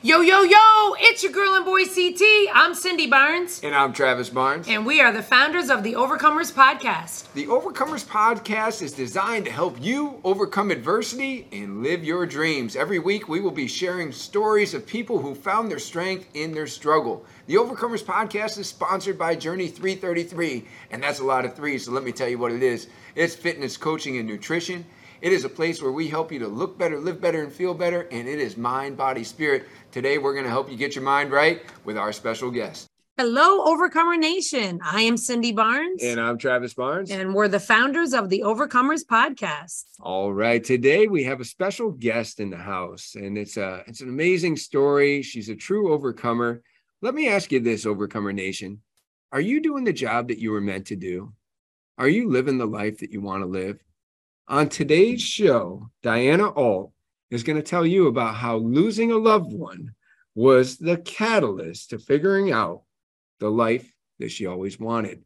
Yo, 0.00 0.20
yo, 0.20 0.42
yo, 0.42 0.94
it's 1.00 1.24
your 1.24 1.32
girl 1.32 1.56
and 1.56 1.64
boy 1.64 1.84
CT. 1.84 2.22
I'm 2.54 2.72
Cindy 2.72 3.08
Barnes. 3.08 3.60
And 3.64 3.74
I'm 3.74 3.92
Travis 3.92 4.30
Barnes. 4.30 4.68
And 4.68 4.86
we 4.86 5.00
are 5.00 5.10
the 5.12 5.24
founders 5.24 5.70
of 5.70 5.82
the 5.82 5.94
Overcomers 5.94 6.52
Podcast. 6.52 7.32
The 7.32 7.46
Overcomers 7.46 8.06
Podcast 8.06 8.80
is 8.80 8.92
designed 8.92 9.46
to 9.46 9.50
help 9.50 9.76
you 9.82 10.20
overcome 10.22 10.70
adversity 10.70 11.48
and 11.50 11.82
live 11.82 12.04
your 12.04 12.26
dreams. 12.26 12.76
Every 12.76 13.00
week, 13.00 13.28
we 13.28 13.40
will 13.40 13.50
be 13.50 13.66
sharing 13.66 14.12
stories 14.12 14.72
of 14.72 14.86
people 14.86 15.18
who 15.18 15.34
found 15.34 15.68
their 15.68 15.80
strength 15.80 16.28
in 16.32 16.52
their 16.52 16.68
struggle. 16.68 17.24
The 17.48 17.56
Overcomers 17.56 18.04
Podcast 18.04 18.56
is 18.56 18.68
sponsored 18.68 19.18
by 19.18 19.34
Journey 19.34 19.66
333, 19.66 20.64
and 20.92 21.02
that's 21.02 21.18
a 21.18 21.24
lot 21.24 21.44
of 21.44 21.56
threes, 21.56 21.86
so 21.86 21.90
let 21.90 22.04
me 22.04 22.12
tell 22.12 22.28
you 22.28 22.38
what 22.38 22.52
it 22.52 22.62
is 22.62 22.86
it's 23.16 23.34
fitness, 23.34 23.76
coaching, 23.76 24.16
and 24.16 24.28
nutrition. 24.28 24.84
It 25.20 25.32
is 25.32 25.44
a 25.44 25.48
place 25.48 25.82
where 25.82 25.90
we 25.90 26.06
help 26.06 26.30
you 26.30 26.38
to 26.38 26.46
look 26.46 26.78
better, 26.78 26.96
live 26.96 27.20
better, 27.20 27.42
and 27.42 27.52
feel 27.52 27.74
better, 27.74 28.02
and 28.12 28.28
it 28.28 28.38
is 28.38 28.56
mind, 28.56 28.96
body, 28.96 29.24
spirit. 29.24 29.66
Today, 29.90 30.16
we're 30.16 30.32
going 30.32 30.44
to 30.44 30.50
help 30.50 30.70
you 30.70 30.76
get 30.76 30.94
your 30.94 31.02
mind 31.02 31.32
right 31.32 31.62
with 31.84 31.98
our 31.98 32.12
special 32.12 32.52
guest. 32.52 32.86
Hello, 33.16 33.64
Overcomer 33.64 34.16
Nation. 34.16 34.78
I 34.80 35.02
am 35.02 35.16
Cindy 35.16 35.50
Barnes. 35.50 36.04
And 36.04 36.20
I'm 36.20 36.38
Travis 36.38 36.72
Barnes. 36.72 37.10
And 37.10 37.34
we're 37.34 37.48
the 37.48 37.58
founders 37.58 38.14
of 38.14 38.28
the 38.28 38.42
Overcomers 38.42 39.04
Podcast. 39.04 39.86
All 39.98 40.32
right. 40.32 40.62
Today 40.62 41.08
we 41.08 41.24
have 41.24 41.40
a 41.40 41.44
special 41.44 41.90
guest 41.90 42.38
in 42.38 42.50
the 42.50 42.56
house, 42.56 43.16
and 43.16 43.36
it's 43.36 43.56
a 43.56 43.82
it's 43.88 44.02
an 44.02 44.08
amazing 44.08 44.56
story. 44.56 45.22
She's 45.22 45.48
a 45.48 45.56
true 45.56 45.92
overcomer. 45.92 46.62
Let 47.02 47.14
me 47.14 47.28
ask 47.28 47.50
you 47.50 47.58
this, 47.58 47.86
Overcomer 47.86 48.32
Nation. 48.32 48.82
Are 49.32 49.40
you 49.40 49.60
doing 49.60 49.82
the 49.82 49.92
job 49.92 50.28
that 50.28 50.38
you 50.38 50.52
were 50.52 50.60
meant 50.60 50.86
to 50.86 50.96
do? 50.96 51.32
Are 51.98 52.08
you 52.08 52.30
living 52.30 52.58
the 52.58 52.66
life 52.66 52.98
that 52.98 53.10
you 53.10 53.20
want 53.20 53.42
to 53.42 53.46
live? 53.46 53.80
On 54.50 54.66
today's 54.66 55.20
show, 55.20 55.90
Diana 56.02 56.50
Alt 56.50 56.92
is 57.30 57.42
going 57.42 57.56
to 57.56 57.62
tell 57.62 57.84
you 57.84 58.06
about 58.06 58.34
how 58.34 58.56
losing 58.56 59.12
a 59.12 59.16
loved 59.18 59.52
one 59.52 59.92
was 60.34 60.78
the 60.78 60.96
catalyst 60.96 61.90
to 61.90 61.98
figuring 61.98 62.50
out 62.50 62.84
the 63.40 63.50
life 63.50 63.92
that 64.18 64.30
she 64.30 64.46
always 64.46 64.80
wanted. 64.80 65.22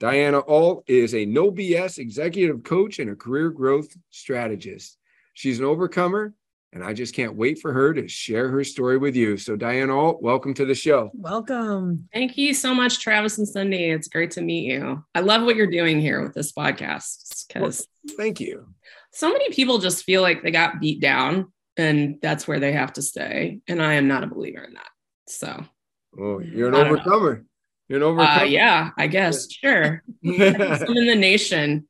Diana 0.00 0.40
Alt 0.40 0.82
is 0.88 1.14
a 1.14 1.24
no 1.26 1.52
BS 1.52 1.98
executive 1.98 2.64
coach 2.64 2.98
and 2.98 3.10
a 3.10 3.14
career 3.14 3.50
growth 3.50 3.96
strategist. 4.10 4.98
She's 5.32 5.60
an 5.60 5.64
overcomer, 5.64 6.34
and 6.72 6.84
I 6.84 6.92
just 6.92 7.14
can't 7.14 7.34
wait 7.34 7.58
for 7.58 7.72
her 7.72 7.92
to 7.94 8.06
share 8.06 8.48
her 8.48 8.62
story 8.62 8.96
with 8.96 9.16
you. 9.16 9.36
So, 9.36 9.56
Diana 9.56 9.98
Alt, 9.98 10.22
welcome 10.22 10.54
to 10.54 10.64
the 10.64 10.74
show. 10.74 11.10
Welcome. 11.14 12.08
Thank 12.12 12.38
you 12.38 12.54
so 12.54 12.74
much, 12.74 13.00
Travis 13.00 13.38
and 13.38 13.48
Cindy. 13.48 13.90
It's 13.90 14.08
great 14.08 14.30
to 14.32 14.40
meet 14.40 14.72
you. 14.72 15.04
I 15.14 15.20
love 15.20 15.42
what 15.42 15.56
you're 15.56 15.66
doing 15.66 16.00
here 16.00 16.22
with 16.22 16.34
this 16.34 16.52
podcast 16.52 17.46
because 17.48 17.86
well, 18.04 18.14
thank 18.16 18.40
you. 18.40 18.68
So 19.12 19.32
many 19.32 19.50
people 19.50 19.78
just 19.78 20.04
feel 20.04 20.22
like 20.22 20.42
they 20.42 20.52
got 20.52 20.80
beat 20.80 21.00
down 21.00 21.52
and 21.76 22.18
that's 22.22 22.46
where 22.46 22.60
they 22.60 22.72
have 22.72 22.92
to 22.94 23.02
stay. 23.02 23.60
And 23.66 23.82
I 23.82 23.94
am 23.94 24.06
not 24.06 24.22
a 24.22 24.28
believer 24.28 24.62
in 24.62 24.74
that. 24.74 24.88
So, 25.26 25.64
oh, 26.20 26.38
you're 26.38 26.68
an 26.68 26.74
overcomer. 26.74 27.36
Know. 27.36 27.42
You're 27.88 27.96
an 27.98 28.02
overcomer. 28.04 28.42
Uh, 28.42 28.44
yeah, 28.44 28.90
I 28.96 29.08
guess. 29.08 29.48
Sure. 29.60 30.02
I'm 30.24 30.32
in 30.96 31.06
the 31.06 31.16
nation 31.16 31.88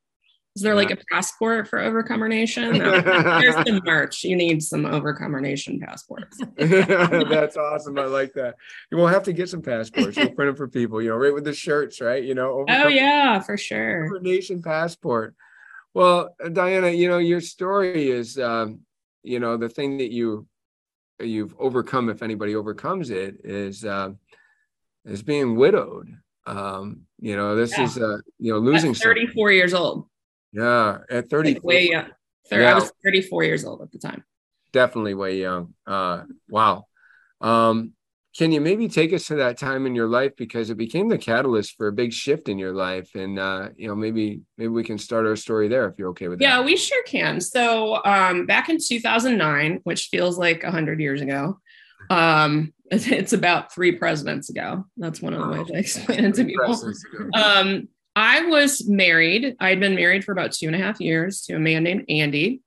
is 0.60 0.64
there 0.64 0.74
like 0.74 0.90
a 0.90 0.98
passport 1.10 1.66
for 1.68 1.78
Overcomer 1.78 2.28
Nation? 2.28 2.76
There's 2.76 3.02
the 3.64 3.80
merch. 3.82 4.24
You 4.24 4.36
need 4.36 4.62
some 4.62 4.84
Overcomer 4.84 5.40
Nation 5.40 5.80
passports. 5.80 6.36
That's 6.58 7.56
awesome. 7.56 7.98
I 7.98 8.04
like 8.04 8.34
that. 8.34 8.56
You 8.90 8.98
will 8.98 9.06
have 9.06 9.22
to 9.22 9.32
get 9.32 9.48
some 9.48 9.62
passports. 9.62 10.18
We'll 10.18 10.32
print 10.32 10.50
them 10.50 10.56
for 10.56 10.68
people, 10.68 11.00
you 11.00 11.08
know, 11.08 11.16
right 11.16 11.32
with 11.32 11.44
the 11.44 11.54
shirts, 11.54 12.02
right? 12.02 12.22
You 12.22 12.34
know, 12.34 12.50
Overcomer, 12.50 12.84
oh, 12.84 12.88
yeah, 12.88 13.40
for 13.40 13.56
sure. 13.56 14.04
Overcomer 14.04 14.20
Nation 14.20 14.60
passport. 14.60 15.34
Well, 15.94 16.36
Diana, 16.52 16.90
you 16.90 17.08
know, 17.08 17.16
your 17.16 17.40
story 17.40 18.10
is, 18.10 18.38
um, 18.38 18.80
you 19.22 19.40
know, 19.40 19.56
the 19.56 19.70
thing 19.70 19.96
that 19.96 20.12
you 20.12 20.46
you've 21.20 21.54
overcome, 21.58 22.10
if 22.10 22.22
anybody 22.22 22.54
overcomes 22.54 23.08
it, 23.08 23.36
is 23.44 23.82
uh, 23.82 24.10
is 25.06 25.22
being 25.22 25.56
widowed. 25.56 26.14
Um, 26.46 27.06
you 27.18 27.34
know, 27.34 27.56
this 27.56 27.78
yeah. 27.78 27.84
is 27.84 27.96
uh, 27.96 28.18
you 28.38 28.52
know, 28.52 28.58
losing 28.58 28.90
At 28.90 28.98
34 28.98 29.30
something. 29.30 29.56
years 29.56 29.72
old. 29.72 30.09
Yeah, 30.52 30.98
at 31.10 31.30
30. 31.30 31.54
Like 31.54 31.64
way 31.64 31.90
young. 31.90 32.06
Yeah. 32.50 32.72
I 32.72 32.74
was 32.74 32.92
34 33.04 33.44
years 33.44 33.64
old 33.64 33.82
at 33.82 33.92
the 33.92 33.98
time. 33.98 34.24
Definitely 34.72 35.14
way 35.14 35.40
young. 35.40 35.74
Uh, 35.86 36.24
wow. 36.48 36.86
Um, 37.40 37.92
can 38.36 38.52
you 38.52 38.60
maybe 38.60 38.88
take 38.88 39.12
us 39.12 39.26
to 39.26 39.36
that 39.36 39.58
time 39.58 39.86
in 39.86 39.94
your 39.94 40.06
life 40.06 40.32
because 40.36 40.70
it 40.70 40.76
became 40.76 41.08
the 41.08 41.18
catalyst 41.18 41.76
for 41.76 41.88
a 41.88 41.92
big 41.92 42.12
shift 42.12 42.48
in 42.48 42.58
your 42.58 42.72
life 42.72 43.14
and 43.14 43.38
uh, 43.38 43.68
you 43.76 43.88
know 43.88 43.94
maybe 43.94 44.40
maybe 44.56 44.68
we 44.68 44.84
can 44.84 44.98
start 44.98 45.26
our 45.26 45.36
story 45.36 45.68
there 45.68 45.88
if 45.88 45.98
you're 45.98 46.10
okay 46.10 46.28
with 46.28 46.38
that 46.38 46.44
yeah 46.44 46.62
we 46.62 46.76
sure 46.76 47.02
can 47.04 47.40
so 47.40 48.02
um, 48.04 48.46
back 48.46 48.68
in 48.68 48.78
2009 48.78 49.80
which 49.84 50.08
feels 50.10 50.38
like 50.38 50.62
100 50.62 51.00
years 51.00 51.20
ago 51.20 51.58
um, 52.08 52.72
it's 52.90 53.32
about 53.32 53.72
three 53.74 53.92
presidents 53.92 54.48
ago 54.48 54.84
that's 54.96 55.20
one 55.20 55.34
of 55.34 55.40
the 55.40 55.48
ways 55.48 55.70
i 55.74 55.78
explain 55.78 56.24
it 56.24 56.34
to 56.34 56.44
people 56.44 56.92
um, 57.34 57.88
I 58.20 58.42
was 58.42 58.86
married. 58.86 59.56
I 59.60 59.70
had 59.70 59.80
been 59.80 59.94
married 59.94 60.24
for 60.24 60.32
about 60.32 60.52
two 60.52 60.66
and 60.66 60.76
a 60.76 60.78
half 60.78 61.00
years 61.00 61.40
to 61.46 61.56
a 61.56 61.58
man 61.58 61.84
named 61.84 62.04
Andy. 62.10 62.60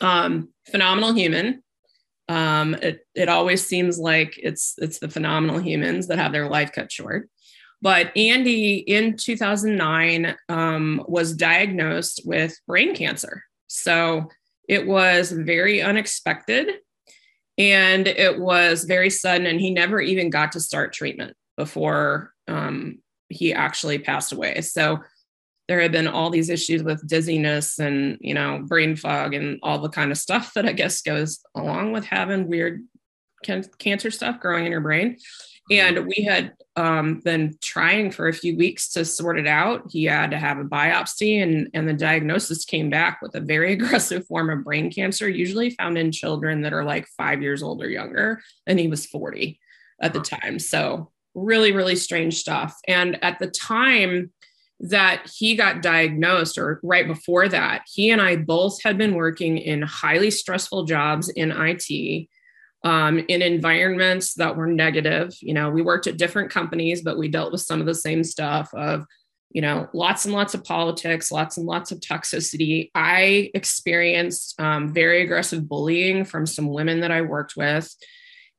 Um, 0.00 0.48
phenomenal 0.70 1.12
human. 1.12 1.62
Um, 2.30 2.72
it, 2.72 3.00
it 3.14 3.28
always 3.28 3.64
seems 3.64 3.98
like 3.98 4.38
it's 4.42 4.72
it's 4.78 4.98
the 4.98 5.10
phenomenal 5.10 5.58
humans 5.58 6.08
that 6.08 6.18
have 6.18 6.32
their 6.32 6.48
life 6.48 6.72
cut 6.72 6.90
short. 6.90 7.28
But 7.82 8.16
Andy 8.16 8.76
in 8.76 9.18
2009 9.18 10.34
um, 10.48 11.04
was 11.06 11.34
diagnosed 11.34 12.22
with 12.24 12.58
brain 12.66 12.96
cancer. 12.96 13.44
So 13.66 14.30
it 14.66 14.86
was 14.86 15.30
very 15.30 15.82
unexpected 15.82 16.70
and 17.58 18.08
it 18.08 18.40
was 18.40 18.84
very 18.84 19.10
sudden, 19.10 19.46
and 19.46 19.60
he 19.60 19.68
never 19.68 20.00
even 20.00 20.30
got 20.30 20.52
to 20.52 20.60
start 20.60 20.94
treatment 20.94 21.36
before 21.58 22.32
um, 22.48 23.00
he 23.28 23.52
actually 23.52 23.98
passed 23.98 24.32
away. 24.32 24.60
So 24.60 25.00
there 25.68 25.80
had 25.80 25.92
been 25.92 26.06
all 26.06 26.30
these 26.30 26.48
issues 26.48 26.82
with 26.82 27.06
dizziness 27.08 27.78
and 27.78 28.18
you 28.20 28.34
know 28.34 28.64
brain 28.66 28.94
fog 28.94 29.34
and 29.34 29.58
all 29.62 29.78
the 29.78 29.88
kind 29.88 30.12
of 30.12 30.18
stuff 30.18 30.54
that 30.54 30.66
I 30.66 30.72
guess 30.72 31.02
goes 31.02 31.40
along 31.56 31.92
with 31.92 32.04
having 32.04 32.48
weird 32.48 32.84
can- 33.44 33.64
cancer 33.78 34.10
stuff 34.10 34.40
growing 34.40 34.66
in 34.66 34.72
your 34.72 34.80
brain. 34.80 35.18
And 35.68 36.06
we 36.06 36.22
had 36.22 36.52
um, 36.76 37.20
been 37.24 37.56
trying 37.60 38.12
for 38.12 38.28
a 38.28 38.32
few 38.32 38.56
weeks 38.56 38.90
to 38.90 39.04
sort 39.04 39.36
it 39.36 39.48
out. 39.48 39.82
He 39.90 40.04
had 40.04 40.30
to 40.30 40.38
have 40.38 40.58
a 40.58 40.64
biopsy, 40.64 41.42
and, 41.42 41.68
and 41.74 41.88
the 41.88 41.92
diagnosis 41.92 42.64
came 42.64 42.88
back 42.88 43.20
with 43.20 43.34
a 43.34 43.40
very 43.40 43.72
aggressive 43.74 44.26
form 44.28 44.48
of 44.48 44.62
brain 44.62 44.92
cancer, 44.92 45.28
usually 45.28 45.70
found 45.70 45.98
in 45.98 46.12
children 46.12 46.62
that 46.62 46.72
are 46.72 46.84
like 46.84 47.08
five 47.18 47.42
years 47.42 47.64
old 47.64 47.82
or 47.82 47.90
younger. 47.90 48.40
And 48.66 48.78
he 48.78 48.86
was 48.86 49.06
40 49.06 49.58
at 50.00 50.12
the 50.12 50.20
time. 50.20 50.60
So 50.60 51.10
really, 51.36 51.70
really 51.70 51.94
strange 51.94 52.38
stuff. 52.38 52.76
And 52.88 53.22
at 53.22 53.38
the 53.38 53.46
time 53.46 54.32
that 54.80 55.30
he 55.32 55.54
got 55.54 55.82
diagnosed, 55.82 56.58
or 56.58 56.80
right 56.82 57.06
before 57.06 57.48
that, 57.48 57.82
he 57.86 58.10
and 58.10 58.20
I 58.20 58.36
both 58.36 58.82
had 58.82 58.98
been 58.98 59.14
working 59.14 59.58
in 59.58 59.82
highly 59.82 60.30
stressful 60.30 60.84
jobs 60.84 61.28
in 61.28 61.52
IT. 61.52 62.28
Um, 62.84 63.18
in 63.26 63.42
environments 63.42 64.34
that 64.34 64.54
were 64.54 64.68
negative. 64.68 65.34
You 65.40 65.54
know, 65.54 65.70
we 65.70 65.82
worked 65.82 66.06
at 66.06 66.18
different 66.18 66.52
companies, 66.52 67.02
but 67.02 67.18
we 67.18 67.26
dealt 67.26 67.50
with 67.50 67.62
some 67.62 67.80
of 67.80 67.86
the 67.86 67.96
same 67.96 68.22
stuff 68.22 68.72
of, 68.74 69.04
you 69.50 69.60
know, 69.60 69.88
lots 69.92 70.24
and 70.24 70.32
lots 70.32 70.54
of 70.54 70.62
politics, 70.62 71.32
lots 71.32 71.56
and 71.56 71.66
lots 71.66 71.90
of 71.90 71.98
toxicity. 71.98 72.90
I 72.94 73.50
experienced 73.54 74.60
um, 74.60 74.94
very 74.94 75.22
aggressive 75.22 75.68
bullying 75.68 76.24
from 76.24 76.46
some 76.46 76.68
women 76.68 77.00
that 77.00 77.10
I 77.10 77.22
worked 77.22 77.56
with 77.56 77.92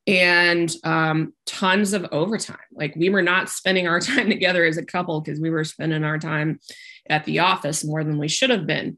and 0.08 0.74
um, 0.86 1.34
tons 1.46 1.92
of 1.92 2.08
overtime. 2.12 2.58
Like 2.72 2.96
we 2.96 3.10
were 3.10 3.22
not 3.22 3.50
spending 3.50 3.88
our 3.88 4.00
time 4.00 4.30
together 4.30 4.66
as 4.66 4.78
a 4.78 4.86
couple 4.86 5.22
because 5.22 5.40
we 5.40 5.50
were 5.50 5.66
spending 5.66 6.04
our 6.04 6.18
time 6.18 6.60
at 7.10 7.26
the 7.26 7.40
office 7.40 7.84
more 7.84 8.04
than 8.04 8.18
we 8.18 8.30
should 8.30 8.50
have 8.50 8.66
been. 8.66 8.98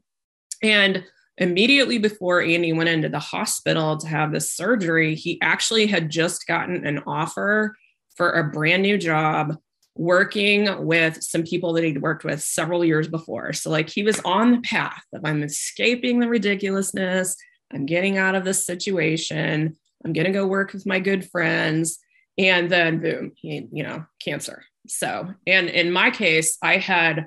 And 0.62 1.04
immediately 1.36 1.98
before 1.98 2.42
Andy 2.42 2.72
went 2.72 2.88
into 2.88 3.08
the 3.08 3.18
hospital 3.18 3.96
to 3.96 4.06
have 4.06 4.30
this 4.30 4.52
surgery, 4.52 5.14
he 5.14 5.40
actually 5.42 5.86
had 5.86 6.10
just 6.10 6.46
gotten 6.46 6.86
an 6.86 7.02
offer 7.06 7.76
for 8.16 8.32
a 8.32 8.44
brand 8.44 8.82
new 8.82 8.98
job 8.98 9.56
working 9.96 10.86
with 10.86 11.22
some 11.22 11.42
people 11.42 11.72
that 11.72 11.84
he'd 11.84 12.02
worked 12.02 12.24
with 12.24 12.42
several 12.42 12.84
years 12.84 13.08
before. 13.08 13.52
So, 13.52 13.70
like, 13.70 13.88
he 13.88 14.02
was 14.02 14.20
on 14.20 14.52
the 14.52 14.60
path 14.60 15.02
of 15.12 15.22
I'm 15.24 15.42
escaping 15.42 16.20
the 16.20 16.28
ridiculousness, 16.28 17.36
I'm 17.72 17.86
getting 17.86 18.18
out 18.18 18.34
of 18.34 18.44
this 18.44 18.64
situation. 18.64 19.76
I'm 20.04 20.12
going 20.12 20.26
to 20.26 20.32
go 20.32 20.46
work 20.46 20.72
with 20.72 20.86
my 20.86 20.98
good 21.00 21.28
friends. 21.30 21.98
And 22.38 22.70
then 22.70 23.00
boom, 23.00 23.32
you 23.42 23.82
know, 23.82 24.06
cancer. 24.24 24.64
So, 24.86 25.34
and 25.46 25.68
in 25.68 25.92
my 25.92 26.10
case, 26.10 26.56
I 26.62 26.78
had 26.78 27.26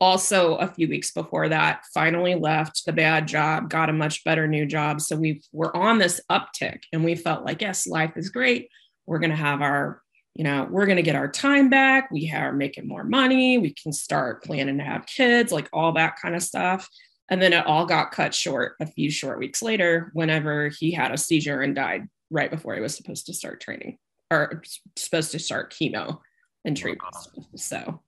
also 0.00 0.56
a 0.56 0.68
few 0.68 0.88
weeks 0.88 1.10
before 1.10 1.48
that 1.48 1.82
finally 1.92 2.34
left 2.34 2.82
the 2.86 2.92
bad 2.92 3.28
job, 3.28 3.68
got 3.68 3.90
a 3.90 3.92
much 3.92 4.24
better 4.24 4.46
new 4.46 4.64
job. 4.64 5.00
So 5.00 5.16
we 5.16 5.42
were 5.52 5.76
on 5.76 5.98
this 5.98 6.20
uptick 6.30 6.84
and 6.92 7.04
we 7.04 7.14
felt 7.14 7.44
like, 7.44 7.60
yes, 7.60 7.86
life 7.86 8.12
is 8.16 8.30
great. 8.30 8.68
We're 9.06 9.18
going 9.18 9.30
to 9.30 9.36
have 9.36 9.60
our, 9.60 10.00
you 10.34 10.44
know, 10.44 10.66
we're 10.70 10.86
going 10.86 10.96
to 10.96 11.02
get 11.02 11.16
our 11.16 11.28
time 11.28 11.68
back. 11.68 12.10
We 12.10 12.30
are 12.34 12.52
making 12.52 12.88
more 12.88 13.04
money. 13.04 13.58
We 13.58 13.74
can 13.74 13.92
start 13.92 14.44
planning 14.44 14.78
to 14.78 14.84
have 14.84 15.04
kids, 15.06 15.52
like 15.52 15.68
all 15.72 15.92
that 15.92 16.16
kind 16.20 16.34
of 16.34 16.42
stuff. 16.42 16.88
And 17.30 17.40
then 17.40 17.52
it 17.52 17.66
all 17.66 17.86
got 17.86 18.12
cut 18.12 18.34
short 18.34 18.74
a 18.80 18.86
few 18.86 19.10
short 19.10 19.38
weeks 19.38 19.62
later 19.62 20.10
whenever 20.12 20.68
he 20.68 20.90
had 20.90 21.12
a 21.12 21.18
seizure 21.18 21.62
and 21.62 21.74
died 21.74 22.08
right 22.30 22.50
before 22.50 22.74
he 22.74 22.80
was 22.80 22.96
supposed 22.96 23.26
to 23.26 23.34
start 23.34 23.60
training 23.60 23.98
or 24.30 24.62
supposed 24.96 25.32
to 25.32 25.38
start 25.38 25.72
chemo 25.72 26.18
and 26.64 26.76
treatment. 26.76 27.14
Wow. 27.36 27.44
So, 27.56 28.02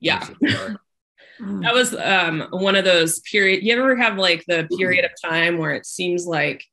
yeah. 0.00 0.26
that 0.40 1.74
was 1.74 1.94
um, 1.94 2.46
one 2.50 2.76
of 2.76 2.84
those 2.84 3.20
period. 3.20 3.64
You 3.64 3.74
ever 3.74 3.96
have 3.96 4.16
like 4.18 4.44
the 4.46 4.68
period 4.78 5.04
of 5.04 5.10
time 5.22 5.58
where 5.58 5.72
it 5.72 5.86
seems 5.86 6.26
like 6.26 6.64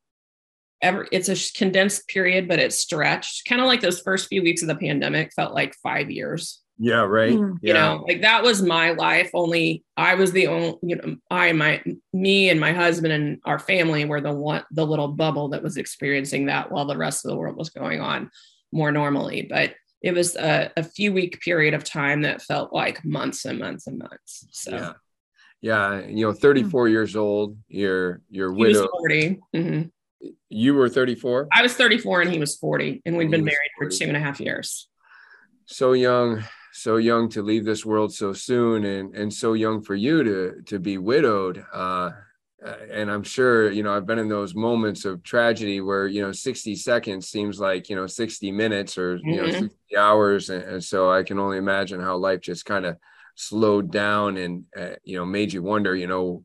ever 0.82 1.08
it's 1.12 1.30
a 1.30 1.58
condensed 1.58 2.08
period, 2.08 2.48
but 2.48 2.60
it's 2.60 2.78
stretched, 2.78 3.48
kind 3.48 3.62
of 3.62 3.68
like 3.68 3.82
those 3.82 4.02
first 4.02 4.28
few 4.28 4.44
weeks 4.44 4.62
of 4.62 4.68
the 4.68 4.76
pandemic 4.76 5.34
felt 5.34 5.54
like 5.54 5.76
five 5.76 6.12
years. 6.12 6.61
Yeah, 6.84 7.02
right. 7.02 7.34
Mm. 7.34 7.60
You 7.62 7.76
know, 7.76 8.04
like 8.08 8.22
that 8.22 8.42
was 8.42 8.64
my 8.64 8.90
life. 8.94 9.30
Only 9.36 9.84
I 9.96 10.16
was 10.16 10.32
the 10.32 10.48
only, 10.48 10.80
you 10.82 10.96
know, 10.96 11.16
I, 11.30 11.52
my, 11.52 11.84
me 12.12 12.50
and 12.50 12.60
my 12.60 12.74
husband 12.74 13.14
and 13.14 13.40
our 13.46 13.60
family 13.60 14.04
were 14.06 14.20
the 14.20 14.34
one, 14.34 14.64
the 14.72 14.84
little 14.84 15.10
bubble 15.10 15.50
that 15.50 15.62
was 15.62 15.78
experiencing 15.78 16.48
that 16.48 16.72
while 16.72 16.86
the 16.86 16.98
rest 16.98 17.24
of 17.24 17.30
the 17.30 17.38
world 17.38 17.56
was 17.56 17.70
going 17.70 18.02
on 18.02 18.32
more 18.72 18.92
normally. 18.92 19.44
But 19.48 19.76
it 20.02 20.16
was 20.16 20.36
a, 20.36 20.72
a 20.76 20.82
few 20.82 21.14
week 21.14 21.40
period 21.42 21.76
of 21.76 21.84
time 21.84 22.24
that 22.24 22.42
felt 22.42 22.74
like 22.74 23.06
months 23.06 23.46
and 23.46 23.60
months 23.60 23.86
and 23.86 24.00
months. 24.00 24.48
So, 24.50 24.72
yeah, 24.72 24.94
yeah 25.62 26.08
you 26.08 26.26
know, 26.26 26.34
34 26.34 26.88
mm. 26.88 26.90
years 26.90 27.16
old, 27.16 27.58
you're, 27.68 28.22
you're 28.32 28.52
widow. 28.52 28.88
40. 28.88 29.40
Mm-hmm. 29.56 30.30
You 30.50 30.74
were 30.74 30.90
34? 30.90 31.48
I 31.54 31.62
was 31.62 31.76
34 31.76 32.22
and 32.22 32.32
he 32.32 32.40
was 32.40 32.56
40. 32.56 33.04
And 33.06 33.18
we'd 33.18 33.30
been 33.30 33.46
married 33.46 33.70
40. 33.78 33.96
for 33.96 34.00
two 34.00 34.08
and 34.08 34.18
a 34.18 34.20
half 34.20 34.40
years. 34.40 34.88
So 35.68 35.94
young, 35.94 36.44
so 36.72 36.98
young 36.98 37.30
to 37.30 37.42
leave 37.42 37.66
this 37.66 37.86
world 37.86 38.14
so 38.14 38.34
soon 38.34 38.86
and 38.86 39.16
and 39.16 39.34
so 39.34 39.54
young 39.54 39.82
for 39.82 39.96
you 39.96 40.24
to 40.24 40.62
to 40.66 40.80
be 40.80 40.98
widowed. 40.98 41.66
Uh, 41.74 42.12
and 42.92 43.10
I'm 43.10 43.24
sure, 43.24 43.72
you 43.72 43.82
know, 43.82 43.96
I've 43.96 44.06
been 44.06 44.20
in 44.20 44.30
those 44.30 44.54
moments 44.54 45.04
of 45.06 45.24
tragedy 45.24 45.82
where, 45.82 46.06
you 46.06 46.22
know, 46.22 46.32
60 46.32 46.76
seconds 46.76 47.28
seems 47.28 47.60
like, 47.60 47.90
you 47.90 47.96
know, 47.96 48.06
60 48.06 48.52
minutes 48.52 48.98
or, 49.00 49.18
you 49.24 49.38
know, 49.38 49.44
mm-hmm. 49.48 49.64
60 49.64 49.98
hours. 49.98 50.50
And, 50.52 50.64
and, 50.64 50.84
so 50.84 51.12
I 51.12 51.24
can 51.24 51.40
only 51.40 51.58
imagine 51.58 52.00
how 52.00 52.18
life 52.18 52.42
just 52.42 52.66
kind 52.66 52.86
of 52.86 52.98
slowed 53.34 53.92
down 53.92 54.38
and, 54.38 54.66
uh, 54.78 54.92
you 55.04 55.18
know, 55.18 55.26
made 55.26 55.54
you 55.54 55.64
wonder, 55.64 55.96
you 55.96 56.06
know, 56.06 56.44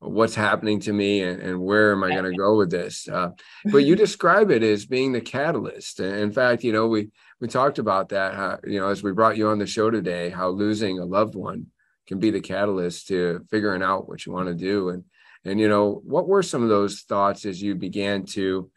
what's 0.00 0.36
happening 0.36 0.78
to 0.78 0.92
me 0.92 1.22
and, 1.22 1.42
and 1.42 1.60
where 1.60 1.90
am 1.90 2.04
I 2.04 2.10
going 2.10 2.30
to 2.30 2.36
go 2.36 2.56
with 2.56 2.70
this? 2.70 3.08
Uh, 3.08 3.30
but 3.64 3.78
you 3.78 3.96
describe 3.96 4.52
it 4.52 4.62
as 4.62 4.86
being 4.86 5.10
the 5.10 5.20
catalyst. 5.20 5.98
In 5.98 6.30
fact, 6.30 6.62
you 6.62 6.72
know, 6.72 6.86
we 6.86 7.10
we 7.40 7.48
talked 7.48 7.78
about 7.78 8.10
that. 8.10 8.34
How, 8.34 8.58
you 8.64 8.80
know, 8.80 8.88
as 8.88 9.02
we 9.02 9.12
brought 9.12 9.36
you 9.36 9.48
on 9.48 9.58
the 9.58 9.66
show 9.66 9.90
today, 9.90 10.30
how 10.30 10.48
losing 10.48 10.98
a 10.98 11.04
loved 11.04 11.34
one 11.34 11.66
can 12.06 12.18
be 12.18 12.30
the 12.30 12.40
catalyst 12.40 13.08
to 13.08 13.46
figuring 13.50 13.82
out 13.82 14.08
what 14.08 14.24
you 14.24 14.32
want 14.32 14.48
to 14.48 14.54
do. 14.54 14.90
And 14.90 15.04
and 15.44 15.60
you 15.60 15.68
know, 15.68 16.00
what 16.04 16.28
were 16.28 16.42
some 16.42 16.62
of 16.62 16.68
those 16.68 17.02
thoughts 17.02 17.44
as 17.44 17.62
you 17.62 17.74
began 17.74 18.24
to 18.26 18.70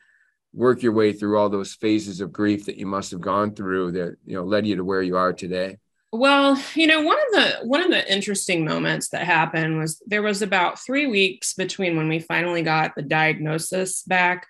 work 0.53 0.83
your 0.83 0.93
way 0.93 1.13
through 1.13 1.37
all 1.37 1.49
those 1.49 1.73
phases 1.73 2.21
of 2.21 2.33
grief 2.33 2.65
that 2.65 2.77
you 2.77 2.85
must 2.85 3.11
have 3.11 3.21
gone 3.21 3.55
through 3.55 3.93
that 3.93 4.17
you 4.25 4.35
know 4.35 4.43
led 4.43 4.67
you 4.67 4.75
to 4.75 4.83
where 4.83 5.01
you 5.01 5.17
are 5.17 5.33
today? 5.33 5.77
Well, 6.13 6.61
you 6.75 6.87
know, 6.87 7.01
one 7.01 7.17
of 7.17 7.31
the 7.31 7.59
one 7.63 7.81
of 7.81 7.89
the 7.89 8.13
interesting 8.13 8.65
moments 8.65 9.09
that 9.09 9.23
happened 9.23 9.79
was 9.79 10.01
there 10.05 10.21
was 10.21 10.41
about 10.41 10.77
3 10.77 11.07
weeks 11.07 11.53
between 11.53 11.95
when 11.95 12.09
we 12.09 12.19
finally 12.19 12.61
got 12.61 12.95
the 12.95 13.01
diagnosis 13.01 14.03
back 14.03 14.45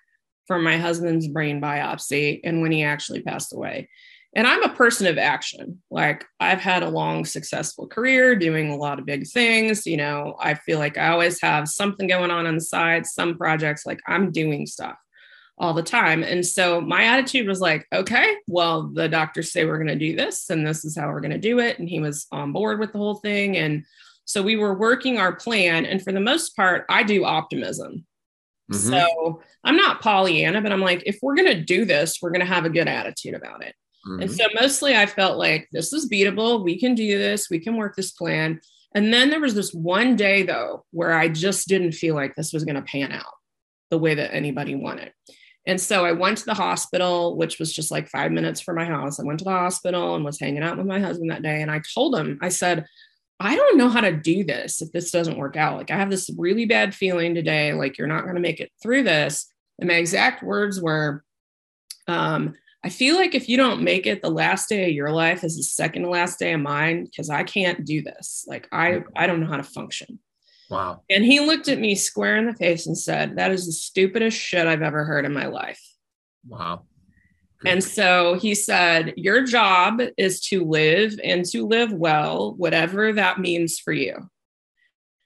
for 0.46 0.58
my 0.58 0.76
husband's 0.76 1.28
brain 1.28 1.60
biopsy 1.60 2.40
and 2.44 2.60
when 2.60 2.72
he 2.72 2.82
actually 2.82 3.22
passed 3.22 3.52
away. 3.52 3.88
And 4.34 4.46
I'm 4.46 4.62
a 4.62 4.74
person 4.74 5.06
of 5.06 5.18
action. 5.18 5.82
Like 5.90 6.24
I've 6.40 6.60
had 6.60 6.82
a 6.82 6.88
long 6.88 7.24
successful 7.24 7.86
career 7.86 8.34
doing 8.34 8.70
a 8.70 8.76
lot 8.76 8.98
of 8.98 9.04
big 9.04 9.26
things, 9.26 9.86
you 9.86 9.98
know, 9.98 10.36
I 10.40 10.54
feel 10.54 10.78
like 10.78 10.96
I 10.96 11.08
always 11.08 11.40
have 11.42 11.68
something 11.68 12.06
going 12.06 12.30
on 12.30 12.46
on 12.46 12.54
the 12.54 12.60
side, 12.60 13.06
some 13.06 13.36
projects 13.36 13.84
like 13.84 14.00
I'm 14.06 14.32
doing 14.32 14.66
stuff 14.66 14.96
all 15.58 15.74
the 15.74 15.82
time. 15.82 16.22
And 16.22 16.44
so 16.46 16.80
my 16.80 17.04
attitude 17.04 17.46
was 17.46 17.60
like, 17.60 17.86
okay, 17.92 18.36
well, 18.48 18.88
the 18.88 19.08
doctors 19.08 19.52
say 19.52 19.66
we're 19.66 19.76
going 19.76 19.86
to 19.86 19.96
do 19.96 20.16
this 20.16 20.48
and 20.48 20.66
this 20.66 20.84
is 20.84 20.96
how 20.96 21.08
we're 21.08 21.20
going 21.20 21.30
to 21.32 21.38
do 21.38 21.58
it. 21.58 21.78
And 21.78 21.88
he 21.88 22.00
was 22.00 22.26
on 22.32 22.52
board 22.52 22.80
with 22.80 22.92
the 22.92 22.98
whole 22.98 23.16
thing. 23.16 23.56
And 23.58 23.84
so 24.24 24.42
we 24.42 24.56
were 24.56 24.74
working 24.74 25.18
our 25.18 25.36
plan. 25.36 25.84
And 25.84 26.02
for 26.02 26.10
the 26.10 26.20
most 26.20 26.56
part, 26.56 26.86
I 26.88 27.02
do 27.02 27.24
optimism. 27.24 28.06
Mm-hmm. 28.72 28.90
So 28.90 29.42
I'm 29.64 29.76
not 29.76 30.00
Pollyanna, 30.00 30.60
but 30.60 30.72
I'm 30.72 30.80
like, 30.80 31.02
if 31.06 31.18
we're 31.22 31.36
going 31.36 31.48
to 31.48 31.62
do 31.62 31.84
this, 31.84 32.18
we're 32.20 32.30
going 32.30 32.40
to 32.40 32.46
have 32.46 32.64
a 32.64 32.70
good 32.70 32.88
attitude 32.88 33.34
about 33.34 33.62
it. 33.62 33.74
Mm-hmm. 34.06 34.22
And 34.22 34.32
so 34.32 34.44
mostly 34.60 34.96
I 34.96 35.06
felt 35.06 35.38
like 35.38 35.68
this 35.72 35.92
is 35.92 36.08
beatable. 36.08 36.64
We 36.64 36.78
can 36.78 36.94
do 36.94 37.18
this. 37.18 37.48
We 37.50 37.60
can 37.60 37.76
work 37.76 37.94
this 37.96 38.12
plan. 38.12 38.60
And 38.94 39.12
then 39.12 39.30
there 39.30 39.40
was 39.40 39.54
this 39.54 39.72
one 39.72 40.16
day, 40.16 40.42
though, 40.42 40.84
where 40.90 41.12
I 41.12 41.28
just 41.28 41.68
didn't 41.68 41.92
feel 41.92 42.14
like 42.14 42.34
this 42.34 42.52
was 42.52 42.64
going 42.64 42.74
to 42.76 42.82
pan 42.82 43.12
out 43.12 43.34
the 43.90 43.98
way 43.98 44.14
that 44.14 44.34
anybody 44.34 44.74
wanted. 44.74 45.12
And 45.66 45.80
so 45.80 46.04
I 46.04 46.12
went 46.12 46.38
to 46.38 46.44
the 46.44 46.54
hospital, 46.54 47.36
which 47.36 47.58
was 47.58 47.72
just 47.72 47.90
like 47.90 48.08
five 48.08 48.32
minutes 48.32 48.60
from 48.60 48.76
my 48.76 48.84
house. 48.84 49.20
I 49.20 49.24
went 49.24 49.38
to 49.38 49.44
the 49.44 49.50
hospital 49.50 50.16
and 50.16 50.24
was 50.24 50.40
hanging 50.40 50.62
out 50.62 50.76
with 50.76 50.86
my 50.86 50.98
husband 50.98 51.30
that 51.30 51.42
day. 51.42 51.62
And 51.62 51.70
I 51.70 51.80
told 51.94 52.16
him, 52.16 52.38
I 52.42 52.48
said, 52.48 52.84
I 53.42 53.56
don't 53.56 53.76
know 53.76 53.88
how 53.88 54.00
to 54.00 54.12
do 54.12 54.44
this 54.44 54.80
if 54.80 54.92
this 54.92 55.10
doesn't 55.10 55.36
work 55.36 55.56
out. 55.56 55.76
Like, 55.76 55.90
I 55.90 55.96
have 55.96 56.10
this 56.10 56.30
really 56.38 56.64
bad 56.64 56.94
feeling 56.94 57.34
today, 57.34 57.72
like, 57.72 57.98
you're 57.98 58.06
not 58.06 58.22
going 58.22 58.36
to 58.36 58.40
make 58.40 58.60
it 58.60 58.70
through 58.80 59.02
this. 59.02 59.52
And 59.80 59.88
my 59.88 59.94
exact 59.94 60.44
words 60.44 60.80
were, 60.80 61.24
um, 62.06 62.54
I 62.84 62.88
feel 62.88 63.16
like 63.16 63.34
if 63.34 63.48
you 63.48 63.56
don't 63.56 63.82
make 63.82 64.06
it 64.06 64.22
the 64.22 64.30
last 64.30 64.68
day 64.68 64.88
of 64.88 64.94
your 64.94 65.10
life 65.10 65.42
is 65.42 65.56
the 65.56 65.64
second 65.64 66.02
to 66.02 66.08
last 66.08 66.38
day 66.38 66.52
of 66.52 66.60
mine, 66.60 67.04
because 67.04 67.30
I 67.30 67.42
can't 67.42 67.84
do 67.84 68.00
this. 68.00 68.44
Like, 68.46 68.68
I, 68.70 69.02
I 69.16 69.26
don't 69.26 69.40
know 69.40 69.48
how 69.48 69.56
to 69.56 69.64
function. 69.64 70.20
Wow. 70.70 71.02
And 71.10 71.24
he 71.24 71.40
looked 71.40 71.66
at 71.66 71.80
me 71.80 71.96
square 71.96 72.36
in 72.36 72.46
the 72.46 72.54
face 72.54 72.86
and 72.86 72.96
said, 72.96 73.36
That 73.36 73.50
is 73.50 73.66
the 73.66 73.72
stupidest 73.72 74.38
shit 74.38 74.68
I've 74.68 74.82
ever 74.82 75.04
heard 75.04 75.24
in 75.24 75.32
my 75.32 75.46
life. 75.46 75.82
Wow. 76.46 76.84
And 77.64 77.82
so 77.82 78.34
he 78.34 78.54
said, 78.54 79.14
Your 79.16 79.44
job 79.44 80.00
is 80.16 80.40
to 80.48 80.64
live 80.64 81.18
and 81.22 81.44
to 81.46 81.66
live 81.66 81.92
well, 81.92 82.54
whatever 82.54 83.12
that 83.12 83.40
means 83.40 83.78
for 83.78 83.92
you. 83.92 84.28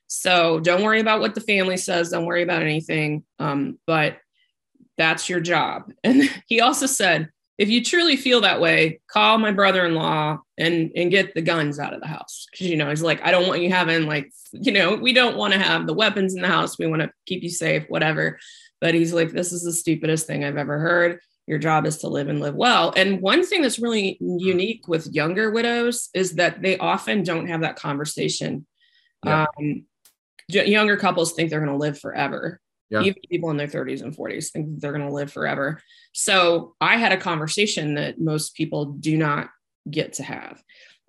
So 0.08 0.60
don't 0.60 0.82
worry 0.82 1.00
about 1.00 1.20
what 1.20 1.34
the 1.34 1.40
family 1.40 1.76
says. 1.76 2.10
Don't 2.10 2.26
worry 2.26 2.42
about 2.42 2.62
anything. 2.62 3.24
Um, 3.38 3.78
but 3.86 4.18
that's 4.96 5.28
your 5.28 5.40
job. 5.40 5.92
And 6.04 6.22
he 6.46 6.60
also 6.60 6.86
said, 6.86 7.30
if 7.58 7.70
you 7.70 7.82
truly 7.82 8.16
feel 8.16 8.42
that 8.42 8.60
way, 8.60 9.00
call 9.08 9.38
my 9.38 9.50
brother-in-law 9.50 10.38
and 10.58 10.90
and 10.94 11.10
get 11.10 11.34
the 11.34 11.40
guns 11.40 11.78
out 11.78 11.94
of 11.94 12.00
the 12.00 12.06
house. 12.06 12.46
Cause 12.52 12.66
you 12.66 12.76
know, 12.76 12.90
he's 12.90 13.02
like, 13.02 13.22
I 13.24 13.30
don't 13.30 13.48
want 13.48 13.62
you 13.62 13.70
having 13.70 14.06
like, 14.06 14.30
you 14.52 14.72
know, 14.72 14.94
we 14.94 15.14
don't 15.14 15.38
want 15.38 15.54
to 15.54 15.58
have 15.58 15.86
the 15.86 15.94
weapons 15.94 16.34
in 16.34 16.42
the 16.42 16.48
house. 16.48 16.78
We 16.78 16.86
want 16.86 17.02
to 17.02 17.10
keep 17.24 17.42
you 17.42 17.48
safe, 17.48 17.84
whatever. 17.88 18.38
But 18.80 18.94
he's 18.94 19.14
like, 19.14 19.32
this 19.32 19.52
is 19.52 19.62
the 19.62 19.72
stupidest 19.72 20.26
thing 20.26 20.44
I've 20.44 20.58
ever 20.58 20.78
heard. 20.78 21.18
Your 21.46 21.58
job 21.58 21.86
is 21.86 21.98
to 21.98 22.08
live 22.08 22.28
and 22.28 22.40
live 22.40 22.54
well. 22.54 22.92
And 22.96 23.20
one 23.20 23.46
thing 23.46 23.62
that's 23.62 23.78
really 23.78 24.18
unique 24.20 24.88
with 24.88 25.06
younger 25.14 25.50
widows 25.50 26.08
is 26.12 26.32
that 26.34 26.60
they 26.60 26.76
often 26.78 27.22
don't 27.22 27.48
have 27.48 27.60
that 27.60 27.76
conversation. 27.76 28.66
Yeah. 29.24 29.46
Um, 29.58 29.84
younger 30.48 30.96
couples 30.96 31.32
think 31.32 31.50
they're 31.50 31.60
going 31.60 31.72
to 31.72 31.78
live 31.78 31.98
forever 31.98 32.60
yeah. 32.90 33.00
even 33.02 33.20
people 33.28 33.50
in 33.50 33.56
their 33.56 33.66
30s 33.66 34.02
and 34.02 34.16
40s 34.16 34.50
think 34.50 34.80
they're 34.80 34.92
going 34.92 35.06
to 35.06 35.12
live 35.12 35.32
forever. 35.32 35.80
So 36.12 36.74
I 36.80 36.96
had 36.96 37.12
a 37.12 37.16
conversation 37.16 37.94
that 37.94 38.20
most 38.20 38.54
people 38.54 38.86
do 38.86 39.16
not 39.16 39.48
get 39.90 40.14
to 40.14 40.22
have. 40.22 40.62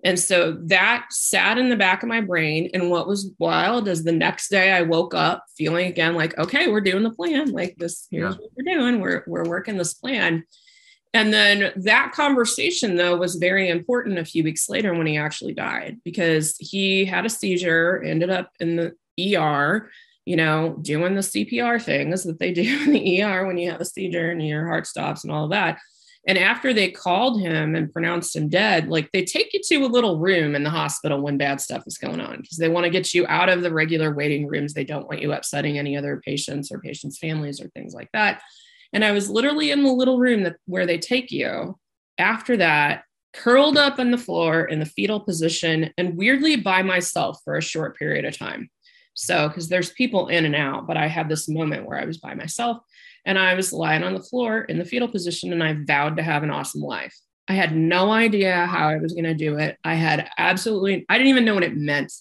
And 0.04 0.18
so 0.18 0.52
that 0.66 1.06
sat 1.10 1.58
in 1.58 1.70
the 1.70 1.76
back 1.76 2.02
of 2.02 2.08
my 2.08 2.20
brain. 2.20 2.70
And 2.72 2.90
what 2.90 3.08
was 3.08 3.32
wild 3.38 3.88
is 3.88 4.04
the 4.04 4.12
next 4.12 4.48
day 4.48 4.72
I 4.72 4.82
woke 4.82 5.12
up 5.12 5.44
feeling 5.56 5.88
again 5.88 6.14
like, 6.14 6.38
okay, 6.38 6.68
we're 6.68 6.80
doing 6.80 7.02
the 7.02 7.10
plan. 7.10 7.50
Like 7.50 7.76
this, 7.78 8.06
here's 8.10 8.34
yeah. 8.34 8.40
what 8.40 8.50
we're 8.56 8.74
doing. 8.74 9.00
We're, 9.00 9.24
we're 9.26 9.48
working 9.48 9.76
this 9.76 9.94
plan. 9.94 10.44
And 11.14 11.32
then 11.32 11.72
that 11.76 12.12
conversation, 12.12 12.96
though, 12.96 13.16
was 13.16 13.36
very 13.36 13.70
important 13.70 14.18
a 14.18 14.24
few 14.24 14.44
weeks 14.44 14.68
later 14.68 14.94
when 14.94 15.06
he 15.06 15.16
actually 15.16 15.54
died 15.54 15.98
because 16.04 16.56
he 16.58 17.04
had 17.04 17.26
a 17.26 17.30
seizure, 17.30 18.02
ended 18.04 18.30
up 18.30 18.52
in 18.60 18.76
the 18.76 19.36
ER 19.36 19.90
you 20.28 20.36
know, 20.36 20.76
doing 20.82 21.14
the 21.14 21.22
CPR 21.22 21.82
things 21.82 22.22
that 22.24 22.38
they 22.38 22.52
do 22.52 22.82
in 22.84 22.92
the 22.92 23.22
ER 23.22 23.46
when 23.46 23.56
you 23.56 23.70
have 23.70 23.80
a 23.80 23.84
seizure 23.86 24.30
and 24.30 24.46
your 24.46 24.66
heart 24.66 24.86
stops 24.86 25.24
and 25.24 25.32
all 25.32 25.44
of 25.44 25.50
that. 25.52 25.78
And 26.28 26.36
after 26.36 26.74
they 26.74 26.90
called 26.90 27.40
him 27.40 27.74
and 27.74 27.90
pronounced 27.90 28.36
him 28.36 28.50
dead, 28.50 28.88
like 28.88 29.10
they 29.12 29.24
take 29.24 29.54
you 29.54 29.60
to 29.64 29.86
a 29.86 29.88
little 29.88 30.18
room 30.18 30.54
in 30.54 30.62
the 30.62 30.70
hospital 30.70 31.22
when 31.22 31.38
bad 31.38 31.58
stuff 31.58 31.84
is 31.86 31.96
going 31.96 32.20
on 32.20 32.42
because 32.42 32.58
they 32.58 32.68
want 32.68 32.84
to 32.84 32.90
get 32.90 33.14
you 33.14 33.26
out 33.28 33.48
of 33.48 33.62
the 33.62 33.72
regular 33.72 34.14
waiting 34.14 34.46
rooms. 34.46 34.74
They 34.74 34.84
don't 34.84 35.08
want 35.08 35.22
you 35.22 35.32
upsetting 35.32 35.78
any 35.78 35.96
other 35.96 36.20
patients 36.22 36.70
or 36.70 36.80
patients' 36.80 37.18
families 37.18 37.62
or 37.62 37.68
things 37.70 37.94
like 37.94 38.10
that. 38.12 38.42
And 38.92 39.06
I 39.06 39.12
was 39.12 39.30
literally 39.30 39.70
in 39.70 39.82
the 39.82 39.92
little 39.92 40.18
room 40.18 40.42
that 40.42 40.56
where 40.66 40.86
they 40.86 40.98
take 40.98 41.32
you 41.32 41.78
after 42.18 42.58
that, 42.58 43.04
curled 43.32 43.78
up 43.78 43.98
on 43.98 44.10
the 44.10 44.18
floor 44.18 44.64
in 44.64 44.80
the 44.80 44.86
fetal 44.86 45.20
position 45.20 45.92
and 45.96 46.16
weirdly 46.16 46.56
by 46.56 46.82
myself 46.82 47.38
for 47.44 47.56
a 47.56 47.62
short 47.62 47.96
period 47.96 48.24
of 48.24 48.36
time. 48.36 48.68
So, 49.14 49.48
because 49.48 49.68
there's 49.68 49.90
people 49.92 50.28
in 50.28 50.44
and 50.44 50.54
out, 50.54 50.86
but 50.86 50.96
I 50.96 51.08
had 51.08 51.28
this 51.28 51.48
moment 51.48 51.86
where 51.86 51.98
I 51.98 52.04
was 52.04 52.18
by 52.18 52.34
myself 52.34 52.78
and 53.24 53.38
I 53.38 53.54
was 53.54 53.72
lying 53.72 54.02
on 54.02 54.14
the 54.14 54.22
floor 54.22 54.60
in 54.62 54.78
the 54.78 54.84
fetal 54.84 55.08
position 55.08 55.52
and 55.52 55.62
I 55.62 55.76
vowed 55.86 56.16
to 56.16 56.22
have 56.22 56.42
an 56.42 56.50
awesome 56.50 56.80
life. 56.82 57.14
I 57.48 57.54
had 57.54 57.74
no 57.74 58.10
idea 58.10 58.66
how 58.66 58.88
I 58.88 58.96
was 58.98 59.12
going 59.12 59.24
to 59.24 59.34
do 59.34 59.58
it. 59.58 59.76
I 59.84 59.94
had 59.94 60.28
absolutely, 60.38 61.04
I 61.08 61.16
didn't 61.18 61.30
even 61.30 61.44
know 61.44 61.54
what 61.54 61.64
it 61.64 61.76
meant, 61.76 62.12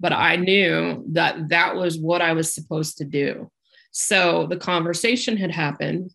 but 0.00 0.12
I 0.12 0.36
knew 0.36 1.04
that 1.12 1.48
that 1.48 1.76
was 1.76 1.98
what 1.98 2.22
I 2.22 2.32
was 2.32 2.52
supposed 2.52 2.98
to 2.98 3.04
do. 3.04 3.50
So 3.90 4.46
the 4.46 4.56
conversation 4.56 5.36
had 5.36 5.50
happened. 5.50 6.10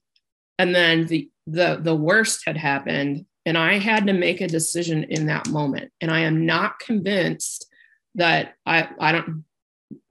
and 0.60 0.74
then 0.74 1.08
the 1.08 1.30
the 1.48 1.80
the 1.82 1.96
worst 1.96 2.44
had 2.46 2.56
happened 2.58 3.26
and 3.46 3.58
i 3.58 3.78
had 3.78 4.08
to 4.08 4.14
make 4.14 4.40
a 4.42 4.48
decision 4.48 5.04
in 5.06 5.26
that 5.26 5.50
moment 5.50 5.92
and 6.00 6.10
i 6.12 6.22
am 6.22 6.46
not 6.46 6.80
convinced 6.80 7.66
that 8.16 8.54
i 8.66 8.88
i 9.00 9.12
don't 9.12 9.44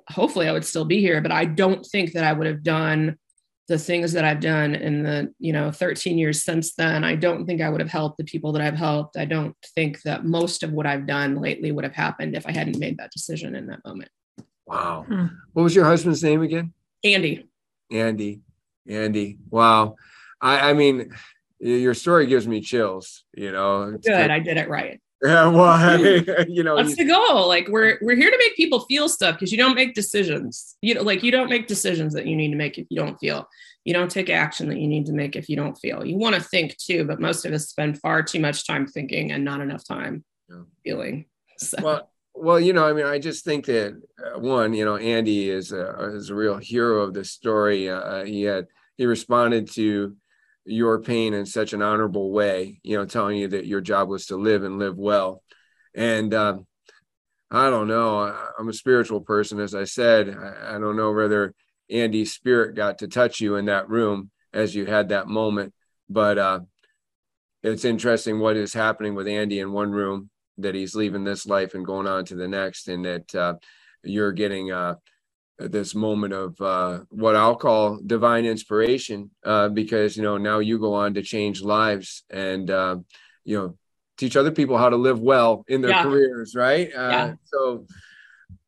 hopefully 0.09 0.49
i 0.49 0.53
would 0.53 0.65
still 0.65 0.85
be 0.85 1.01
here 1.01 1.21
but 1.23 1.33
i 1.33 1.45
don't 1.45 1.87
think 1.87 2.13
that 2.13 2.25
i 2.25 2.33
would 2.33 2.47
have 2.47 2.63
done 2.63 3.17
the 3.73 3.79
things 3.79 4.13
that 4.13 4.25
i've 4.25 4.41
done 4.41 4.75
in 4.75 5.03
the 5.03 5.33
you 5.39 5.53
know 5.53 5.73
13 5.73 6.19
years 6.19 6.45
since 6.45 6.75
then 6.75 7.05
i 7.05 7.17
don't 7.17 7.47
think 7.47 7.61
i 7.61 7.69
would 7.69 7.81
have 7.81 7.91
helped 7.91 8.19
the 8.19 8.25
people 8.25 8.53
that 8.53 8.63
i've 8.63 8.77
helped 8.77 9.17
i 9.17 9.25
don't 9.25 9.57
think 9.75 10.03
that 10.03 10.25
most 10.25 10.63
of 10.63 10.73
what 10.73 10.87
i've 10.87 11.07
done 11.07 11.41
lately 11.41 11.73
would 11.73 11.85
have 11.85 11.95
happened 11.95 12.37
if 12.37 12.47
i 12.47 12.53
hadn't 12.53 12.79
made 12.79 12.99
that 12.99 13.11
decision 13.11 13.57
in 13.57 13.67
that 13.67 13.85
moment 13.85 14.11
wow 14.67 15.05
hmm. 15.09 15.27
what 15.55 15.63
was 15.63 15.75
your 15.75 15.87
husband's 15.87 16.23
name 16.23 16.43
again 16.43 16.73
andy 17.03 17.49
andy 17.91 18.43
andy 18.87 19.39
wow 19.51 19.97
I, 20.43 20.71
I 20.71 20.73
mean, 20.73 21.15
your 21.61 21.95
story 21.95 22.27
gives 22.27 22.47
me 22.47 22.61
chills. 22.61 23.25
You 23.33 23.53
know, 23.53 23.97
good. 24.03 24.31
I 24.31 24.41
did 24.41 24.57
it 24.57 24.69
right. 24.69 25.01
Yeah, 25.23 25.49
well, 25.49 25.99
you 26.49 26.63
know, 26.63 26.77
that's 26.77 26.97
the 26.97 27.05
goal. 27.05 27.47
Like 27.47 27.69
we're 27.69 27.99
we're 28.03 28.17
here 28.17 28.31
to 28.31 28.39
make 28.39 28.57
people 28.57 28.81
feel 28.81 29.09
stuff 29.09 29.37
because 29.37 29.53
you 29.53 29.59
don't 29.59 29.75
make 29.75 29.95
decisions. 29.95 30.77
You 30.83 30.95
know, 30.95 31.03
like 31.03 31.23
you 31.23 31.31
don't 31.31 31.49
make 31.49 31.69
decisions 31.69 32.13
that 32.15 32.27
you 32.27 32.37
need 32.37 32.51
to 32.51 32.57
make 32.57 32.79
if 32.79 32.87
you 32.91 32.99
don't 32.99 33.19
feel. 33.19 33.49
You 33.85 33.95
don't 33.95 34.11
take 34.11 34.31
action 34.31 34.69
that 34.69 34.79
you 34.79 34.89
need 34.89 35.07
to 35.07 35.13
make 35.13 35.37
if 35.37 35.49
you 35.49 35.57
don't 35.57 35.79
feel. 35.79 36.05
You 36.05 36.17
want 36.17 36.35
to 36.35 36.41
think 36.41 36.77
too, 36.77 37.05
but 37.05 37.21
most 37.21 37.45
of 37.45 37.53
us 37.53 37.69
spend 37.69 38.01
far 38.01 38.23
too 38.23 38.41
much 38.41 38.67
time 38.67 38.87
thinking 38.87 39.33
and 39.33 39.45
not 39.45 39.61
enough 39.61 39.87
time 39.87 40.25
yeah. 40.49 40.63
feeling. 40.85 41.27
So. 41.59 41.79
Well, 41.83 42.11
well, 42.35 42.59
you 42.59 42.73
know, 42.73 42.87
I 42.87 42.93
mean, 42.93 43.05
I 43.05 43.19
just 43.19 43.45
think 43.45 43.67
that 43.67 44.01
uh, 44.25 44.39
one, 44.39 44.73
you 44.73 44.85
know, 44.85 44.97
Andy 44.97 45.51
is 45.51 45.73
a, 45.73 46.13
is 46.15 46.31
a 46.31 46.35
real 46.35 46.57
hero 46.57 47.03
of 47.03 47.15
this 47.15 47.31
story. 47.31 47.89
Uh, 47.89 48.25
he 48.25 48.43
had 48.43 48.67
he 48.97 49.07
responded 49.07 49.71
to 49.73 50.17
your 50.65 51.01
pain 51.01 51.35
in 51.35 51.47
such 51.47 51.73
an 51.73 51.83
honorable 51.83 52.31
way, 52.31 52.81
you 52.83 52.97
know, 52.97 53.05
telling 53.05 53.39
you 53.39 53.49
that 53.49 53.67
your 53.67 53.81
job 53.81 54.09
was 54.09 54.27
to 54.27 54.37
live 54.37 54.63
and 54.63 54.79
live 54.79 54.97
well. 54.97 55.43
And 55.95 56.33
um, 56.35 56.67
I 57.51 57.69
don't 57.69 57.89
know. 57.89 58.19
I, 58.19 58.51
am 58.59 58.69
a 58.69 58.73
spiritual 58.73 59.21
person, 59.21 59.61
as 59.61 59.75
I 59.75 59.85
said. 59.85 60.31
I, 60.31 60.79
don't 60.79 60.97
know 60.97 61.13
whether 61.13 61.55
Andy's 61.91 62.33
spirit 62.33 62.75
got 62.75 62.99
to 62.99 63.09
touch 63.09 63.41
you 63.41 63.57
in 63.57 63.67
that 63.67 63.89
room 63.89 64.31
as 64.53 64.75
you 64.75 64.87
had 64.87 65.09
that 65.09 65.29
moment, 65.29 65.75
but 66.09 66.39
uh, 66.39 66.61
it's 67.63 67.85
interesting 67.85 68.39
what 68.39 68.57
is 68.57 68.73
happening 68.73 69.15
with 69.15 69.29
Andy 69.29 69.61
in 69.61 69.73
one 69.73 69.91
room 69.91 70.31
that 70.59 70.75
he's 70.75 70.95
leaving 70.95 71.25
this 71.25 71.47
life 71.47 71.75
and 71.75 71.85
going 71.85 72.07
on 72.07 72.25
to 72.27 72.37
the 72.37 72.49
next, 72.49 72.89
and 72.89 73.05
that 73.05 73.35
uh, 73.35 73.55
you're 74.03 74.33
getting. 74.33 74.71
Uh, 75.63 75.69
this 75.69 75.95
moment 75.95 76.33
of 76.33 76.61
uh, 76.61 77.01
what 77.11 77.37
I'll 77.37 77.57
call 77.57 77.99
divine 78.05 78.45
inspiration, 78.45 79.31
uh, 79.45 79.69
because 79.69 80.17
you 80.17 80.23
know 80.23 80.39
now 80.39 80.59
you 80.59 80.79
go 80.79 80.95
on 80.95 81.15
to 81.15 81.23
change 81.23 81.63
lives 81.63 82.25
and 82.31 82.71
uh, 82.71 82.97
you 83.45 83.59
know 83.59 83.77
teach 84.17 84.37
other 84.37 84.51
people 84.51 84.79
how 84.79 84.89
to 84.89 84.97
live 84.97 85.21
well 85.21 85.65
in 85.69 85.81
their 85.81 85.91
yeah. 85.91 86.03
careers, 86.03 86.55
right? 86.55 86.89
Uh, 86.95 87.09
yeah. 87.11 87.35
So 87.45 87.87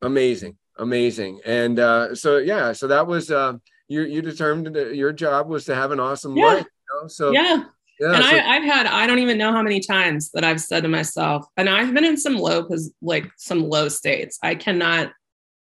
amazing, 0.01 0.57
amazing, 0.77 1.41
and 1.45 1.79
uh, 1.79 2.15
so 2.15 2.37
yeah, 2.37 2.71
so 2.73 2.87
that 2.87 3.07
was 3.07 3.31
uh, 3.31 3.53
you. 3.87 4.03
You 4.03 4.21
determined 4.21 4.75
that 4.75 4.95
your 4.95 5.11
job 5.11 5.47
was 5.47 5.65
to 5.65 5.75
have 5.75 5.91
an 5.91 5.99
awesome 5.99 6.35
yeah. 6.35 6.45
life. 6.45 6.65
You 6.65 7.01
know? 7.01 7.07
So 7.07 7.31
yeah. 7.31 7.63
Yeah, 7.97 8.13
and 8.13 8.25
so- 8.25 8.29
I, 8.29 8.55
I've 8.55 8.63
had 8.63 8.87
I 8.87 9.07
don't 9.07 9.19
even 9.19 9.37
know 9.37 9.53
how 9.53 9.63
many 9.63 9.79
times 9.79 10.29
that 10.31 10.43
I've 10.43 10.59
said 10.59 10.83
to 10.83 10.89
myself, 10.89 11.45
and 11.55 11.69
I've 11.69 11.93
been 11.93 12.03
in 12.03 12.17
some 12.17 12.35
low 12.35 12.61
because 12.61 12.93
like 13.01 13.25
some 13.37 13.69
low 13.69 13.87
states. 13.87 14.37
I 14.43 14.55
cannot 14.55 15.13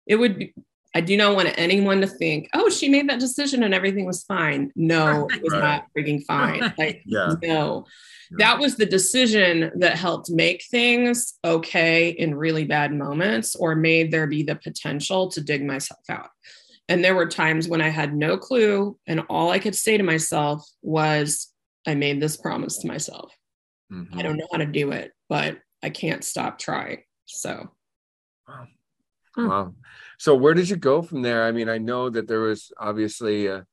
it 0.10 0.16
would 0.16 0.38
be 0.38 0.54
I 0.96 1.02
do 1.02 1.16
not 1.16 1.36
want 1.36 1.54
anyone 1.58 2.02
to 2.02 2.08
think, 2.08 2.50
oh, 2.54 2.70
she 2.70 2.90
made 2.90 3.08
that 3.10 3.20
decision 3.20 3.64
and 3.64 3.74
everything 3.74 4.06
was 4.06 4.24
fine. 4.24 4.72
No, 4.76 5.28
it 5.34 5.42
was 5.44 5.54
right. 5.54 5.62
not 5.62 5.86
freaking 5.96 6.24
fine. 6.26 6.74
Like, 6.78 7.04
yeah. 7.06 7.36
no. 7.44 7.86
That 8.32 8.60
was 8.60 8.76
the 8.76 8.86
decision 8.86 9.72
that 9.78 9.98
helped 9.98 10.30
make 10.30 10.64
things 10.70 11.34
okay 11.44 12.10
in 12.10 12.36
really 12.36 12.64
bad 12.64 12.94
moments 12.94 13.56
or 13.56 13.76
made 13.76 14.12
there 14.12 14.28
be 14.28 14.44
the 14.44 14.56
potential 14.56 15.30
to 15.30 15.42
dig 15.42 15.66
myself 15.66 16.02
out. 16.10 16.30
And 16.88 17.04
there 17.04 17.16
were 17.16 17.28
times 17.28 17.68
when 17.68 17.82
I 17.82 17.90
had 17.90 18.16
no 18.16 18.38
clue, 18.38 18.98
and 19.08 19.22
all 19.30 19.52
I 19.52 19.60
could 19.60 19.76
say 19.76 19.98
to 19.98 20.04
myself 20.04 20.64
was, 20.82 21.54
I 21.88 21.96
made 21.96 22.20
this 22.20 22.38
promise 22.38 22.78
to 22.80 22.88
myself. 22.88 23.32
Mm-hmm. 23.92 24.18
I 24.18 24.22
don't 24.22 24.38
know 24.38 24.48
how 24.52 24.58
to 24.58 24.66
do 24.66 24.92
it, 24.92 25.12
but 25.28 25.60
I 25.84 25.90
can't 25.90 26.24
stop 26.24 26.60
trying. 26.60 27.04
So, 27.26 27.70
wow. 28.48 28.68
wow. 29.38 29.74
So 30.20 30.36
where 30.36 30.54
did 30.54 30.70
you 30.70 30.76
go 30.76 31.02
from 31.02 31.22
there? 31.22 31.46
I 31.46 31.52
mean, 31.52 31.70
I 31.70 31.78
know 31.78 32.10
that 32.10 32.28
there 32.28 32.42
was 32.42 32.72
obviously 32.78 33.48
a 33.48 33.66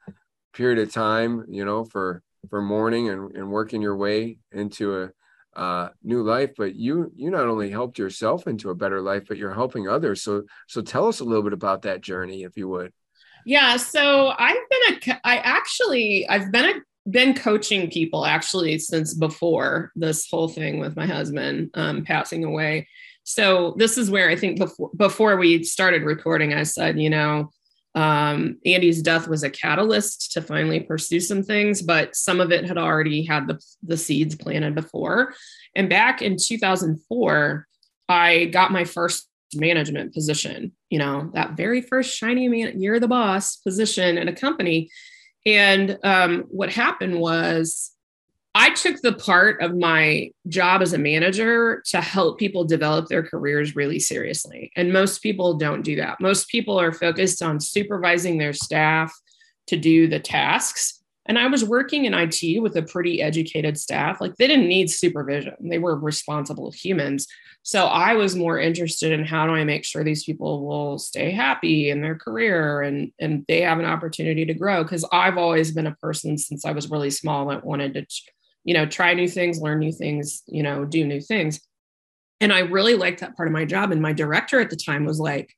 period 0.54 0.78
of 0.78 0.92
time, 0.92 1.44
you 1.48 1.64
know, 1.64 1.84
for 1.84 2.22
for 2.48 2.62
mourning 2.62 3.08
and, 3.08 3.34
and 3.34 3.50
working 3.50 3.82
your 3.82 3.96
way 3.96 4.38
into 4.52 5.02
a 5.02 5.10
uh, 5.60 5.88
new 6.04 6.22
life, 6.22 6.52
but 6.56 6.76
you 6.76 7.10
you 7.16 7.30
not 7.30 7.48
only 7.48 7.68
helped 7.68 7.98
yourself 7.98 8.46
into 8.46 8.70
a 8.70 8.74
better 8.74 9.00
life, 9.00 9.24
but 9.26 9.38
you're 9.38 9.54
helping 9.54 9.88
others. 9.88 10.22
So 10.22 10.44
so 10.68 10.82
tell 10.82 11.08
us 11.08 11.20
a 11.20 11.24
little 11.24 11.42
bit 11.42 11.52
about 11.52 11.82
that 11.82 12.00
journey, 12.00 12.44
if 12.44 12.56
you 12.56 12.68
would. 12.68 12.92
Yeah, 13.44 13.76
so 13.76 14.32
I've 14.38 14.56
been 14.70 15.12
a 15.14 15.20
I 15.24 15.38
actually 15.38 16.28
I've 16.28 16.52
been 16.52 16.76
a 16.76 17.10
been 17.10 17.34
coaching 17.34 17.90
people 17.90 18.24
actually 18.24 18.78
since 18.78 19.14
before 19.14 19.92
this 19.94 20.28
whole 20.30 20.48
thing 20.48 20.78
with 20.78 20.96
my 20.96 21.06
husband 21.06 21.70
um, 21.74 22.04
passing 22.04 22.44
away. 22.44 22.86
So 23.26 23.74
this 23.76 23.98
is 23.98 24.08
where 24.08 24.30
I 24.30 24.36
think 24.36 24.56
before 24.58 24.90
before 24.96 25.36
we 25.36 25.64
started 25.64 26.02
recording, 26.04 26.54
I 26.54 26.62
said, 26.62 27.00
you 27.00 27.10
know, 27.10 27.50
um, 27.96 28.58
Andy's 28.64 29.02
death 29.02 29.26
was 29.26 29.42
a 29.42 29.50
catalyst 29.50 30.30
to 30.32 30.42
finally 30.42 30.78
pursue 30.78 31.18
some 31.18 31.42
things, 31.42 31.82
but 31.82 32.14
some 32.14 32.40
of 32.40 32.52
it 32.52 32.68
had 32.68 32.78
already 32.78 33.24
had 33.24 33.48
the, 33.48 33.60
the 33.82 33.96
seeds 33.96 34.36
planted 34.36 34.76
before. 34.76 35.34
And 35.74 35.90
back 35.90 36.22
in 36.22 36.36
2004, 36.36 37.66
I 38.08 38.44
got 38.44 38.70
my 38.70 38.84
first 38.84 39.28
management 39.54 40.14
position, 40.14 40.70
you 40.88 41.00
know, 41.00 41.32
that 41.34 41.56
very 41.56 41.80
first 41.80 42.16
shiny 42.16 42.46
man, 42.46 42.80
you're 42.80 43.00
the 43.00 43.08
boss 43.08 43.56
position 43.56 44.18
in 44.18 44.28
a 44.28 44.36
company. 44.36 44.88
And 45.44 45.98
um, 46.04 46.44
what 46.48 46.72
happened 46.72 47.18
was 47.18 47.90
I 48.58 48.70
took 48.70 49.02
the 49.02 49.12
part 49.12 49.60
of 49.60 49.76
my 49.76 50.30
job 50.48 50.80
as 50.80 50.94
a 50.94 50.98
manager 50.98 51.82
to 51.88 52.00
help 52.00 52.38
people 52.38 52.64
develop 52.64 53.06
their 53.06 53.22
careers 53.22 53.76
really 53.76 53.98
seriously. 53.98 54.72
And 54.76 54.94
most 54.94 55.18
people 55.18 55.58
don't 55.58 55.82
do 55.82 55.96
that. 55.96 56.22
Most 56.22 56.48
people 56.48 56.80
are 56.80 56.90
focused 56.90 57.42
on 57.42 57.60
supervising 57.60 58.38
their 58.38 58.54
staff 58.54 59.12
to 59.66 59.76
do 59.76 60.08
the 60.08 60.20
tasks. 60.20 61.02
And 61.26 61.38
I 61.38 61.48
was 61.48 61.66
working 61.66 62.06
in 62.06 62.14
IT 62.14 62.62
with 62.62 62.74
a 62.76 62.82
pretty 62.82 63.20
educated 63.20 63.78
staff. 63.78 64.22
Like 64.22 64.36
they 64.36 64.46
didn't 64.46 64.68
need 64.68 64.88
supervision, 64.88 65.54
they 65.60 65.78
were 65.78 65.98
responsible 65.98 66.70
humans. 66.70 67.26
So 67.62 67.86
I 67.86 68.14
was 68.14 68.36
more 68.36 68.58
interested 68.58 69.12
in 69.12 69.26
how 69.26 69.46
do 69.46 69.52
I 69.52 69.64
make 69.64 69.84
sure 69.84 70.02
these 70.02 70.24
people 70.24 70.64
will 70.64 70.98
stay 70.98 71.32
happy 71.32 71.90
in 71.90 72.00
their 72.00 72.14
career 72.14 72.80
and, 72.80 73.10
and 73.18 73.44
they 73.48 73.62
have 73.62 73.80
an 73.80 73.84
opportunity 73.84 74.46
to 74.46 74.54
grow. 74.54 74.82
Because 74.82 75.04
I've 75.12 75.36
always 75.36 75.72
been 75.72 75.88
a 75.88 75.96
person 75.96 76.38
since 76.38 76.64
I 76.64 76.70
was 76.70 76.90
really 76.90 77.10
small 77.10 77.48
that 77.48 77.66
wanted 77.66 77.94
to 77.94 78.06
you 78.66 78.74
know, 78.74 78.84
try 78.84 79.14
new 79.14 79.28
things, 79.28 79.60
learn 79.60 79.78
new 79.78 79.92
things, 79.92 80.42
you 80.46 80.62
know, 80.62 80.84
do 80.84 81.06
new 81.06 81.20
things. 81.20 81.60
And 82.40 82.52
I 82.52 82.60
really 82.60 82.94
liked 82.94 83.20
that 83.20 83.36
part 83.36 83.48
of 83.48 83.52
my 83.52 83.64
job. 83.64 83.92
And 83.92 84.02
my 84.02 84.12
director 84.12 84.60
at 84.60 84.68
the 84.68 84.76
time 84.76 85.06
was 85.06 85.18
like, 85.18 85.54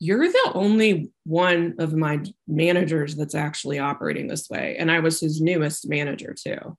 You're 0.00 0.28
the 0.28 0.50
only 0.52 1.12
one 1.22 1.76
of 1.78 1.94
my 1.94 2.22
managers 2.46 3.14
that's 3.14 3.36
actually 3.36 3.78
operating 3.78 4.26
this 4.26 4.50
way. 4.50 4.76
And 4.78 4.90
I 4.90 4.98
was 4.98 5.20
his 5.20 5.40
newest 5.40 5.88
manager 5.88 6.34
too. 6.34 6.76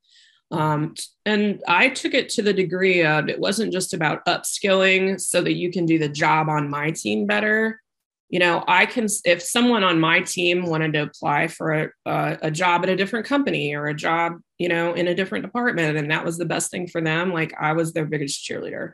Um, 0.51 0.93
and 1.25 1.63
I 1.67 1.89
took 1.89 2.13
it 2.13 2.29
to 2.29 2.43
the 2.43 2.53
degree 2.53 3.03
of 3.03 3.29
it 3.29 3.39
wasn't 3.39 3.73
just 3.73 3.93
about 3.93 4.25
upskilling 4.25 5.19
so 5.19 5.41
that 5.41 5.53
you 5.53 5.71
can 5.71 5.87
do 5.87 5.97
the 5.97 6.09
job 6.09 6.49
on 6.49 6.69
my 6.69 6.91
team 6.91 7.25
better 7.25 7.81
you 8.29 8.39
know 8.39 8.63
i 8.67 8.85
can 8.85 9.07
if 9.23 9.41
someone 9.41 9.83
on 9.83 9.99
my 9.99 10.19
team 10.19 10.65
wanted 10.65 10.93
to 10.93 11.03
apply 11.03 11.47
for 11.47 11.93
a, 12.05 12.37
a, 12.41 12.51
job 12.51 12.83
at 12.83 12.89
a 12.89 12.95
different 12.95 13.25
company 13.25 13.75
or 13.75 13.87
a 13.87 13.93
job 13.93 14.33
you 14.57 14.67
know 14.67 14.93
in 14.93 15.07
a 15.07 15.15
different 15.15 15.45
department 15.45 15.97
and 15.97 16.09
that 16.09 16.25
was 16.25 16.37
the 16.37 16.45
best 16.45 16.71
thing 16.71 16.87
for 16.87 17.01
them 17.01 17.31
like 17.31 17.53
i 17.59 17.73
was 17.73 17.93
their 17.93 18.05
biggest 18.05 18.43
cheerleader 18.47 18.93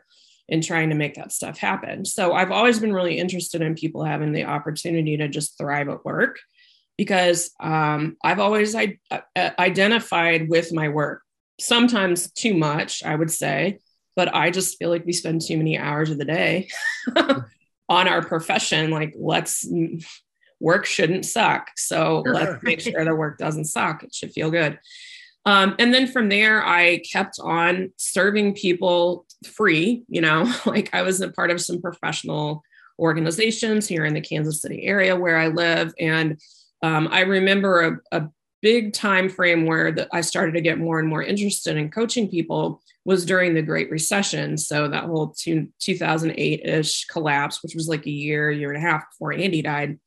in 0.49 0.61
trying 0.61 0.89
to 0.89 0.95
make 0.95 1.15
that 1.15 1.31
stuff 1.31 1.57
happen. 1.57 2.03
So 2.05 2.33
i've 2.33 2.51
always 2.51 2.79
been 2.79 2.93
really 2.93 3.17
interested 3.17 3.61
in 3.61 3.73
people 3.73 4.03
having 4.03 4.33
the 4.33 4.43
opportunity 4.43 5.17
to 5.17 5.27
just 5.27 5.57
thrive 5.57 5.89
at 5.89 6.03
work 6.03 6.39
because 6.97 7.51
um, 7.59 8.17
i've 8.23 8.39
always 8.39 8.75
I- 8.75 8.99
uh, 9.09 9.49
identified 9.57 10.49
with 10.49 10.73
my 10.73 10.89
work. 10.89 11.21
Sometimes 11.59 12.31
too 12.31 12.53
much 12.55 13.03
i 13.03 13.15
would 13.15 13.31
say 13.31 13.79
but 14.15 14.33
i 14.35 14.49
just 14.49 14.77
feel 14.77 14.89
like 14.89 15.05
we 15.05 15.13
spend 15.13 15.41
too 15.41 15.57
many 15.57 15.77
hours 15.77 16.09
of 16.09 16.17
the 16.17 16.25
day 16.25 16.67
on 17.91 18.07
our 18.07 18.23
profession 18.23 18.89
like 18.89 19.13
let's 19.17 19.67
work 20.61 20.85
shouldn't 20.85 21.25
suck. 21.25 21.71
So 21.75 22.23
let's 22.25 22.63
make 22.63 22.79
sure 22.79 23.03
the 23.03 23.13
work 23.13 23.37
doesn't 23.37 23.65
suck. 23.65 24.03
It 24.03 24.15
should 24.15 24.31
feel 24.31 24.49
good. 24.49 24.79
Um, 25.45 25.75
and 25.79 25.91
then 25.91 26.05
from 26.05 26.29
there 26.29 26.63
i 26.63 26.99
kept 26.99 27.39
on 27.41 27.91
serving 27.97 28.53
people 28.53 29.25
free 29.43 30.03
you 30.07 30.21
know 30.21 30.47
like 30.67 30.93
i 30.93 31.01
was 31.01 31.19
a 31.19 31.31
part 31.31 31.49
of 31.49 31.59
some 31.59 31.81
professional 31.81 32.61
organizations 32.99 33.87
here 33.87 34.05
in 34.05 34.13
the 34.13 34.21
kansas 34.21 34.61
city 34.61 34.83
area 34.83 35.15
where 35.15 35.37
i 35.37 35.47
live. 35.47 35.95
And 35.99 36.39
um, 36.83 37.07
i 37.11 37.21
remember 37.21 38.01
a, 38.11 38.19
a 38.19 38.29
big 38.61 38.93
time 38.93 39.29
frame 39.29 39.65
where 39.65 39.91
the, 39.91 40.07
I 40.13 40.21
started 40.21 40.53
to 40.53 40.61
get 40.61 40.77
more 40.77 40.99
and 40.99 41.09
more 41.09 41.23
interested 41.23 41.75
in 41.75 41.89
coaching 41.89 42.29
people 42.29 42.81
was 43.03 43.25
during 43.25 43.53
the 43.53 43.61
Great 43.61 43.89
Recession. 43.89 44.57
So 44.57 44.87
that 44.87 45.05
whole 45.05 45.33
2008 45.37 46.61
ish 46.63 47.05
collapse, 47.05 47.63
which 47.63 47.75
was 47.75 47.87
like 47.87 48.05
a 48.05 48.11
year, 48.11 48.51
year 48.51 48.71
and 48.71 48.77
a 48.77 48.87
half 48.87 49.09
before 49.11 49.33
Andy 49.33 49.61
died. 49.61 49.99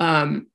Um, 0.00 0.48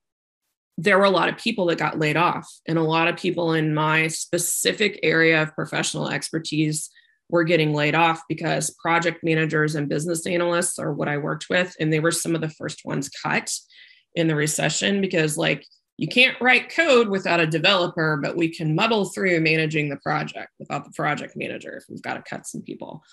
there 0.78 0.98
were 0.98 1.06
a 1.06 1.10
lot 1.10 1.30
of 1.30 1.38
people 1.38 1.66
that 1.68 1.78
got 1.78 2.00
laid 2.00 2.16
off, 2.16 2.50
and 2.68 2.78
a 2.78 2.84
lot 2.84 3.08
of 3.10 3.18
people 3.18 3.54
in 3.54 3.74
my 3.74 4.08
specific 4.08 5.00
area 5.04 5.42
of 5.42 5.54
professional 5.54 6.10
expertise 6.10 6.90
were 7.30 7.44
getting 7.44 7.74
laid 7.74 7.96
off 7.96 8.22
because 8.28 8.76
project 8.82 9.24
managers 9.24 9.76
and 9.76 9.90
business 9.90 10.26
analysts 10.26 10.80
are 10.80 10.94
what 10.94 11.10
I 11.10 11.18
worked 11.18 11.48
with, 11.50 11.76
and 11.80 11.92
they 11.92 12.00
were 12.00 12.12
some 12.12 12.34
of 12.34 12.42
the 12.42 12.50
first 12.50 12.86
ones 12.86 13.10
cut 13.10 13.52
in 14.16 14.28
the 14.28 14.36
recession 14.36 15.02
because, 15.02 15.38
like, 15.38 15.66
you 16.00 16.08
can't 16.08 16.40
write 16.40 16.74
code 16.74 17.10
without 17.10 17.42
a 17.42 17.46
developer, 17.46 18.16
but 18.16 18.38
we 18.38 18.48
can 18.48 18.74
muddle 18.74 19.04
through 19.04 19.42
managing 19.42 19.90
the 19.90 19.98
project 19.98 20.50
without 20.58 20.86
the 20.86 20.92
project 20.92 21.34
manager 21.36 21.76
if 21.76 21.84
we've 21.90 22.02
got 22.02 22.14
to 22.14 22.22
cut 22.22 22.48
some 22.48 22.62
people. 22.62 23.04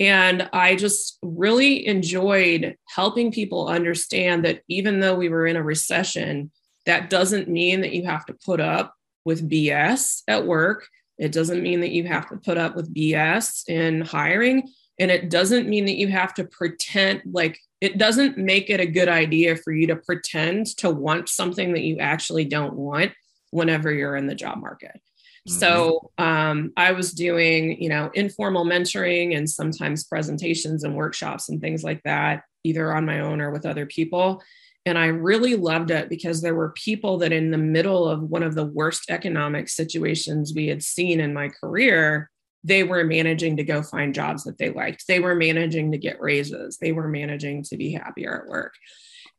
And 0.00 0.48
I 0.50 0.76
just 0.76 1.18
really 1.20 1.86
enjoyed 1.86 2.76
helping 2.88 3.32
people 3.32 3.68
understand 3.68 4.46
that 4.46 4.62
even 4.66 4.98
though 4.98 5.14
we 5.14 5.28
were 5.28 5.46
in 5.46 5.56
a 5.56 5.62
recession, 5.62 6.50
that 6.86 7.10
doesn't 7.10 7.48
mean 7.48 7.82
that 7.82 7.92
you 7.92 8.06
have 8.06 8.24
to 8.24 8.34
put 8.46 8.60
up 8.60 8.94
with 9.26 9.48
BS 9.48 10.22
at 10.26 10.46
work. 10.46 10.88
It 11.18 11.32
doesn't 11.32 11.62
mean 11.62 11.82
that 11.82 11.92
you 11.92 12.04
have 12.04 12.30
to 12.30 12.38
put 12.38 12.56
up 12.56 12.74
with 12.74 12.94
BS 12.94 13.68
in 13.68 14.00
hiring. 14.00 14.70
And 15.02 15.10
it 15.10 15.30
doesn't 15.30 15.68
mean 15.68 15.86
that 15.86 15.96
you 15.96 16.06
have 16.06 16.32
to 16.34 16.44
pretend 16.44 17.22
like 17.32 17.58
it 17.80 17.98
doesn't 17.98 18.38
make 18.38 18.70
it 18.70 18.78
a 18.78 18.86
good 18.86 19.08
idea 19.08 19.56
for 19.56 19.72
you 19.72 19.88
to 19.88 19.96
pretend 19.96 20.76
to 20.76 20.90
want 20.90 21.28
something 21.28 21.72
that 21.72 21.82
you 21.82 21.98
actually 21.98 22.44
don't 22.44 22.74
want 22.74 23.10
whenever 23.50 23.90
you're 23.90 24.14
in 24.14 24.28
the 24.28 24.36
job 24.36 24.58
market. 24.58 24.92
Mm-hmm. 24.94 25.58
So 25.58 26.12
um, 26.18 26.72
I 26.76 26.92
was 26.92 27.10
doing, 27.14 27.82
you 27.82 27.88
know, 27.88 28.12
informal 28.14 28.64
mentoring 28.64 29.36
and 29.36 29.50
sometimes 29.50 30.04
presentations 30.04 30.84
and 30.84 30.94
workshops 30.94 31.48
and 31.48 31.60
things 31.60 31.82
like 31.82 32.00
that, 32.04 32.44
either 32.62 32.94
on 32.94 33.04
my 33.04 33.18
own 33.18 33.40
or 33.40 33.50
with 33.50 33.66
other 33.66 33.86
people. 33.86 34.40
And 34.86 34.96
I 34.96 35.06
really 35.06 35.56
loved 35.56 35.90
it 35.90 36.08
because 36.08 36.42
there 36.42 36.54
were 36.54 36.70
people 36.76 37.18
that, 37.18 37.32
in 37.32 37.50
the 37.50 37.58
middle 37.58 38.06
of 38.06 38.22
one 38.22 38.44
of 38.44 38.54
the 38.54 38.66
worst 38.66 39.10
economic 39.10 39.68
situations 39.68 40.52
we 40.54 40.68
had 40.68 40.84
seen 40.84 41.18
in 41.18 41.34
my 41.34 41.48
career, 41.48 42.30
they 42.64 42.84
were 42.84 43.04
managing 43.04 43.56
to 43.56 43.64
go 43.64 43.82
find 43.82 44.14
jobs 44.14 44.44
that 44.44 44.58
they 44.58 44.70
liked. 44.70 45.06
They 45.06 45.20
were 45.20 45.34
managing 45.34 45.92
to 45.92 45.98
get 45.98 46.20
raises. 46.20 46.78
They 46.78 46.92
were 46.92 47.08
managing 47.08 47.64
to 47.64 47.76
be 47.76 47.92
happier 47.92 48.42
at 48.42 48.48
work. 48.48 48.74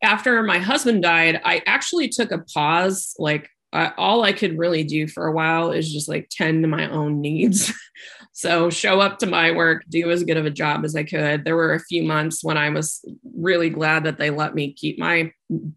After 0.02 0.44
my 0.44 0.60
husband 0.60 1.04
died, 1.04 1.42
I 1.46 1.62
actually 1.66 2.10
took 2.10 2.32
a 2.32 2.44
pause. 2.54 3.16
Like, 3.18 3.50
all 3.74 4.24
I 4.24 4.34
could 4.34 4.58
really 4.58 4.84
do 4.84 5.08
for 5.08 5.26
a 5.26 5.32
while 5.32 5.72
is 5.72 5.92
just 5.92 6.08
like 6.08 6.30
tend 6.30 6.64
to 6.64 6.68
my 6.68 6.90
own 6.90 7.22
needs. 7.22 7.74
So 8.36 8.72
show 8.72 9.00
up 9.00 9.20
to 9.20 9.28
my 9.28 9.52
work, 9.52 9.84
do 9.88 10.10
as 10.10 10.24
good 10.24 10.38
of 10.38 10.48
a 10.48 10.52
job 10.52 10.84
as 10.84 10.96
I 10.96 11.04
could. 11.04 11.46
There 11.46 11.56
were 11.56 11.76
a 11.76 11.80
few 11.80 12.02
months 12.02 12.44
when 12.44 12.58
I 12.58 12.70
was 12.72 13.06
really 13.36 13.70
glad 13.70 14.06
that 14.06 14.18
they 14.18 14.32
let 14.32 14.56
me 14.56 14.74
keep 14.74 14.98
my 14.98 15.32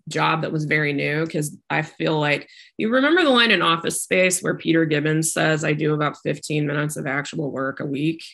job 0.08 0.40
that 0.40 0.52
was 0.52 0.64
very 0.64 0.94
new 0.94 1.26
because 1.26 1.54
I 1.68 1.82
feel 1.82 2.18
like 2.18 2.48
you 2.78 2.90
remember 2.90 3.22
the 3.22 3.30
line 3.30 3.50
in 3.50 3.60
Office 3.60 4.02
Space 4.02 4.40
where 4.40 4.56
Peter 4.56 4.86
Gibbons 4.86 5.34
says, 5.34 5.64
I 5.64 5.74
do 5.74 5.92
about 5.92 6.16
15 6.24 6.66
minutes 6.66 6.96
of 6.96 7.06
actual 7.06 7.50
work 7.50 7.80
a 7.80 7.86
week. 7.86 8.24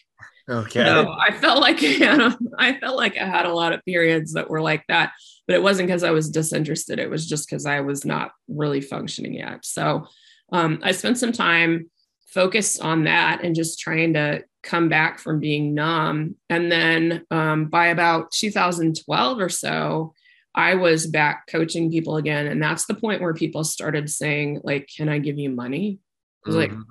Okay. 0.49 0.85
So 0.85 1.13
I 1.19 1.33
felt 1.33 1.61
like 1.61 1.79
I 1.83 2.79
felt 2.81 2.97
like 2.97 3.17
I 3.17 3.27
had 3.27 3.47
a 3.47 3.53
lot 3.53 3.73
of 3.73 3.85
periods 3.85 4.35
that 4.35 4.49
were 4.49 4.61
like 4.61 4.85
that, 4.87 5.13
but 5.49 5.55
it 5.57 5.63
wasn't 5.63 5.89
because 5.89 6.05
I 6.05 6.13
was 6.13 6.31
disinterested. 6.31 7.01
It 7.01 7.11
was 7.11 7.27
just 7.29 7.49
because 7.49 7.67
I 7.67 7.81
was 7.81 8.05
not 8.05 8.31
really 8.47 8.81
functioning 8.81 9.35
yet. 9.35 9.65
So 9.65 10.07
um, 10.53 10.81
I 10.83 10.93
spent 10.93 11.19
some 11.19 11.33
time 11.33 11.91
focused 12.33 12.81
on 12.81 13.05
that 13.05 13.43
and 13.43 13.55
just 13.55 13.79
trying 13.79 14.15
to 14.15 14.45
come 14.63 14.89
back 14.89 15.19
from 15.19 15.41
being 15.41 15.75
numb. 15.75 16.37
And 16.49 16.71
then 16.71 17.25
um, 17.31 17.67
by 17.67 17.89
about 17.89 18.31
2012 18.31 19.41
or 19.41 19.49
so, 19.49 20.15
I 20.55 20.75
was 20.75 21.07
back 21.07 21.47
coaching 21.49 21.91
people 21.91 22.17
again. 22.17 22.47
And 22.47 22.63
that's 22.63 22.87
the 22.87 22.95
point 22.95 23.23
where 23.23 23.35
people 23.35 23.65
started 23.65 24.11
saying, 24.11 24.61
like, 24.63 24.89
can 24.95 25.09
I 25.09 25.19
give 25.19 25.39
you 25.39 25.51
money? 25.51 25.99
I 26.45 26.49
was 26.49 26.57
mm-hmm. 26.57 26.75
like, 26.75 26.85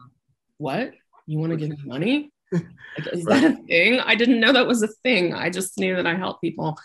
what? 0.58 0.92
You 1.28 1.40
want 1.40 1.52
to 1.52 1.58
give 1.58 1.70
me 1.70 1.78
money? 1.86 2.32
Like, 2.98 3.14
is 3.14 3.24
that 3.24 3.46
a 3.46 3.56
thing? 3.64 4.02
I 4.02 4.16
didn't 4.16 4.42
know 4.42 4.52
that 4.52 4.68
was 4.68 4.84
a 4.84 4.88
thing. 4.90 5.34
I 5.34 5.50
just 5.50 5.78
knew 5.78 5.96
that 5.96 6.06
I 6.06 6.16
help 6.16 6.42
people. 6.42 6.78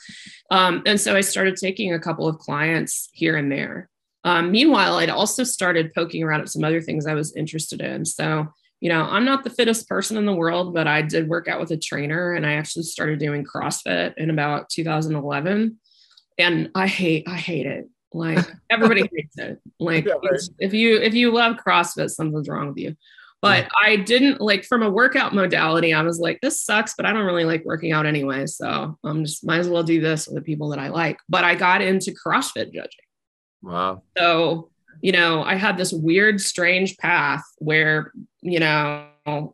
Um, 0.53 0.85
and 0.87 1.01
so 1.01 1.17
I 1.17 1.21
started 1.21 1.57
taking 1.57 1.93
a 1.93 1.99
couple 1.99 2.29
of 2.29 2.39
clients 2.39 3.09
here 3.13 3.37
and 3.37 3.51
there. 3.51 3.91
Um, 4.27 4.51
meanwhile, 4.51 4.97
I'd 4.97 5.09
also 5.09 5.45
started 5.45 5.95
poking 5.95 6.25
around 6.25 6.41
at 6.41 6.49
some 6.49 6.65
other 6.65 6.83
things 6.83 7.07
I 7.07 7.15
was 7.15 7.35
interested 7.37 7.81
in. 7.81 8.05
So, 8.05 8.49
you 8.81 8.89
know, 8.89 9.03
I'm 9.03 9.25
not 9.25 9.45
the 9.45 9.51
fittest 9.51 9.89
person 9.89 10.17
in 10.17 10.27
the 10.27 10.35
world, 10.35 10.75
but 10.75 10.89
I 10.89 11.01
did 11.01 11.29
work 11.29 11.47
out 11.47 11.61
with 11.61 11.71
a 11.71 11.77
trainer 11.77 12.33
and 12.33 12.45
I 12.45 12.55
actually 12.55 12.83
started 12.83 13.21
doing 13.21 13.45
CrossFit 13.45 14.15
in 14.17 14.31
about 14.31 14.69
2011. 14.69 15.79
And 16.39 16.71
I 16.75 16.89
hate, 16.89 17.29
I 17.29 17.37
hate 17.37 17.67
it. 17.67 17.89
Like 18.13 18.45
everybody 18.71 19.03
hates 19.03 19.39
it. 19.39 19.61
Like 19.79 20.07
yeah, 20.07 20.15
right. 20.15 20.41
if 20.59 20.75
you 20.75 20.97
if 21.01 21.15
you 21.15 21.31
love 21.33 21.59
CrossFit, 21.65 22.11
something's 22.11 22.49
wrong 22.49 22.69
with 22.69 22.79
you. 22.79 22.97
But 23.43 23.65
yeah. 23.65 23.69
I 23.85 23.97
didn't 23.97 24.41
like 24.41 24.65
from 24.65 24.83
a 24.83 24.91
workout 24.91 25.35
modality, 25.35 25.95
I 25.95 26.03
was 26.03 26.19
like, 26.19 26.41
this 26.41 26.65
sucks, 26.65 26.95
but 26.97 27.07
I 27.07 27.13
don't 27.13 27.27
really 27.27 27.45
like 27.45 27.65
working 27.65 27.93
out 27.93 28.07
anyway. 28.07 28.47
So 28.47 28.99
I'm 29.05 29.25
just 29.25 29.47
might 29.47 29.59
as 29.59 29.69
well 29.69 29.85
do 29.85 30.01
this 30.01 30.27
with 30.27 30.35
the 30.35 30.43
people 30.43 30.71
that 30.71 30.81
I 30.81 30.89
like. 30.89 31.19
But 31.29 31.45
I 31.45 31.55
got 31.55 31.81
into 31.81 32.13
CrossFit 32.13 32.73
judging. 32.73 33.06
Wow. 33.63 34.03
So, 34.17 34.71
you 35.03 35.13
know, 35.13 35.43
I 35.43 35.57
had 35.57 35.77
this 35.77 35.93
weird, 35.93 36.41
strange 36.41 36.97
path 36.99 37.43
where, 37.59 38.13
you 38.43 38.61
know, 38.61 39.07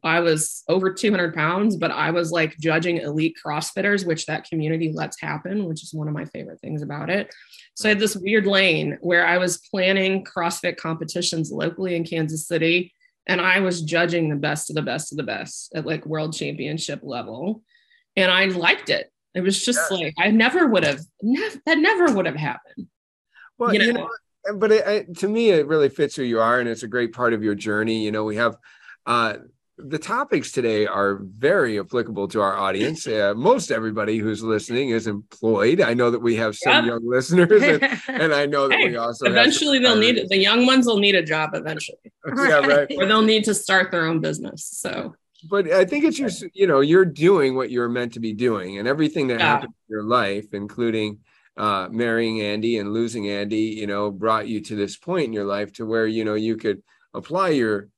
I 0.04 0.20
was 0.20 0.64
over 0.68 0.92
200 0.92 1.34
pounds, 1.34 1.76
but 1.76 1.90
I 1.90 2.10
was 2.10 2.30
like 2.30 2.58
judging 2.58 2.98
elite 2.98 3.36
CrossFitters, 3.44 4.06
which 4.06 4.26
that 4.26 4.44
community 4.44 4.92
lets 4.92 5.18
happen, 5.18 5.64
which 5.64 5.82
is 5.82 5.94
one 5.94 6.08
of 6.08 6.14
my 6.14 6.26
favorite 6.26 6.60
things 6.60 6.82
about 6.82 7.08
it. 7.08 7.34
So 7.74 7.88
I 7.88 7.90
had 7.90 7.98
this 7.98 8.14
weird 8.14 8.46
lane 8.46 8.98
where 9.00 9.26
I 9.26 9.38
was 9.38 9.66
planning 9.70 10.24
CrossFit 10.24 10.76
competitions 10.76 11.50
locally 11.50 11.96
in 11.96 12.04
Kansas 12.04 12.46
City, 12.46 12.92
and 13.26 13.40
I 13.40 13.60
was 13.60 13.80
judging 13.80 14.28
the 14.28 14.36
best 14.36 14.68
of 14.68 14.76
the 14.76 14.82
best 14.82 15.10
of 15.10 15.16
the 15.16 15.22
best 15.22 15.72
at 15.74 15.86
like 15.86 16.04
world 16.04 16.34
championship 16.34 17.00
level. 17.02 17.62
And 18.14 18.30
I 18.30 18.46
liked 18.46 18.90
it. 18.90 19.10
It 19.34 19.40
was 19.40 19.64
just 19.64 19.90
yeah. 19.90 19.96
like 19.96 20.14
I 20.18 20.30
never 20.30 20.66
would 20.66 20.84
have, 20.84 21.00
that 21.64 21.78
never 21.78 22.12
would 22.12 22.26
have 22.26 22.36
happened. 22.36 22.88
Well, 23.58 23.72
you 23.72 23.78
know, 23.80 23.86
you 23.86 23.92
know 23.92 24.08
but 24.54 24.72
it, 24.72 24.86
it, 24.86 25.18
to 25.18 25.28
me, 25.28 25.50
it 25.50 25.66
really 25.66 25.88
fits 25.88 26.16
who 26.16 26.22
you 26.22 26.40
are, 26.40 26.58
and 26.60 26.68
it's 26.68 26.82
a 26.82 26.88
great 26.88 27.12
part 27.12 27.32
of 27.32 27.42
your 27.42 27.54
journey. 27.54 28.04
You 28.04 28.10
know, 28.10 28.24
we 28.24 28.36
have 28.36 28.56
uh, 29.06 29.34
the 29.78 29.98
topics 29.98 30.52
today 30.52 30.86
are 30.86 31.20
very 31.22 31.78
applicable 31.78 32.28
to 32.28 32.40
our 32.40 32.56
audience. 32.56 33.06
Uh, 33.06 33.34
most 33.36 33.70
everybody 33.70 34.18
who's 34.18 34.42
listening 34.42 34.90
is 34.90 35.06
employed. 35.06 35.80
I 35.80 35.94
know 35.94 36.10
that 36.10 36.20
we 36.20 36.36
have 36.36 36.56
some 36.56 36.72
yep. 36.72 36.84
young 36.86 37.08
listeners, 37.08 37.62
and, 37.62 38.00
and, 38.08 38.34
I 38.34 38.46
know 38.46 38.68
that 38.68 38.78
hey, 38.78 38.88
we 38.88 38.96
also 38.96 39.26
eventually 39.26 39.78
they'll 39.78 39.96
need 39.96 40.18
it. 40.18 40.28
The 40.28 40.38
young 40.38 40.66
ones 40.66 40.86
will 40.86 40.98
need 40.98 41.14
a 41.14 41.22
job 41.22 41.50
eventually. 41.54 41.98
yeah, 42.26 42.66
right. 42.66 42.92
or 42.96 43.06
they'll 43.06 43.22
need 43.22 43.44
to 43.44 43.54
start 43.54 43.90
their 43.90 44.06
own 44.06 44.20
business. 44.20 44.68
So 44.72 45.14
but 45.48 45.70
I 45.72 45.84
think 45.84 46.04
it's 46.04 46.18
your, 46.18 46.30
you 46.54 46.68
know, 46.68 46.80
you're 46.80 47.04
doing 47.04 47.56
what 47.56 47.70
you're 47.70 47.88
meant 47.88 48.12
to 48.14 48.20
be 48.20 48.32
doing, 48.32 48.78
and 48.78 48.86
everything 48.86 49.28
that 49.28 49.40
yeah. 49.40 49.46
happened 49.46 49.74
in 49.88 49.92
your 49.92 50.04
life, 50.04 50.52
including 50.52 51.18
uh, 51.56 51.88
marrying 51.90 52.40
Andy 52.40 52.78
and 52.78 52.92
losing 52.92 53.28
Andy, 53.28 53.60
you 53.60 53.86
know, 53.86 54.10
brought 54.10 54.48
you 54.48 54.60
to 54.62 54.76
this 54.76 54.96
point 54.96 55.26
in 55.26 55.32
your 55.32 55.44
life 55.44 55.72
to 55.74 55.86
where 55.86 56.06
you 56.06 56.24
know 56.24 56.34
you 56.34 56.56
could 56.56 56.82
apply 57.14 57.50
your 57.50 57.88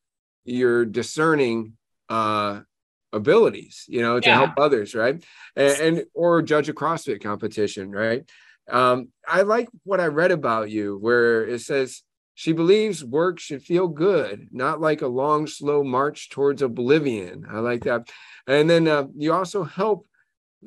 your 0.44 0.84
discerning 0.84 1.74
uh, 2.08 2.60
abilities, 3.12 3.84
you 3.88 4.02
know, 4.02 4.20
to 4.20 4.28
yeah. 4.28 4.36
help 4.36 4.58
others, 4.58 4.94
right? 4.94 5.24
And, 5.56 5.80
and, 5.80 6.04
or 6.12 6.42
judge 6.42 6.68
a 6.68 6.74
CrossFit 6.74 7.22
competition, 7.22 7.90
right? 7.90 8.28
Um, 8.70 9.08
I 9.26 9.42
like 9.42 9.68
what 9.84 10.00
I 10.00 10.06
read 10.06 10.32
about 10.32 10.70
you, 10.70 10.98
where 10.98 11.46
it 11.46 11.60
says 11.60 12.02
she 12.34 12.52
believes 12.52 13.04
work 13.04 13.38
should 13.38 13.62
feel 13.62 13.88
good, 13.88 14.48
not 14.50 14.80
like 14.80 15.02
a 15.02 15.06
long, 15.06 15.46
slow 15.46 15.84
march 15.84 16.30
towards 16.30 16.62
oblivion. 16.62 17.46
I 17.48 17.60
like 17.60 17.84
that. 17.84 18.10
And 18.46 18.68
then 18.68 18.88
uh, 18.88 19.06
you 19.16 19.32
also 19.32 19.62
help 19.62 20.06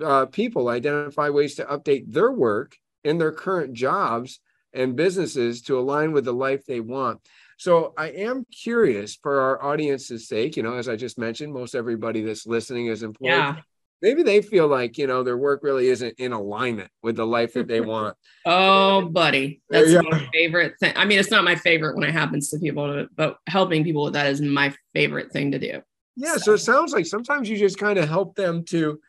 uh, 0.03 0.25
people 0.27 0.69
identify 0.69 1.29
ways 1.29 1.55
to 1.55 1.65
update 1.65 2.11
their 2.11 2.31
work 2.31 2.75
in 3.03 3.17
their 3.17 3.31
current 3.31 3.73
jobs 3.73 4.39
and 4.73 4.95
businesses 4.95 5.61
to 5.63 5.79
align 5.79 6.11
with 6.11 6.25
the 6.25 6.33
life 6.33 6.65
they 6.65 6.79
want. 6.79 7.21
So 7.57 7.93
I 7.97 8.09
am 8.09 8.45
curious 8.51 9.15
for 9.15 9.39
our 9.39 9.63
audience's 9.63 10.27
sake, 10.27 10.55
you 10.57 10.63
know, 10.63 10.75
as 10.75 10.87
I 10.87 10.95
just 10.95 11.17
mentioned, 11.17 11.51
most 11.51 11.73
everybody 11.73 12.21
that's 12.21 12.45
listening 12.45 12.87
is 12.87 13.01
employed. 13.01 13.29
Yeah. 13.29 13.55
Maybe 13.99 14.21
they 14.21 14.43
feel 14.43 14.67
like, 14.67 14.99
you 14.99 15.07
know, 15.07 15.23
their 15.23 15.37
work 15.37 15.63
really 15.63 15.87
isn't 15.87 16.19
in 16.19 16.31
alignment 16.31 16.91
with 17.01 17.15
the 17.15 17.25
life 17.25 17.53
that 17.53 17.67
they 17.67 17.81
want. 17.81 18.15
oh, 18.45 19.07
buddy. 19.07 19.61
That's 19.71 19.91
my 19.91 20.29
favorite 20.31 20.75
thing. 20.79 20.93
I 20.95 21.05
mean, 21.05 21.17
it's 21.17 21.31
not 21.31 21.43
my 21.43 21.55
favorite 21.55 21.95
when 21.95 22.07
it 22.07 22.13
happens 22.13 22.51
to 22.51 22.59
people, 22.59 23.07
but 23.15 23.37
helping 23.47 23.83
people 23.83 24.03
with 24.03 24.13
that 24.13 24.27
is 24.27 24.39
my 24.39 24.71
favorite 24.93 25.31
thing 25.31 25.51
to 25.53 25.57
do. 25.57 25.81
Yeah. 26.15 26.33
So, 26.33 26.37
so 26.37 26.53
it 26.53 26.57
sounds 26.59 26.93
like 26.93 27.07
sometimes 27.07 27.49
you 27.49 27.57
just 27.57 27.79
kind 27.79 27.97
of 27.97 28.07
help 28.07 28.35
them 28.35 28.63
to 28.65 28.99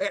eh, 0.00 0.08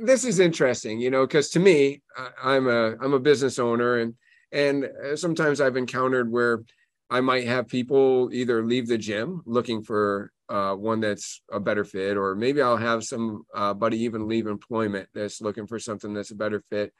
this 0.00 0.24
is 0.24 0.38
interesting, 0.38 1.00
you 1.00 1.10
know, 1.10 1.26
because 1.26 1.50
to 1.50 1.60
me, 1.60 2.02
I'm 2.42 2.66
a 2.68 2.96
I'm 3.00 3.12
a 3.12 3.20
business 3.20 3.58
owner, 3.58 3.98
and 3.98 4.14
and 4.52 4.84
uh, 4.84 5.16
sometimes 5.16 5.60
I've 5.60 5.76
encountered 5.76 6.30
where 6.30 6.62
I 7.10 7.20
might 7.20 7.46
have 7.46 7.68
people 7.68 8.30
either 8.32 8.64
leave 8.64 8.88
the 8.88 8.98
gym 8.98 9.42
looking 9.44 9.82
for 9.82 10.32
uh, 10.48 10.74
one 10.74 11.00
that's 11.00 11.42
a 11.52 11.60
better 11.60 11.84
fit, 11.84 12.16
or 12.16 12.34
maybe 12.34 12.62
I'll 12.62 12.76
have 12.76 13.04
some 13.04 13.44
uh, 13.54 13.74
buddy 13.74 13.98
even 14.04 14.26
leave 14.26 14.46
employment 14.46 15.08
that's 15.14 15.40
looking 15.40 15.66
for 15.66 15.78
something 15.78 16.14
that's 16.14 16.30
a 16.30 16.36
better 16.36 16.62
fit. 16.70 16.92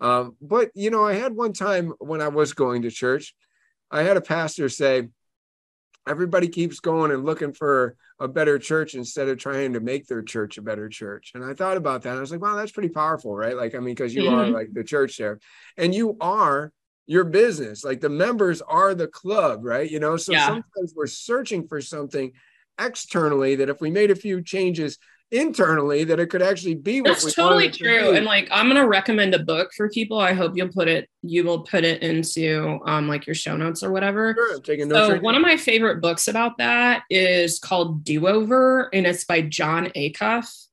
Um, 0.00 0.36
but 0.40 0.70
you 0.74 0.90
know, 0.90 1.04
I 1.04 1.14
had 1.14 1.34
one 1.34 1.52
time 1.52 1.92
when 1.98 2.20
I 2.20 2.28
was 2.28 2.52
going 2.52 2.82
to 2.82 2.90
church, 2.90 3.34
I 3.90 4.02
had 4.02 4.16
a 4.16 4.22
pastor 4.22 4.68
say, 4.68 5.08
everybody 6.06 6.48
keeps 6.48 6.80
going 6.80 7.10
and 7.10 7.24
looking 7.24 7.52
for 7.52 7.96
a 8.20 8.28
better 8.28 8.58
church 8.58 8.94
instead 8.94 9.28
of 9.28 9.38
trying 9.38 9.72
to 9.72 9.80
make 9.80 10.06
their 10.06 10.22
church 10.22 10.58
a 10.58 10.62
better 10.62 10.88
church. 10.88 11.32
And 11.34 11.44
I 11.44 11.54
thought 11.54 11.76
about 11.76 12.02
that. 12.02 12.16
I 12.16 12.20
was 12.20 12.30
like, 12.30 12.40
wow, 12.40 12.56
that's 12.56 12.72
pretty 12.72 12.90
powerful, 12.90 13.34
right? 13.34 13.56
Like, 13.56 13.74
I 13.74 13.78
mean, 13.78 13.94
because 13.94 14.14
you 14.14 14.24
mm-hmm. 14.24 14.34
are 14.34 14.46
like 14.48 14.72
the 14.72 14.84
church 14.84 15.16
there 15.18 15.38
and 15.76 15.94
you 15.94 16.16
are 16.20 16.72
your 17.06 17.24
business. 17.24 17.84
Like 17.84 18.00
the 18.00 18.08
members 18.08 18.62
are 18.62 18.94
the 18.94 19.08
club, 19.08 19.64
right? 19.64 19.90
You 19.90 20.00
know, 20.00 20.16
so 20.16 20.32
yeah. 20.32 20.46
sometimes 20.46 20.94
we're 20.94 21.06
searching 21.06 21.66
for 21.66 21.80
something 21.80 22.32
externally 22.78 23.56
that 23.56 23.68
if 23.68 23.80
we 23.80 23.90
made 23.90 24.10
a 24.10 24.16
few 24.16 24.42
changes 24.42 24.98
internally 25.30 26.04
that 26.04 26.20
it 26.20 26.30
could 26.30 26.42
actually 26.42 26.74
be 26.74 27.00
what 27.00 27.20
That's 27.20 27.34
totally 27.34 27.70
true. 27.70 28.12
To 28.12 28.12
and 28.12 28.24
like 28.24 28.48
I'm 28.50 28.68
gonna 28.68 28.86
recommend 28.86 29.34
a 29.34 29.38
book 29.38 29.72
for 29.76 29.88
people. 29.88 30.18
I 30.18 30.32
hope 30.32 30.52
you'll 30.56 30.68
put 30.68 30.88
it, 30.88 31.08
you 31.22 31.44
will 31.44 31.60
put 31.60 31.84
it 31.84 32.02
into 32.02 32.80
um 32.86 33.08
like 33.08 33.26
your 33.26 33.34
show 33.34 33.56
notes 33.56 33.82
or 33.82 33.90
whatever. 33.90 34.34
Sure, 34.34 34.60
taking 34.60 34.88
notes. 34.88 35.06
So 35.06 35.12
right 35.14 35.22
one 35.22 35.34
now. 35.34 35.38
of 35.38 35.42
my 35.42 35.56
favorite 35.56 36.00
books 36.00 36.28
about 36.28 36.58
that 36.58 37.02
is 37.10 37.58
called 37.58 38.04
Do 38.04 38.28
Over, 38.28 38.94
and 38.94 39.06
it's 39.06 39.24
by 39.24 39.42
Jon 39.42 39.86
Acuff. 39.96 40.66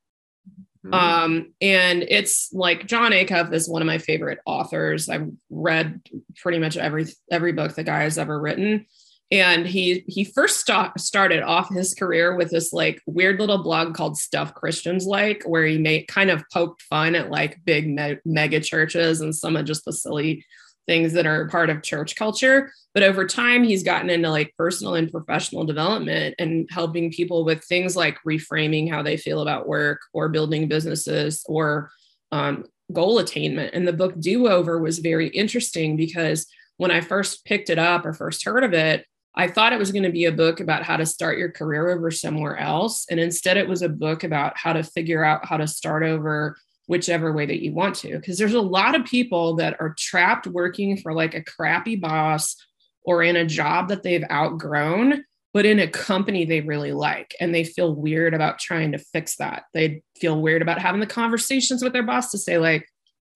Mm-hmm. 0.86 0.94
Um, 0.94 1.54
and 1.62 2.04
it's 2.04 2.52
like 2.54 2.88
Jon 2.88 3.12
Acuff 3.12 3.54
is 3.54 3.70
one 3.70 3.84
of 3.84 3.86
my 3.86 4.00
favorite 4.00 4.40
authors. 4.46 5.10
I've 5.10 5.30
read 5.50 6.02
pretty 6.38 6.60
much 6.60 6.76
every 6.78 7.08
every 7.32 7.52
book 7.52 7.76
the 7.76 7.84
guy 7.84 8.04
has 8.04 8.18
ever 8.18 8.40
written 8.40 8.86
and 9.32 9.66
he 9.66 10.04
he 10.08 10.24
first 10.24 10.66
st- 10.66 11.00
started 11.00 11.42
off 11.42 11.74
his 11.74 11.94
career 11.94 12.36
with 12.36 12.52
this 12.52 12.74
like 12.74 13.02
weird 13.06 13.40
little 13.40 13.64
blog 13.64 13.96
called 13.96 14.18
stuff 14.18 14.54
christians 14.54 15.06
like 15.06 15.44
where 15.46 15.66
he 15.66 15.78
made 15.78 16.08
kind 16.08 16.30
of 16.30 16.44
poked 16.52 16.82
fun 16.84 17.16
at 17.16 17.32
like 17.32 17.60
big 17.66 17.88
me- 17.88 18.20
mega 18.26 18.60
churches 18.60 19.22
and 19.22 19.36
some 19.36 19.56
of 19.56 19.66
just 19.66 19.86
the 19.86 19.94
silly 19.94 20.44
things 20.88 21.14
that 21.14 21.28
are 21.28 21.48
part 21.48 21.70
of 21.70 21.84
church 21.84 22.16
culture. 22.16 22.72
But 22.94 23.04
over 23.04 23.26
time 23.26 23.64
he's 23.64 23.84
gotten 23.84 24.10
into 24.10 24.30
like 24.30 24.54
personal 24.58 24.96
and 24.96 25.12
professional 25.12 25.64
development 25.64 26.36
and 26.40 26.68
helping 26.72 27.12
people 27.12 27.46
with 27.46 27.64
things 27.64 27.96
like 27.96 28.18
reframing 28.28 28.90
how 28.90 29.04
they 29.04 29.16
feel 29.16 29.42
about 29.42 29.68
work 29.68 30.02
or 30.12 30.28
building 30.28 30.68
businesses 30.68 31.46
or 31.48 31.92
um, 32.32 32.66
goal 32.92 33.20
attainment. 33.20 33.74
And 33.74 33.88
the 33.88 33.94
book 33.94 34.20
do 34.20 34.48
over 34.48 34.80
was 34.80 35.00
very 35.00 35.28
interesting 35.30 35.96
because 35.96 36.48
when 36.82 36.90
i 36.90 37.00
first 37.00 37.46
picked 37.46 37.70
it 37.70 37.78
up 37.78 38.08
or 38.08 38.14
first 38.14 38.44
heard 38.44 38.64
of 38.64 38.74
it 38.74 39.06
I 39.36 39.48
thought 39.48 39.74
it 39.74 39.80
was 39.80 39.92
going 39.92 40.04
to 40.04 40.12
be 40.12 40.26
a 40.26 40.32
book 40.32 40.60
about 40.60 40.84
how 40.84 40.98
to 40.98 41.06
start 41.06 41.38
your 41.38 41.52
career 41.52 41.90
over 41.90 42.12
somewhere 42.12 42.58
else. 42.58 43.06
And 43.10 43.20
instead, 43.20 43.58
it 43.58 43.68
was 43.68 43.82
a 43.82 43.90
book 43.90 44.24
about 44.24 44.58
how 44.58 44.74
to 44.74 44.84
figure 44.84 45.24
out 45.24 45.46
how 45.46 45.58
to 45.58 45.68
start 45.68 46.04
over 46.04 46.58
whichever 46.88 47.32
way 47.32 47.46
that 47.46 47.64
you 47.64 47.74
want 47.74 47.96
to. 47.96 48.18
Because 48.18 48.38
there's 48.38 48.54
a 48.54 48.62
lot 48.62 48.96
of 48.96 49.06
people 49.06 49.56
that 49.56 49.78
are 49.80 49.96
trapped 49.98 50.48
working 50.48 50.98
for 50.98 51.14
like 51.14 51.34
a 51.34 51.44
crappy 51.44 51.96
boss 51.96 52.58
or 53.04 53.24
in 53.24 53.38
a 53.38 53.46
job 53.46 53.88
that 53.88 54.04
they've 54.04 54.26
outgrown, 54.30 55.24
but 55.54 55.66
in 55.66 55.80
a 55.80 55.88
company 55.88 56.44
they 56.44 56.60
really 56.60 56.92
like. 56.92 57.34
And 57.40 57.56
they 57.56 57.64
feel 57.64 57.96
weird 57.96 58.34
about 58.34 58.60
trying 58.60 58.92
to 58.92 58.98
fix 58.98 59.38
that. 59.38 59.64
They 59.74 60.04
feel 60.20 60.42
weird 60.42 60.62
about 60.62 60.80
having 60.80 61.00
the 61.00 61.08
conversations 61.08 61.82
with 61.82 61.94
their 61.94 62.04
boss 62.04 62.32
to 62.32 62.38
say, 62.38 62.58
like, 62.58 62.86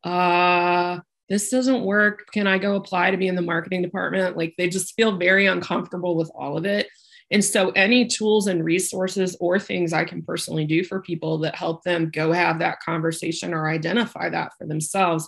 uh, 0.04 1.00
this 1.30 1.50
doesn't 1.50 1.84
work. 1.84 2.28
Can 2.32 2.48
I 2.48 2.58
go 2.58 2.76
apply 2.76 3.12
to 3.12 3.18
be 3.18 3.28
in 3.28 3.36
the 3.36 3.42
marketing 3.42 3.82
department? 3.82 4.38
Like 4.38 4.54
they 4.58 4.70
just 4.70 4.94
feel 4.96 5.18
very 5.18 5.48
uncomfortable 5.48 6.16
with 6.16 6.32
all 6.36 6.58
of 6.58 6.66
it. 6.66 6.88
And 7.32 7.44
so, 7.44 7.72
any 7.72 8.06
tools 8.06 8.46
and 8.46 8.64
resources 8.64 9.36
or 9.40 9.60
things 9.60 9.94
I 9.94 10.06
can 10.06 10.22
personally 10.22 10.66
do 10.66 10.84
for 10.84 11.02
people 11.02 11.40
that 11.40 11.56
help 11.56 11.84
them 11.84 12.12
go 12.12 12.32
have 12.32 12.60
that 12.60 12.80
conversation 12.82 13.54
or 13.54 13.68
identify 13.68 14.30
that 14.30 14.52
for 14.58 14.68
themselves, 14.68 15.28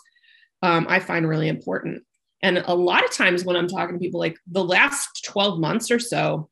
um, 0.61 0.85
I 0.87 0.99
find 0.99 1.27
really 1.27 1.47
important. 1.47 2.03
And 2.43 2.59
a 2.59 2.75
lot 2.75 3.03
of 3.03 3.11
times 3.11 3.43
when 3.43 3.55
I'm 3.55 3.67
talking 3.67 3.95
to 3.95 3.99
people, 3.99 4.19
like 4.19 4.37
the 4.45 4.63
last 4.63 5.25
12 5.25 5.59
months 5.59 5.89
or 5.89 5.97
so, 5.97 6.49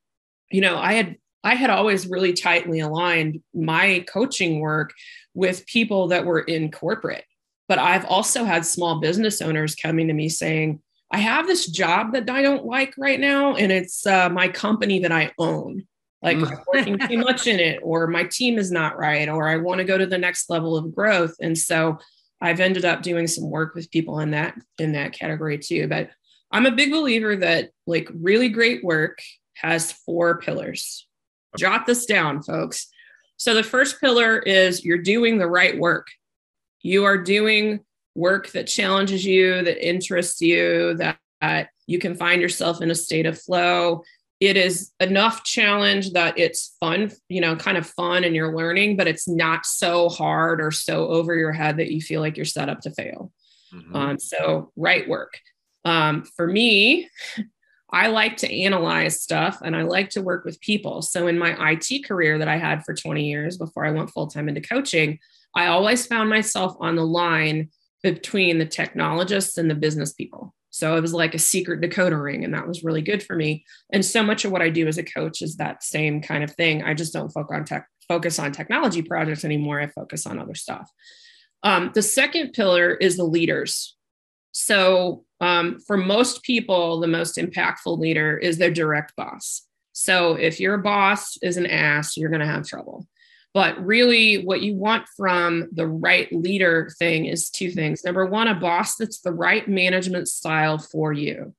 you 0.52 0.62
know, 0.62 0.78
I 0.78 0.94
had 0.94 1.18
I 1.44 1.54
had 1.54 1.70
always 1.70 2.08
really 2.08 2.34
tightly 2.34 2.80
aligned 2.80 3.40
my 3.54 4.04
coaching 4.12 4.60
work 4.62 4.94
with 5.36 5.68
people 5.68 6.08
that 6.08 6.26
were 6.26 6.40
in 6.42 6.72
corporate 6.72 7.24
but 7.68 7.80
I've 7.80 8.06
also 8.06 8.44
had 8.44 8.66
small 8.66 9.00
business 9.00 9.42
owners 9.42 9.76
coming 9.76 10.08
to 10.08 10.14
me 10.14 10.30
saying, 10.30 10.82
I 11.12 11.20
have 11.20 11.48
this 11.48 11.68
job 11.68 12.14
that 12.14 12.30
I 12.30 12.42
don't 12.42 12.66
like 12.66 12.94
right 12.98 13.20
now, 13.20 13.56
and 13.56 13.72
it's 13.72 14.06
uh, 14.06 14.30
my 14.30 14.48
company 14.48 15.00
that 15.00 15.12
I 15.12 15.32
own. 15.38 15.86
Like 16.22 16.38
mm. 16.38 16.52
I'm 16.52 16.64
working 16.74 17.00
too 17.08 17.18
much 17.20 17.48
in 17.48 17.60
it, 17.60 17.80
or 17.84 18.08
my 18.08 18.24
team 18.24 18.58
is 18.58 18.72
not 18.72 18.98
right, 18.98 19.30
or 19.30 19.48
I 19.48 19.58
want 19.58 19.78
to 19.80 19.86
go 19.86 19.98
to 19.98 20.08
the 20.08 20.18
next 20.18 20.50
level 20.50 20.76
of 20.76 20.94
growth. 20.94 21.36
And 21.40 21.58
so 21.58 22.00
I've 22.42 22.60
ended 22.60 22.86
up 22.86 23.02
doing 23.02 23.28
some 23.28 23.50
work 23.50 23.76
with 23.76 23.92
people 23.92 24.20
in 24.20 24.32
that 24.32 24.56
in 24.80 24.94
that 24.94 25.14
category 25.14 25.58
too. 25.58 25.88
But 25.88 26.10
I'm 26.52 26.66
a 26.66 26.72
big 26.72 26.92
believer 26.92 27.36
that 27.38 27.70
like 27.86 28.10
really 28.14 28.50
great 28.50 28.84
work 28.84 29.20
has 29.56 29.92
four 29.92 30.40
pillars. 30.40 31.08
Jot 31.58 31.86
this 31.86 32.06
down, 32.06 32.42
folks. 32.42 32.88
So 33.38 33.54
the 33.54 33.64
first 33.64 34.02
pillar 34.02 34.40
is 34.40 34.84
you're 34.84 34.98
doing 34.98 35.38
the 35.38 35.48
right 35.48 35.78
work 35.78 36.08
you 36.86 37.04
are 37.04 37.18
doing 37.18 37.80
work 38.14 38.52
that 38.52 38.68
challenges 38.68 39.26
you, 39.26 39.64
that 39.64 39.86
interests 39.86 40.40
you, 40.40 40.94
that, 40.94 41.18
that 41.42 41.70
you 41.88 41.98
can 41.98 42.14
find 42.14 42.40
yourself 42.40 42.80
in 42.80 42.92
a 42.92 42.96
state 42.96 43.26
of 43.26 43.42
flow. 43.42 44.04
It 44.40 44.56
is 44.56 44.92
enough 45.00 45.44
challenge 45.44 46.12
that 46.12 46.38
it's 46.38 46.76
fun, 46.80 47.12
you 47.28 47.42
know, 47.42 47.56
kind 47.56 47.80
of 47.80 47.88
fun 47.88 48.24
and 48.24 48.36
you're 48.36 48.56
learning, 48.56 48.98
but 48.98 49.08
it's 49.08 49.28
not 49.28 49.66
so 49.66 50.10
hard 50.10 50.62
or 50.62 50.70
so 50.70 51.08
over 51.08 51.34
your 51.34 51.52
head 51.52 51.78
that 51.78 51.92
you 51.92 52.02
feel 52.02 52.22
like 52.22 52.38
you're 52.38 52.46
set 52.46 52.70
up 52.70 52.82
to 52.82 52.92
fail. 52.92 53.32
Mm-hmm. 53.74 53.96
Um, 53.96 54.20
so, 54.20 54.72
right 54.76 55.10
work. 55.10 55.40
Um, 55.86 56.24
for 56.36 56.46
me, 56.46 57.10
I 57.90 58.08
like 58.08 58.38
to 58.38 58.62
analyze 58.62 59.22
stuff 59.22 59.60
and 59.64 59.76
I 59.76 59.84
like 59.84 60.12
to 60.12 60.22
work 60.22 60.46
with 60.46 60.62
people. 60.62 61.02
So, 61.02 61.26
in 61.26 61.40
my 61.40 61.56
IT 61.72 62.06
career 62.06 62.38
that 62.38 62.48
I 62.48 62.58
had 62.58 62.86
for 62.86 62.94
20 62.94 63.28
years 63.28 63.58
before 63.58 63.86
I 63.86 63.92
went 63.92 64.12
full 64.12 64.28
time 64.28 64.50
into 64.50 64.62
coaching, 64.62 65.18
I 65.56 65.68
always 65.68 66.06
found 66.06 66.30
myself 66.30 66.76
on 66.80 66.96
the 66.96 67.06
line 67.06 67.70
between 68.04 68.60
the 68.60 68.66
technologists 68.66 69.58
and 69.58 69.70
the 69.70 69.76
business 69.76 70.14
people. 70.14 70.54
So 70.70 70.98
it 70.98 71.02
was 71.02 71.14
like 71.14 71.34
a 71.34 71.40
secret 71.40 71.80
decoder 71.80 72.22
ring, 72.22 72.44
and 72.44 72.54
that 72.54 72.68
was 72.68 72.84
really 72.84 73.02
good 73.02 73.24
for 73.24 73.36
me. 73.36 73.64
And 73.94 74.04
so 74.04 74.22
much 74.22 74.44
of 74.44 74.52
what 74.52 74.62
I 74.62 74.70
do 74.70 74.88
as 74.88 74.98
a 74.98 75.04
coach 75.04 75.42
is 75.42 75.56
that 75.56 75.84
same 75.84 76.22
kind 76.22 76.44
of 76.44 76.52
thing. 76.52 76.84
I 76.84 76.94
just 76.94 77.14
don't 77.14 77.32
focus 77.32 77.56
on 77.56 77.64
tech, 77.64 77.88
focus 78.10 78.40
on 78.40 78.52
technology 78.52 79.02
projects 79.02 79.46
anymore. 79.46 79.80
I 79.80 79.88
focus 79.88 80.28
on 80.28 80.38
other 80.38 80.54
stuff. 80.54 80.92
Um, 81.64 81.92
the 81.96 82.02
second 82.02 82.52
pillar 82.52 82.94
is 82.94 83.16
the 83.16 83.24
leaders. 83.24 83.96
So 84.52 85.24
um, 85.40 85.80
for 85.88 85.98
most 85.98 86.44
people, 86.44 87.00
the 87.00 87.08
most 87.08 87.38
impactful 87.38 87.98
leader 87.98 88.38
is 88.38 88.58
their 88.58 88.72
direct 88.72 89.16
boss. 89.16 89.62
So 89.94 90.36
if 90.36 90.60
your 90.60 90.78
boss 90.78 91.38
is 91.42 91.56
an 91.56 91.66
ass, 91.66 92.18
you're 92.18 92.30
going 92.30 92.42
to 92.42 92.46
have 92.46 92.68
trouble. 92.68 93.08
But 93.56 93.84
really, 93.86 94.44
what 94.44 94.62
you 94.62 94.76
want 94.76 95.08
from 95.16 95.70
the 95.72 95.88
right 95.88 96.28
leader 96.34 96.92
thing 97.00 97.26
is 97.26 97.50
two 97.50 97.72
things. 97.72 98.04
Number 98.04 98.26
one, 98.26 98.50
a 98.50 98.54
boss 98.54 98.98
that's 98.98 99.22
the 99.22 99.32
right 99.32 99.66
management 99.66 100.28
style 100.28 100.78
for 100.78 101.14
you. 101.14 101.56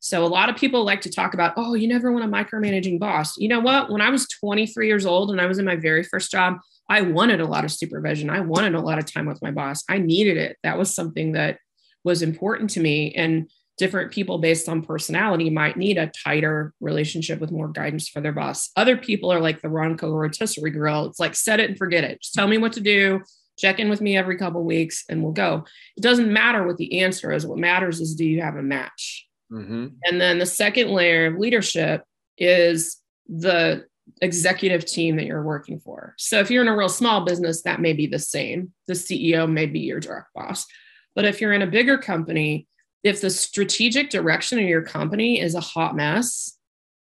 So, 0.00 0.24
a 0.24 0.26
lot 0.26 0.48
of 0.48 0.56
people 0.56 0.84
like 0.84 1.02
to 1.02 1.10
talk 1.10 1.34
about, 1.34 1.54
oh, 1.56 1.74
you 1.74 1.86
never 1.86 2.10
want 2.10 2.24
a 2.24 2.28
micromanaging 2.28 2.98
boss. 2.98 3.36
You 3.38 3.46
know 3.46 3.60
what? 3.60 3.90
When 3.90 4.00
I 4.00 4.10
was 4.10 4.26
23 4.26 4.88
years 4.88 5.06
old 5.06 5.30
and 5.30 5.40
I 5.40 5.46
was 5.46 5.58
in 5.58 5.64
my 5.64 5.76
very 5.76 6.02
first 6.02 6.32
job, 6.32 6.56
I 6.90 7.02
wanted 7.02 7.40
a 7.40 7.46
lot 7.46 7.64
of 7.64 7.70
supervision. 7.70 8.28
I 8.28 8.40
wanted 8.40 8.74
a 8.74 8.80
lot 8.80 8.98
of 8.98 9.06
time 9.06 9.26
with 9.26 9.40
my 9.40 9.52
boss. 9.52 9.84
I 9.88 9.98
needed 9.98 10.38
it. 10.38 10.56
That 10.64 10.78
was 10.78 10.92
something 10.92 11.30
that 11.32 11.58
was 12.02 12.22
important 12.22 12.70
to 12.70 12.80
me. 12.80 13.14
And 13.14 13.48
different 13.78 14.10
people 14.10 14.38
based 14.38 14.68
on 14.68 14.82
personality 14.82 15.50
might 15.50 15.76
need 15.76 15.98
a 15.98 16.10
tighter 16.24 16.72
relationship 16.80 17.40
with 17.40 17.52
more 17.52 17.68
guidance 17.68 18.08
for 18.08 18.20
their 18.20 18.32
boss. 18.32 18.70
Other 18.76 18.96
people 18.96 19.30
are 19.32 19.40
like 19.40 19.60
the 19.60 19.68
Ronco 19.68 20.12
rotisserie 20.12 20.70
grill. 20.70 21.06
It's 21.06 21.20
like 21.20 21.34
set 21.34 21.60
it 21.60 21.68
and 21.68 21.78
forget 21.78 22.04
it. 22.04 22.22
Just 22.22 22.34
tell 22.34 22.48
me 22.48 22.58
what 22.58 22.72
to 22.74 22.80
do. 22.80 23.22
Check 23.58 23.78
in 23.78 23.88
with 23.88 24.00
me 24.00 24.16
every 24.16 24.36
couple 24.36 24.62
weeks 24.64 25.04
and 25.08 25.22
we'll 25.22 25.32
go. 25.32 25.64
It 25.96 26.02
doesn't 26.02 26.32
matter 26.32 26.66
what 26.66 26.76
the 26.76 27.00
answer 27.00 27.32
is. 27.32 27.46
What 27.46 27.58
matters 27.58 28.00
is 28.00 28.14
do 28.14 28.24
you 28.24 28.42
have 28.42 28.56
a 28.56 28.62
match? 28.62 29.26
Mm-hmm. 29.52 29.86
And 30.04 30.20
then 30.20 30.38
the 30.38 30.46
second 30.46 30.90
layer 30.90 31.26
of 31.26 31.38
leadership 31.38 32.02
is 32.36 32.98
the 33.28 33.86
executive 34.22 34.84
team 34.84 35.16
that 35.16 35.26
you're 35.26 35.42
working 35.42 35.80
for. 35.80 36.14
So 36.18 36.40
if 36.40 36.50
you're 36.50 36.62
in 36.62 36.68
a 36.68 36.76
real 36.76 36.88
small 36.88 37.24
business, 37.24 37.62
that 37.62 37.80
may 37.80 37.92
be 37.92 38.06
the 38.06 38.18
same. 38.18 38.72
The 38.86 38.94
CEO 38.94 39.50
may 39.50 39.66
be 39.66 39.80
your 39.80 40.00
direct 40.00 40.28
boss. 40.34 40.66
But 41.14 41.24
if 41.24 41.40
you're 41.40 41.52
in 41.52 41.62
a 41.62 41.66
bigger 41.66 41.98
company, 41.98 42.66
if 43.06 43.20
the 43.20 43.30
strategic 43.30 44.10
direction 44.10 44.58
of 44.58 44.64
your 44.64 44.82
company 44.82 45.40
is 45.40 45.54
a 45.54 45.60
hot 45.60 45.94
mess, 45.94 46.58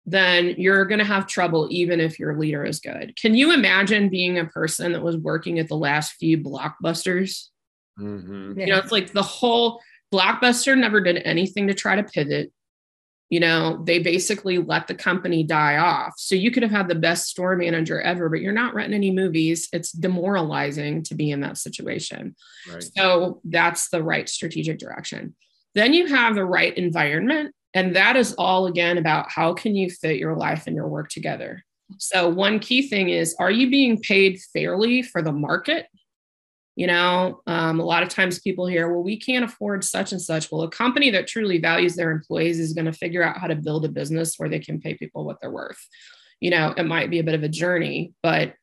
then 0.04 0.54
you're 0.58 0.84
going 0.84 0.98
to 0.98 1.04
have 1.04 1.26
trouble 1.26 1.66
even 1.70 1.98
if 1.98 2.18
your 2.18 2.38
leader 2.38 2.64
is 2.64 2.78
good. 2.78 3.14
Can 3.16 3.34
you 3.34 3.54
imagine 3.54 4.10
being 4.10 4.38
a 4.38 4.44
person 4.44 4.92
that 4.92 5.02
was 5.02 5.16
working 5.16 5.58
at 5.58 5.68
the 5.68 5.76
last 5.76 6.12
few 6.12 6.36
blockbusters? 6.38 7.46
Mm-hmm. 7.98 8.60
You 8.60 8.66
know, 8.66 8.76
it's 8.76 8.92
like 8.92 9.12
the 9.12 9.22
whole 9.22 9.80
blockbuster 10.12 10.76
never 10.76 11.00
did 11.00 11.22
anything 11.24 11.68
to 11.68 11.74
try 11.74 11.96
to 11.96 12.02
pivot. 12.02 12.52
you 13.30 13.40
know 13.40 13.82
they 13.84 13.98
basically 13.98 14.56
let 14.56 14.86
the 14.86 14.94
company 14.94 15.42
die 15.42 15.76
off 15.76 16.14
so 16.16 16.34
you 16.34 16.50
could 16.50 16.62
have 16.62 16.72
had 16.72 16.88
the 16.88 16.94
best 16.94 17.26
store 17.26 17.56
manager 17.56 18.00
ever 18.00 18.30
but 18.30 18.40
you're 18.40 18.54
not 18.54 18.72
renting 18.72 18.94
any 18.94 19.10
movies 19.10 19.68
it's 19.70 19.92
demoralizing 19.92 21.02
to 21.02 21.14
be 21.14 21.30
in 21.30 21.42
that 21.42 21.58
situation 21.58 22.34
right. 22.72 22.88
so 22.96 23.42
that's 23.44 23.90
the 23.90 24.02
right 24.02 24.30
strategic 24.30 24.78
direction 24.78 25.34
then 25.78 25.94
you 25.94 26.06
have 26.06 26.34
the 26.34 26.44
right 26.44 26.76
environment 26.76 27.54
and 27.74 27.94
that 27.94 28.16
is 28.16 28.34
all 28.34 28.66
again 28.66 28.98
about 28.98 29.30
how 29.30 29.52
can 29.52 29.74
you 29.74 29.90
fit 29.90 30.18
your 30.18 30.36
life 30.36 30.66
and 30.66 30.74
your 30.74 30.88
work 30.88 31.08
together 31.08 31.62
so 31.98 32.28
one 32.28 32.58
key 32.58 32.86
thing 32.88 33.08
is 33.08 33.34
are 33.38 33.50
you 33.50 33.70
being 33.70 33.98
paid 34.00 34.38
fairly 34.52 35.02
for 35.02 35.22
the 35.22 35.32
market 35.32 35.86
you 36.78 36.86
know, 36.86 37.42
um, 37.48 37.80
a 37.80 37.84
lot 37.84 38.04
of 38.04 38.08
times 38.08 38.38
people 38.38 38.64
hear, 38.68 38.88
well, 38.88 39.02
we 39.02 39.18
can't 39.18 39.44
afford 39.44 39.82
such 39.82 40.12
and 40.12 40.22
such. 40.22 40.48
Well, 40.52 40.62
a 40.62 40.70
company 40.70 41.10
that 41.10 41.26
truly 41.26 41.58
values 41.58 41.96
their 41.96 42.12
employees 42.12 42.60
is 42.60 42.72
going 42.72 42.84
to 42.84 42.92
figure 42.92 43.20
out 43.20 43.36
how 43.36 43.48
to 43.48 43.56
build 43.56 43.84
a 43.84 43.88
business 43.88 44.36
where 44.36 44.48
they 44.48 44.60
can 44.60 44.80
pay 44.80 44.94
people 44.94 45.24
what 45.24 45.40
they're 45.40 45.50
worth. 45.50 45.84
You 46.38 46.50
know, 46.50 46.72
it 46.76 46.84
might 46.84 47.10
be 47.10 47.18
a 47.18 47.24
bit 47.24 47.34
of 47.34 47.42
a 47.42 47.48
journey, 47.48 48.12
but 48.22 48.54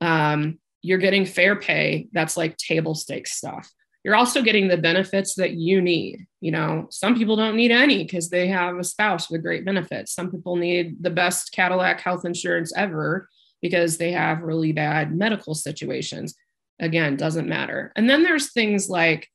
um, 0.00 0.60
you're 0.82 0.98
getting 0.98 1.26
fair 1.26 1.56
pay. 1.56 2.06
That's 2.12 2.36
like 2.36 2.56
table 2.58 2.94
stakes 2.94 3.32
stuff. 3.32 3.68
You're 4.04 4.14
also 4.14 4.42
getting 4.42 4.68
the 4.68 4.76
benefits 4.76 5.34
that 5.36 5.52
you 5.52 5.80
need. 5.80 6.26
You 6.40 6.52
know, 6.52 6.86
some 6.90 7.16
people 7.16 7.36
don't 7.36 7.56
need 7.56 7.70
any 7.70 8.04
because 8.04 8.28
they 8.28 8.48
have 8.48 8.76
a 8.76 8.84
spouse 8.84 9.30
with 9.30 9.42
great 9.42 9.64
benefits. 9.64 10.12
Some 10.12 10.30
people 10.30 10.56
need 10.56 11.02
the 11.02 11.10
best 11.10 11.52
Cadillac 11.52 12.00
health 12.00 12.24
insurance 12.24 12.72
ever 12.76 13.28
because 13.64 13.96
they 13.96 14.12
have 14.12 14.42
really 14.42 14.72
bad 14.72 15.16
medical 15.16 15.54
situations 15.54 16.34
again 16.80 17.16
doesn't 17.16 17.48
matter 17.48 17.92
and 17.96 18.10
then 18.10 18.22
there's 18.22 18.52
things 18.52 18.88
like 18.88 19.28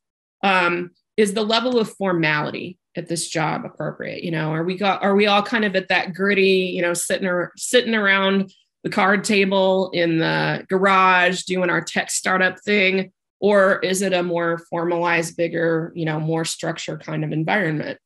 um, 0.43 0.91
is 1.17 1.33
the 1.33 1.43
level 1.43 1.79
of 1.79 1.91
formality 1.95 2.77
at 2.95 3.07
this 3.07 3.27
job 3.27 3.65
appropriate 3.65 4.23
you 4.23 4.31
know 4.31 4.51
are 4.51 4.63
we 4.63 4.77
got 4.77 5.01
are 5.01 5.15
we 5.15 5.25
all 5.25 5.41
kind 5.41 5.65
of 5.65 5.75
at 5.75 5.87
that 5.87 6.13
gritty 6.13 6.71
you 6.75 6.81
know 6.81 6.93
sitting 6.93 7.27
or 7.27 7.51
sitting 7.55 7.95
around 7.95 8.51
the 8.83 8.89
card 8.89 9.23
table 9.23 9.89
in 9.93 10.19
the 10.19 10.65
garage 10.69 11.43
doing 11.43 11.69
our 11.69 11.81
tech 11.81 12.11
startup 12.11 12.59
thing 12.61 13.11
or 13.39 13.79
is 13.79 14.01
it 14.01 14.13
a 14.13 14.23
more 14.23 14.59
formalized 14.69 15.37
bigger 15.37 15.91
you 15.95 16.05
know 16.05 16.19
more 16.19 16.45
structured 16.45 17.03
kind 17.03 17.23
of 17.23 17.31
environment 17.31 17.99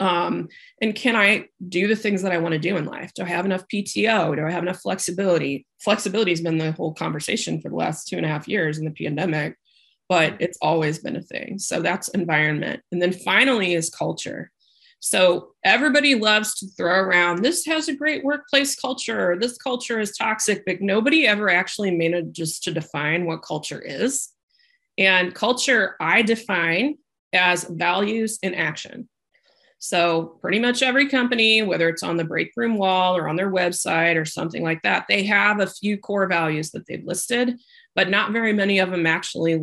um, 0.00 0.48
and 0.80 0.94
can 0.94 1.16
I 1.16 1.46
do 1.68 1.86
the 1.86 1.96
things 1.96 2.22
that 2.22 2.32
I 2.32 2.38
want 2.38 2.52
to 2.52 2.58
do 2.58 2.76
in 2.76 2.84
life? 2.84 3.12
Do 3.14 3.22
I 3.22 3.28
have 3.28 3.44
enough 3.44 3.64
PTO? 3.72 4.36
Do 4.36 4.44
I 4.44 4.50
have 4.50 4.62
enough 4.62 4.80
flexibility? 4.80 5.66
Flexibility 5.80 6.32
has 6.32 6.40
been 6.40 6.58
the 6.58 6.72
whole 6.72 6.94
conversation 6.94 7.60
for 7.60 7.68
the 7.68 7.76
last 7.76 8.08
two 8.08 8.16
and 8.16 8.26
a 8.26 8.28
half 8.28 8.48
years 8.48 8.78
in 8.78 8.84
the 8.84 8.90
pandemic, 8.90 9.56
but 10.08 10.36
it's 10.40 10.58
always 10.60 10.98
been 10.98 11.16
a 11.16 11.22
thing. 11.22 11.58
So 11.58 11.80
that's 11.80 12.08
environment. 12.08 12.82
And 12.90 13.00
then 13.00 13.12
finally 13.12 13.74
is 13.74 13.88
culture. 13.90 14.50
So 15.00 15.50
everybody 15.64 16.14
loves 16.14 16.54
to 16.56 16.66
throw 16.66 16.98
around 16.98 17.42
this 17.42 17.66
has 17.66 17.88
a 17.88 17.94
great 17.94 18.24
workplace 18.24 18.74
culture, 18.74 19.36
this 19.38 19.58
culture 19.58 20.00
is 20.00 20.16
toxic, 20.16 20.64
but 20.64 20.80
nobody 20.80 21.26
ever 21.26 21.50
actually 21.50 21.90
manages 21.90 22.58
to 22.60 22.72
define 22.72 23.26
what 23.26 23.42
culture 23.42 23.80
is. 23.80 24.33
And 24.98 25.34
culture, 25.34 25.96
I 26.00 26.22
define 26.22 26.96
as 27.32 27.64
values 27.64 28.38
in 28.42 28.54
action. 28.54 29.08
So, 29.78 30.38
pretty 30.40 30.60
much 30.60 30.82
every 30.82 31.10
company, 31.10 31.62
whether 31.62 31.90
it's 31.90 32.02
on 32.02 32.16
the 32.16 32.24
break 32.24 32.52
room 32.56 32.78
wall 32.78 33.16
or 33.16 33.28
on 33.28 33.36
their 33.36 33.50
website 33.50 34.16
or 34.16 34.24
something 34.24 34.62
like 34.62 34.80
that, 34.82 35.04
they 35.08 35.24
have 35.24 35.60
a 35.60 35.66
few 35.66 35.98
core 35.98 36.26
values 36.26 36.70
that 36.70 36.86
they've 36.86 37.04
listed, 37.04 37.60
but 37.94 38.08
not 38.08 38.32
very 38.32 38.54
many 38.54 38.78
of 38.78 38.90
them 38.90 39.06
actually 39.06 39.60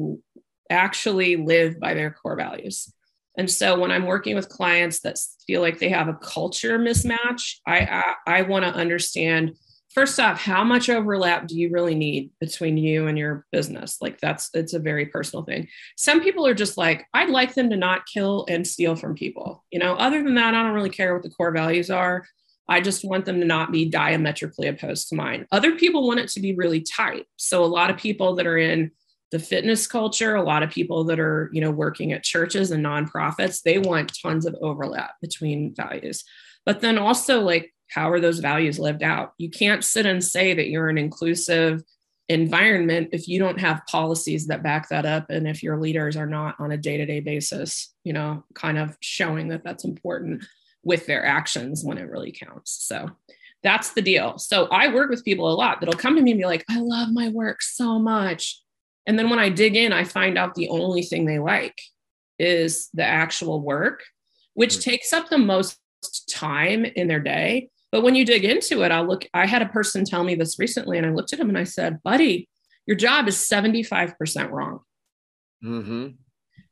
actually 0.69 1.37
live 1.37 1.79
by 1.79 1.93
their 1.93 2.11
core 2.11 2.35
values. 2.35 2.93
And 3.37 3.49
so 3.49 3.79
when 3.79 3.91
I'm 3.91 4.05
working 4.05 4.35
with 4.35 4.47
clients 4.47 4.99
that 4.99 5.17
feel 5.47 5.61
like 5.61 5.79
they 5.79 5.89
have 5.89 6.07
a 6.07 6.19
culture 6.21 6.77
mismatch, 6.77 7.55
I 7.65 7.79
I, 7.79 8.13
I 8.27 8.41
want 8.43 8.65
to 8.65 8.71
understand 8.71 9.55
first 9.93 10.19
off 10.19 10.39
how 10.39 10.63
much 10.63 10.89
overlap 10.89 11.47
do 11.47 11.57
you 11.59 11.69
really 11.69 11.95
need 11.95 12.31
between 12.39 12.77
you 12.77 13.07
and 13.07 13.17
your 13.17 13.45
business? 13.51 13.97
Like 14.01 14.19
that's 14.19 14.49
it's 14.53 14.73
a 14.73 14.79
very 14.79 15.05
personal 15.05 15.43
thing. 15.43 15.67
Some 15.97 16.21
people 16.21 16.45
are 16.47 16.53
just 16.53 16.77
like 16.77 17.05
i'd 17.13 17.29
like 17.29 17.53
them 17.53 17.69
to 17.69 17.77
not 17.77 18.05
kill 18.05 18.45
and 18.49 18.65
steal 18.67 18.95
from 18.95 19.15
people 19.15 19.63
you 19.71 19.79
know? 19.79 19.93
Other 19.95 20.23
than 20.23 20.35
that 20.35 20.53
i 20.53 20.63
don't 20.63 20.73
really 20.73 20.89
care 20.89 21.13
what 21.13 21.23
the 21.23 21.29
core 21.29 21.51
values 21.51 21.89
are. 21.89 22.25
I 22.69 22.79
just 22.79 23.03
want 23.03 23.25
them 23.25 23.39
to 23.41 23.45
not 23.45 23.71
be 23.71 23.89
diametrically 23.89 24.67
opposed 24.67 25.09
to 25.09 25.15
mine. 25.15 25.45
Other 25.51 25.75
people 25.75 26.07
want 26.07 26.21
it 26.21 26.29
to 26.29 26.39
be 26.39 26.55
really 26.55 26.79
tight. 26.81 27.25
So 27.35 27.65
a 27.65 27.65
lot 27.65 27.89
of 27.89 27.97
people 27.97 28.35
that 28.35 28.47
are 28.47 28.57
in 28.57 28.91
the 29.31 29.39
fitness 29.39 29.87
culture 29.87 30.35
a 30.35 30.43
lot 30.43 30.61
of 30.61 30.69
people 30.69 31.05
that 31.05 31.19
are 31.19 31.49
you 31.53 31.61
know 31.61 31.71
working 31.71 32.11
at 32.11 32.23
churches 32.23 32.69
and 32.71 32.85
nonprofits 32.85 33.61
they 33.61 33.79
want 33.79 34.11
tons 34.21 34.45
of 34.45 34.55
overlap 34.61 35.15
between 35.21 35.73
values. 35.73 36.23
But 36.65 36.81
then 36.81 36.97
also 36.97 37.41
like 37.41 37.73
how 37.91 38.09
are 38.09 38.19
those 38.19 38.39
values 38.39 38.79
lived 38.79 39.03
out? 39.03 39.33
You 39.37 39.49
can't 39.49 39.83
sit 39.83 40.05
and 40.05 40.23
say 40.23 40.53
that 40.53 40.69
you're 40.69 40.89
an 40.89 40.97
inclusive 40.97 41.83
environment 42.31 43.09
if 43.11 43.27
you 43.27 43.39
don't 43.39 43.59
have 43.59 43.85
policies 43.87 44.47
that 44.47 44.63
back 44.63 44.87
that 44.87 45.05
up 45.05 45.29
and 45.29 45.45
if 45.45 45.61
your 45.61 45.77
leaders 45.77 46.15
are 46.15 46.25
not 46.25 46.55
on 46.59 46.71
a 46.71 46.77
day-to-day 46.77 47.19
basis 47.19 47.93
you 48.05 48.13
know 48.13 48.41
kind 48.53 48.77
of 48.77 48.95
showing 49.01 49.49
that 49.49 49.65
that's 49.65 49.83
important 49.83 50.41
with 50.81 51.05
their 51.07 51.25
actions 51.25 51.83
when 51.83 51.97
it 51.97 52.09
really 52.09 52.31
counts 52.31 52.71
so 52.87 53.09
that's 53.63 53.89
the 53.89 54.01
deal 54.01 54.37
so 54.37 54.67
i 54.67 54.93
work 54.93 55.09
with 55.09 55.25
people 55.25 55.51
a 55.51 55.53
lot 55.53 55.81
that'll 55.81 55.93
come 55.93 56.15
to 56.15 56.21
me 56.21 56.31
and 56.31 56.39
be 56.39 56.45
like 56.45 56.63
i 56.69 56.79
love 56.79 57.09
my 57.11 57.27
work 57.27 57.61
so 57.61 57.99
much 57.99 58.61
and 59.07 59.19
then 59.19 59.29
when 59.29 59.39
i 59.39 59.49
dig 59.49 59.75
in 59.75 59.91
i 59.91 60.05
find 60.05 60.37
out 60.37 60.55
the 60.55 60.69
only 60.69 61.01
thing 61.01 61.25
they 61.25 61.39
like 61.39 61.81
is 62.39 62.87
the 62.93 63.03
actual 63.03 63.59
work 63.59 64.03
which 64.53 64.75
mm-hmm. 64.75 64.91
takes 64.91 65.11
up 65.11 65.27
the 65.27 65.37
most 65.37 65.77
time 66.29 66.85
in 66.85 67.09
their 67.09 67.19
day 67.19 67.69
but 67.91 68.01
when 68.01 68.15
you 68.15 68.25
dig 68.25 68.45
into 68.45 68.83
it, 68.83 68.91
I'll 68.91 69.05
look, 69.05 69.25
I 69.33 69.45
had 69.45 69.61
a 69.61 69.67
person 69.67 70.05
tell 70.05 70.23
me 70.23 70.35
this 70.35 70.59
recently, 70.59 70.97
and 70.97 71.05
I 71.05 71.11
looked 71.11 71.33
at 71.33 71.39
him 71.39 71.49
and 71.49 71.57
I 71.57 71.65
said, 71.65 72.01
buddy, 72.03 72.49
your 72.85 72.95
job 72.95 73.27
is 73.27 73.35
75% 73.37 74.51
wrong. 74.51 74.79
Mm-hmm. 75.63 76.07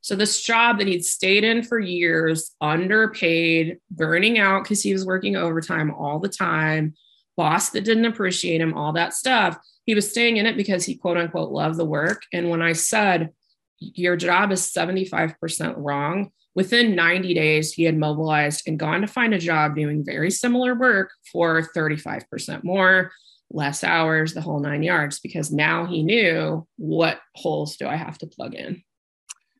So 0.02 0.16
this 0.16 0.42
job 0.42 0.80
that 0.80 0.88
he'd 0.88 1.06
stayed 1.06 1.44
in 1.44 1.62
for 1.64 1.78
years, 1.78 2.56
underpaid, 2.62 3.80
burning 3.92 4.40
out 4.40 4.64
because 4.64 4.82
he 4.82 4.94
was 4.94 5.06
working 5.06 5.36
overtime 5.36 5.92
all 5.92 6.20
the 6.20 6.30
time, 6.30 6.94
boss 7.36 7.70
that 7.72 7.84
didn't 7.84 8.06
appreciate 8.06 8.62
him, 8.62 8.74
all 8.74 8.94
that 8.94 9.14
stuff. 9.14 9.58
He 9.86 9.96
was 9.96 10.10
staying 10.10 10.38
in 10.38 10.46
it 10.46 10.56
because 10.56 10.86
he 10.86 10.96
quote 10.96 11.18
unquote 11.18 11.52
loved 11.52 11.78
the 11.78 11.86
work. 11.86 12.22
And 12.32 12.50
when 12.50 12.62
I 12.62 12.74
said, 12.74 13.32
your 13.80 14.16
job 14.16 14.52
is 14.52 14.62
75% 14.62 15.74
wrong, 15.78 16.32
Within 16.60 16.94
90 16.94 17.34
days, 17.36 17.72
he 17.72 17.86
had 17.86 17.96
mobilized 17.96 18.64
and 18.68 18.78
gone 18.78 19.00
to 19.00 19.08
find 19.08 19.34
a 19.34 19.40
job 19.40 19.78
doing 19.78 20.04
very 20.04 20.30
similar 20.30 20.76
work 20.76 21.10
for 21.32 21.62
35% 21.74 22.66
more, 22.66 23.14
less 23.50 23.82
hours, 23.82 24.34
the 24.34 24.42
whole 24.42 24.60
nine 24.60 24.84
yards, 24.84 25.22
because 25.22 25.54
now 25.54 25.86
he 25.86 26.04
knew 26.04 26.68
what 26.76 27.22
holes 27.34 27.78
do 27.78 27.88
I 27.88 27.96
have 27.96 28.18
to 28.18 28.28
plug 28.28 28.56
in. 28.56 28.84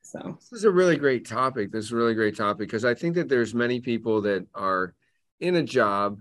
So 0.02 0.40
this 0.52 0.60
is 0.60 0.66
a 0.66 0.72
really 0.72 0.98
great 0.98 1.26
topic. 1.26 1.72
This 1.72 1.86
is 1.86 1.94
a 1.94 1.96
really 1.96 2.16
great 2.16 2.36
topic 2.36 2.68
because 2.68 2.84
I 2.84 2.96
think 2.96 3.16
that 3.16 3.30
there's 3.30 3.54
many 3.54 3.80
people 3.80 4.24
that 4.24 4.46
are 4.54 4.94
in 5.40 5.56
a 5.56 5.64
job 5.64 6.20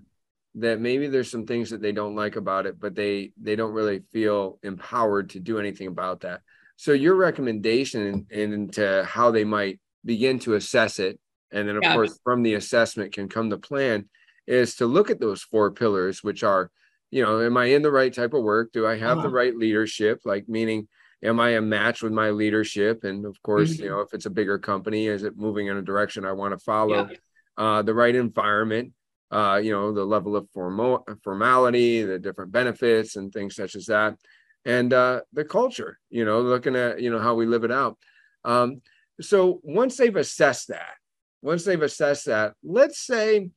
that 0.55 0.79
maybe 0.79 1.09
there's 1.09 1.29
some 1.29 1.45
things 1.45 1.71
that 1.71 1.83
they 1.83 1.91
don't 1.91 2.15
like 2.15 2.37
about 2.37 2.67
it, 2.67 2.79
but 2.79 2.95
they 2.95 3.33
they 3.43 3.57
don't 3.57 3.73
really 3.73 4.03
feel 4.13 4.61
empowered 4.63 5.31
to 5.31 5.41
do 5.41 5.59
anything 5.59 5.89
about 5.89 6.21
that. 6.21 6.43
So 6.77 6.93
your 6.93 7.17
recommendation 7.17 8.29
into 8.31 9.03
how 9.03 9.33
they 9.33 9.43
might 9.43 9.81
begin 10.05 10.39
to 10.39 10.55
assess 10.55 10.99
it 10.99 11.19
and 11.51 11.69
then 11.69 11.77
of 11.77 11.83
yeah. 11.83 11.95
course 11.95 12.19
from 12.23 12.43
the 12.43 12.55
assessment 12.55 13.13
can 13.13 13.29
come 13.29 13.49
the 13.49 13.59
plan 13.59 14.09
is 14.47 14.77
to 14.77 14.87
look 14.87 15.11
at 15.11 15.21
those 15.21 15.43
four 15.43 15.71
pillars 15.71 16.23
which 16.23 16.43
are 16.43 16.71
you 17.11 17.23
know 17.23 17.41
am 17.41 17.57
i 17.57 17.67
in 17.67 17.83
the 17.83 17.91
right 17.91 18.13
type 18.13 18.35
of 18.35 18.43
work 18.43 18.71
do 18.73 18.87
i 18.87 18.97
have 18.97 19.19
uh-huh. 19.19 19.27
the 19.27 19.33
right 19.33 19.57
leadership 19.57 20.21
like 20.25 20.49
meaning 20.49 20.87
am 21.23 21.41
i 21.41 21.51
a 21.51 21.61
match 21.61 22.03
with 22.03 22.13
my 22.13 22.31
leadership 22.31 23.05
and 23.05 23.25
of 23.25 23.41
course 23.43 23.75
mm-hmm. 23.75 23.85
you 23.85 23.91
know 23.91 24.01
if 24.01 24.13
it's 24.13 24.27
a 24.27 24.31
bigger 24.31 24.59
company 24.59 25.07
is 25.07 25.23
it 25.23 25.37
moving 25.37 25.67
in 25.67 25.77
a 25.77 25.83
direction 25.83 26.25
i 26.25 26.33
want 26.33 26.53
to 26.53 26.65
follow 26.65 27.09
yeah. 27.09 27.17
uh, 27.57 27.83
the 27.83 27.95
right 27.95 28.15
environment 28.15 28.93
uh, 29.31 29.61
you 29.63 29.73
know 29.73 29.93
the 29.93 30.05
level 30.05 30.37
of 30.37 30.49
formal 30.55 31.07
formality 31.23 32.03
the 32.03 32.19
different 32.19 32.51
benefits 32.51 33.17
and 33.17 33.33
things 33.33 33.55
such 33.55 33.75
as 33.77 33.87
that 33.87 34.17
and 34.65 34.93
uh, 34.93 35.21
the 35.33 35.45
culture 35.45 35.99
you 36.09 36.25
know 36.25 36.41
looking 36.41 36.77
at 36.77 37.01
you 37.01 37.11
know 37.11 37.19
how 37.19 37.35
we 37.35 37.45
live 37.45 37.65
it 37.65 37.73
out 37.73 37.99
um, 38.45 38.81
so 39.21 39.61
once 39.63 39.97
they've 39.97 40.15
assessed 40.15 40.69
that, 40.69 40.95
once 41.43 41.65
they've 41.65 41.81
assessed 41.81 42.27
that, 42.27 42.55
let's 42.63 42.99
say, 42.99 43.51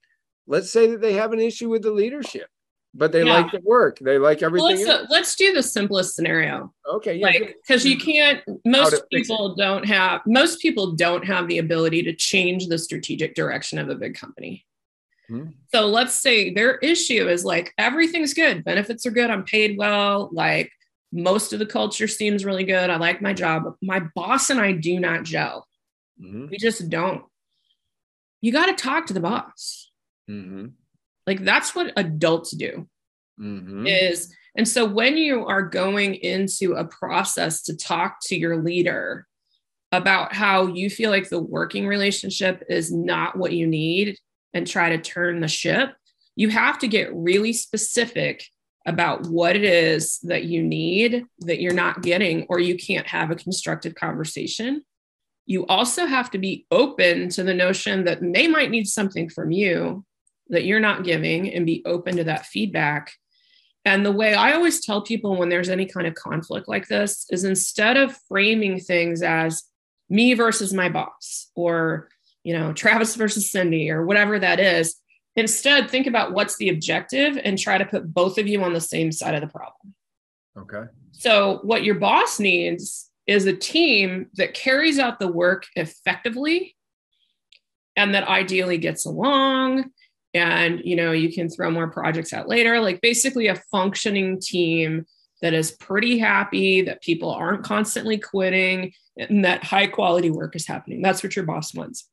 let's 0.47 0.71
say 0.71 0.87
that 0.87 1.01
they 1.01 1.13
have 1.13 1.33
an 1.33 1.39
issue 1.39 1.69
with 1.69 1.83
the 1.83 1.91
leadership, 1.91 2.47
but 2.93 3.11
they 3.11 3.23
yeah. 3.23 3.33
like 3.33 3.51
the 3.51 3.61
work, 3.63 3.99
they 3.99 4.17
like 4.17 4.43
everything. 4.43 4.85
Well, 4.85 4.99
let's, 4.99 5.11
let's, 5.11 5.35
do 5.35 5.53
the 5.53 5.63
simplest 5.63 6.15
scenario. 6.15 6.73
Okay, 6.87 7.15
yeah. 7.15 7.27
Like 7.27 7.55
because 7.65 7.85
you 7.85 7.97
can't. 7.97 8.41
Most 8.65 9.03
people 9.11 9.55
don't 9.55 9.85
have. 9.85 10.21
Most 10.25 10.59
people 10.59 10.91
don't 10.93 11.25
have 11.25 11.47
the 11.47 11.59
ability 11.59 12.03
to 12.03 12.13
change 12.13 12.67
the 12.67 12.77
strategic 12.77 13.35
direction 13.35 13.79
of 13.79 13.89
a 13.89 13.95
big 13.95 14.15
company. 14.15 14.65
Hmm. 15.31 15.47
So 15.73 15.87
let's 15.87 16.13
say 16.13 16.53
their 16.53 16.77
issue 16.79 17.29
is 17.29 17.45
like 17.45 17.73
everything's 17.77 18.33
good, 18.33 18.65
benefits 18.65 19.05
are 19.05 19.11
good, 19.11 19.29
I'm 19.29 19.45
paid 19.45 19.77
well, 19.77 20.29
like 20.33 20.71
most 21.11 21.53
of 21.53 21.59
the 21.59 21.65
culture 21.65 22.07
seems 22.07 22.45
really 22.45 22.63
good. 22.63 22.89
I 22.89 22.97
like 22.97 23.21
my 23.21 23.33
job. 23.33 23.75
My 23.81 23.99
boss 24.15 24.49
and 24.49 24.59
I 24.59 24.71
do 24.71 24.99
not 24.99 25.23
gel. 25.23 25.67
Mm-hmm. 26.21 26.47
We 26.49 26.57
just 26.57 26.89
don't. 26.89 27.23
You 28.41 28.51
got 28.51 28.67
to 28.67 28.73
talk 28.73 29.07
to 29.07 29.13
the 29.13 29.19
boss. 29.19 29.91
Mm-hmm. 30.29 30.67
Like 31.27 31.43
that's 31.43 31.75
what 31.75 31.93
adults 31.95 32.51
do. 32.51 32.87
Mm-hmm. 33.39 33.87
Is 33.87 34.33
and 34.55 34.67
so 34.67 34.85
when 34.85 35.17
you 35.17 35.45
are 35.45 35.61
going 35.61 36.15
into 36.15 36.73
a 36.73 36.85
process 36.85 37.63
to 37.63 37.75
talk 37.75 38.17
to 38.23 38.35
your 38.35 38.61
leader 38.61 39.27
about 39.91 40.33
how 40.33 40.67
you 40.67 40.89
feel 40.89 41.09
like 41.09 41.29
the 41.29 41.41
working 41.41 41.87
relationship 41.87 42.63
is 42.69 42.91
not 42.91 43.37
what 43.37 43.53
you 43.53 43.67
need 43.67 44.17
and 44.53 44.67
try 44.67 44.89
to 44.89 44.97
turn 44.97 45.39
the 45.39 45.47
ship, 45.47 45.93
you 46.35 46.49
have 46.49 46.79
to 46.79 46.87
get 46.87 47.13
really 47.13 47.53
specific 47.53 48.45
about 48.85 49.27
what 49.27 49.55
it 49.55 49.63
is 49.63 50.19
that 50.23 50.45
you 50.45 50.63
need 50.63 51.25
that 51.39 51.61
you're 51.61 51.73
not 51.73 52.01
getting, 52.01 52.45
or 52.49 52.59
you 52.59 52.75
can't 52.75 53.07
have 53.07 53.29
a 53.29 53.35
constructive 53.35 53.95
conversation. 53.95 54.83
You 55.45 55.65
also 55.67 56.05
have 56.05 56.31
to 56.31 56.37
be 56.37 56.65
open 56.71 57.29
to 57.29 57.43
the 57.43 57.53
notion 57.53 58.05
that 58.05 58.19
they 58.21 58.47
might 58.47 58.71
need 58.71 58.87
something 58.87 59.29
from 59.29 59.51
you 59.51 60.05
that 60.49 60.65
you're 60.65 60.79
not 60.79 61.03
giving 61.03 61.53
and 61.53 61.65
be 61.65 61.83
open 61.85 62.17
to 62.17 62.23
that 62.25 62.45
feedback. 62.45 63.13
And 63.85 64.05
the 64.05 64.11
way 64.11 64.33
I 64.33 64.53
always 64.53 64.83
tell 64.83 65.01
people 65.01 65.35
when 65.35 65.49
there's 65.49 65.69
any 65.69 65.85
kind 65.85 66.05
of 66.05 66.13
conflict 66.13 66.67
like 66.67 66.87
this 66.87 67.25
is 67.31 67.43
instead 67.43 67.97
of 67.97 68.17
framing 68.27 68.79
things 68.79 69.21
as 69.23 69.63
me 70.09 70.33
versus 70.33 70.73
my 70.73 70.89
boss 70.89 71.49
or, 71.55 72.09
you 72.43 72.53
know, 72.53 72.73
Travis 72.73 73.15
versus 73.15 73.51
Cindy 73.51 73.89
or 73.89 74.05
whatever 74.05 74.37
that 74.37 74.59
is, 74.59 75.00
instead 75.35 75.89
think 75.89 76.07
about 76.07 76.33
what's 76.33 76.57
the 76.57 76.69
objective 76.69 77.39
and 77.43 77.57
try 77.57 77.77
to 77.77 77.85
put 77.85 78.13
both 78.13 78.37
of 78.37 78.47
you 78.47 78.63
on 78.63 78.73
the 78.73 78.81
same 78.81 79.11
side 79.11 79.35
of 79.35 79.41
the 79.41 79.47
problem. 79.47 79.95
Okay. 80.57 80.83
So, 81.11 81.59
what 81.63 81.83
your 81.83 81.95
boss 81.95 82.39
needs 82.39 83.09
is 83.27 83.45
a 83.45 83.55
team 83.55 84.27
that 84.35 84.53
carries 84.53 84.99
out 84.99 85.19
the 85.19 85.31
work 85.31 85.65
effectively 85.75 86.75
and 87.95 88.13
that 88.15 88.27
ideally 88.27 88.77
gets 88.77 89.05
along 89.05 89.91
and 90.33 90.81
you 90.83 90.95
know 90.95 91.11
you 91.11 91.31
can 91.31 91.49
throw 91.49 91.69
more 91.69 91.89
projects 91.89 92.33
out 92.33 92.47
later 92.47 92.79
like 92.79 93.01
basically 93.01 93.47
a 93.47 93.61
functioning 93.71 94.39
team 94.39 95.05
that 95.41 95.53
is 95.53 95.71
pretty 95.71 96.17
happy 96.17 96.81
that 96.81 97.01
people 97.01 97.29
aren't 97.29 97.63
constantly 97.63 98.17
quitting 98.17 98.93
and 99.17 99.43
that 99.43 99.63
high 99.63 99.87
quality 99.87 100.29
work 100.29 100.55
is 100.55 100.67
happening 100.67 101.01
that's 101.01 101.23
what 101.23 101.35
your 101.35 101.45
boss 101.45 101.73
wants 101.73 102.07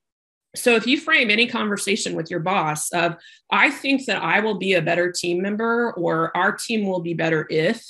so 0.57 0.75
if 0.75 0.87
you 0.87 0.99
frame 0.99 1.31
any 1.31 1.47
conversation 1.47 2.15
with 2.15 2.31
your 2.31 2.41
boss 2.41 2.91
of 2.93 3.17
i 3.51 3.71
think 3.71 4.07
that 4.07 4.23
i 4.23 4.41
will 4.41 4.59
be 4.59 4.75
a 4.75 4.83
better 4.83 5.13
team 5.13 5.43
member 5.43 5.93
or 5.93 6.37
our 6.37 6.53
team 6.53 6.87
will 6.87 7.01
be 7.01 7.15
better 7.15 7.47
if 7.51 7.85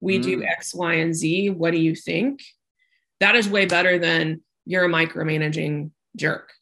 we 0.00 0.18
mm. 0.18 0.22
do 0.22 0.42
x 0.42 0.74
y 0.74 0.94
and 0.94 1.14
z 1.14 1.50
what 1.50 1.72
do 1.72 1.78
you 1.78 1.94
think 1.94 2.42
that 3.20 3.34
is 3.34 3.48
way 3.48 3.66
better 3.66 3.98
than 3.98 4.40
you're 4.64 4.84
a 4.84 4.88
micromanaging 4.88 5.90
jerk 6.16 6.52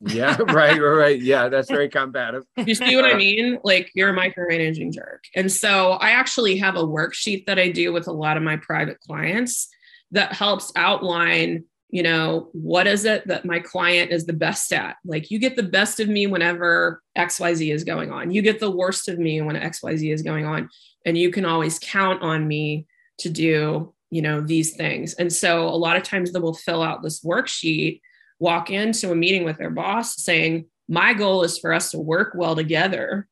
yeah, 0.00 0.36
right, 0.48 0.78
right, 0.78 0.78
right. 0.78 1.20
Yeah, 1.20 1.48
that's 1.48 1.70
very 1.70 1.88
combative. 1.88 2.44
you 2.56 2.74
see 2.74 2.96
what 2.96 3.04
I 3.04 3.14
mean? 3.16 3.58
Like 3.64 3.90
you're 3.94 4.10
a 4.10 4.16
micromanaging 4.16 4.92
jerk. 4.92 5.24
And 5.34 5.50
so 5.50 5.92
I 5.92 6.10
actually 6.10 6.56
have 6.58 6.76
a 6.76 6.82
worksheet 6.82 7.46
that 7.46 7.58
I 7.58 7.70
do 7.70 7.92
with 7.92 8.06
a 8.06 8.12
lot 8.12 8.36
of 8.36 8.42
my 8.42 8.56
private 8.56 9.00
clients 9.00 9.68
that 10.10 10.32
helps 10.32 10.72
outline, 10.76 11.64
you 11.88 12.02
know, 12.02 12.48
what 12.52 12.86
is 12.86 13.04
it 13.04 13.26
that 13.28 13.44
my 13.44 13.60
client 13.60 14.10
is 14.10 14.26
the 14.26 14.32
best 14.32 14.72
at? 14.72 14.96
Like 15.04 15.30
you 15.30 15.38
get 15.38 15.56
the 15.56 15.62
best 15.62 16.00
of 16.00 16.08
me 16.08 16.26
whenever 16.26 17.02
XYZ 17.16 17.72
is 17.72 17.84
going 17.84 18.10
on. 18.10 18.30
You 18.30 18.42
get 18.42 18.58
the 18.60 18.70
worst 18.70 19.08
of 19.08 19.18
me 19.18 19.40
when 19.40 19.56
XYZ 19.56 20.12
is 20.12 20.22
going 20.22 20.46
on. 20.46 20.68
And 21.04 21.16
you 21.16 21.30
can 21.30 21.44
always 21.44 21.78
count 21.78 22.22
on 22.22 22.46
me 22.46 22.86
to 23.18 23.30
do, 23.30 23.94
you 24.10 24.22
know, 24.22 24.40
these 24.40 24.76
things. 24.76 25.14
And 25.14 25.32
so 25.32 25.68
a 25.68 25.70
lot 25.70 25.96
of 25.96 26.02
times 26.02 26.32
they 26.32 26.40
will 26.40 26.54
fill 26.54 26.82
out 26.82 27.02
this 27.02 27.22
worksheet 27.22 28.00
walk 28.38 28.70
into 28.70 29.10
a 29.10 29.14
meeting 29.14 29.44
with 29.44 29.58
their 29.58 29.70
boss 29.70 30.22
saying, 30.22 30.66
My 30.88 31.14
goal 31.14 31.42
is 31.42 31.58
for 31.58 31.72
us 31.72 31.90
to 31.92 31.98
work 31.98 32.32
well 32.34 32.54
together. 32.54 33.28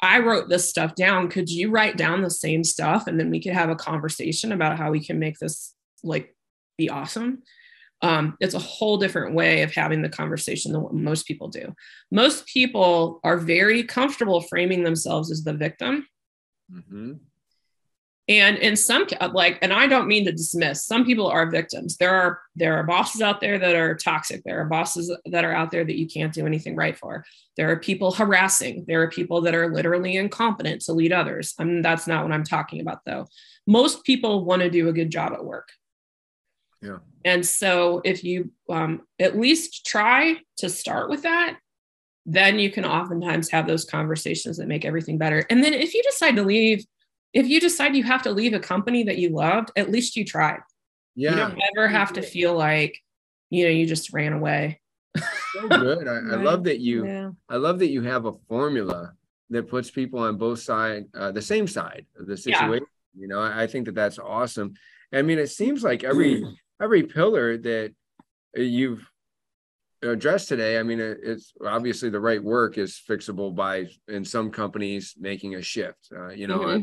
I 0.00 0.18
wrote 0.18 0.48
this 0.48 0.68
stuff 0.68 0.94
down. 0.94 1.28
Could 1.28 1.48
you 1.48 1.70
write 1.70 1.96
down 1.96 2.22
the 2.22 2.30
same 2.30 2.64
stuff? 2.64 3.06
And 3.06 3.18
then 3.18 3.30
we 3.30 3.40
could 3.40 3.52
have 3.52 3.70
a 3.70 3.76
conversation 3.76 4.50
about 4.50 4.76
how 4.76 4.90
we 4.90 5.04
can 5.04 5.18
make 5.18 5.38
this 5.38 5.74
like 6.02 6.34
be 6.76 6.90
awesome. 6.90 7.42
Um, 8.02 8.36
it's 8.40 8.54
a 8.54 8.58
whole 8.58 8.96
different 8.96 9.34
way 9.34 9.62
of 9.62 9.72
having 9.72 10.02
the 10.02 10.08
conversation 10.08 10.72
than 10.72 10.82
what 10.82 10.92
most 10.92 11.26
people 11.26 11.48
do. 11.48 11.72
Most 12.10 12.46
people 12.46 13.20
are 13.22 13.36
very 13.36 13.84
comfortable 13.84 14.40
framing 14.40 14.82
themselves 14.82 15.30
as 15.30 15.44
the 15.44 15.52
victim. 15.52 16.06
Mm-hmm. 16.72 17.12
And 18.28 18.58
in 18.58 18.76
some 18.76 19.06
like, 19.32 19.58
and 19.62 19.72
I 19.72 19.88
don't 19.88 20.06
mean 20.06 20.24
to 20.26 20.32
dismiss, 20.32 20.86
some 20.86 21.04
people 21.04 21.26
are 21.26 21.50
victims. 21.50 21.96
There 21.96 22.14
are 22.14 22.40
there 22.54 22.76
are 22.76 22.84
bosses 22.84 23.20
out 23.20 23.40
there 23.40 23.58
that 23.58 23.74
are 23.74 23.96
toxic. 23.96 24.44
There 24.44 24.60
are 24.60 24.64
bosses 24.64 25.14
that 25.26 25.44
are 25.44 25.52
out 25.52 25.72
there 25.72 25.84
that 25.84 25.98
you 25.98 26.06
can't 26.06 26.32
do 26.32 26.46
anything 26.46 26.76
right 26.76 26.96
for. 26.96 27.24
There 27.56 27.70
are 27.70 27.76
people 27.76 28.12
harassing. 28.12 28.84
There 28.86 29.02
are 29.02 29.10
people 29.10 29.40
that 29.42 29.56
are 29.56 29.74
literally 29.74 30.16
incompetent 30.16 30.82
to 30.82 30.92
lead 30.92 31.12
others. 31.12 31.54
I 31.58 31.64
mean, 31.64 31.82
that's 31.82 32.06
not 32.06 32.22
what 32.22 32.32
I'm 32.32 32.44
talking 32.44 32.80
about 32.80 33.00
though. 33.04 33.26
Most 33.66 34.04
people 34.04 34.44
want 34.44 34.62
to 34.62 34.70
do 34.70 34.88
a 34.88 34.92
good 34.92 35.10
job 35.10 35.32
at 35.32 35.44
work. 35.44 35.70
Yeah. 36.82 36.98
And 37.24 37.46
so 37.46 38.00
if 38.04 38.24
you 38.24 38.50
um, 38.68 39.02
at 39.20 39.38
least 39.38 39.86
try 39.86 40.36
to 40.58 40.68
start 40.68 41.08
with 41.08 41.22
that, 41.22 41.58
then 42.26 42.58
you 42.58 42.70
can 42.70 42.84
oftentimes 42.84 43.50
have 43.50 43.66
those 43.66 43.84
conversations 43.84 44.56
that 44.58 44.68
make 44.68 44.84
everything 44.84 45.18
better. 45.18 45.44
And 45.50 45.62
then 45.62 45.74
if 45.74 45.94
you 45.94 46.02
decide 46.02 46.36
to 46.36 46.42
leave 46.42 46.84
if 47.32 47.48
you 47.48 47.60
decide 47.60 47.96
you 47.96 48.04
have 48.04 48.22
to 48.22 48.30
leave 48.30 48.52
a 48.52 48.60
company 48.60 49.04
that 49.04 49.18
you 49.18 49.30
loved, 49.30 49.70
at 49.76 49.90
least 49.90 50.16
you 50.16 50.24
tried. 50.24 50.60
Yeah. 51.14 51.30
You 51.30 51.36
don't 51.36 51.60
ever 51.76 51.88
have 51.88 52.12
to 52.14 52.22
feel 52.22 52.54
like, 52.54 52.98
you 53.50 53.64
know, 53.64 53.70
you 53.70 53.86
just 53.86 54.12
ran 54.12 54.32
away. 54.32 54.80
so 55.16 55.68
good. 55.68 56.08
I, 56.08 56.20
right. 56.20 56.38
I, 56.38 56.42
love 56.42 56.64
that 56.64 56.80
you 56.80 57.06
yeah. 57.06 57.30
I 57.48 57.56
love 57.56 57.78
that 57.80 57.88
you 57.88 58.02
have 58.02 58.26
a 58.26 58.32
formula 58.48 59.12
that 59.50 59.68
puts 59.68 59.90
people 59.90 60.20
on 60.20 60.36
both 60.36 60.60
sides, 60.60 61.06
uh, 61.14 61.32
the 61.32 61.42
same 61.42 61.66
side 61.66 62.06
of 62.18 62.26
the 62.26 62.36
situation. 62.36 62.86
Yeah. 63.14 63.20
You 63.20 63.28
know, 63.28 63.40
I, 63.40 63.62
I 63.62 63.66
think 63.66 63.86
that 63.86 63.94
that's 63.94 64.18
awesome. 64.18 64.74
I 65.12 65.20
mean, 65.20 65.38
it 65.38 65.48
seems 65.48 65.82
like 65.82 66.04
every 66.04 66.44
every 66.82 67.04
pillar 67.04 67.56
that 67.58 67.94
you've 68.54 69.08
addressed 70.02 70.48
today, 70.48 70.78
I 70.78 70.82
mean, 70.82 70.98
it's 71.00 71.52
obviously 71.64 72.10
the 72.10 72.20
right 72.20 72.42
work 72.42 72.76
is 72.76 73.00
fixable 73.08 73.54
by 73.54 73.86
in 74.08 74.24
some 74.24 74.50
companies 74.50 75.14
making 75.18 75.54
a 75.54 75.62
shift. 75.62 76.08
Uh, 76.14 76.30
you 76.30 76.48
know, 76.48 76.58
mm-hmm. 76.58 76.82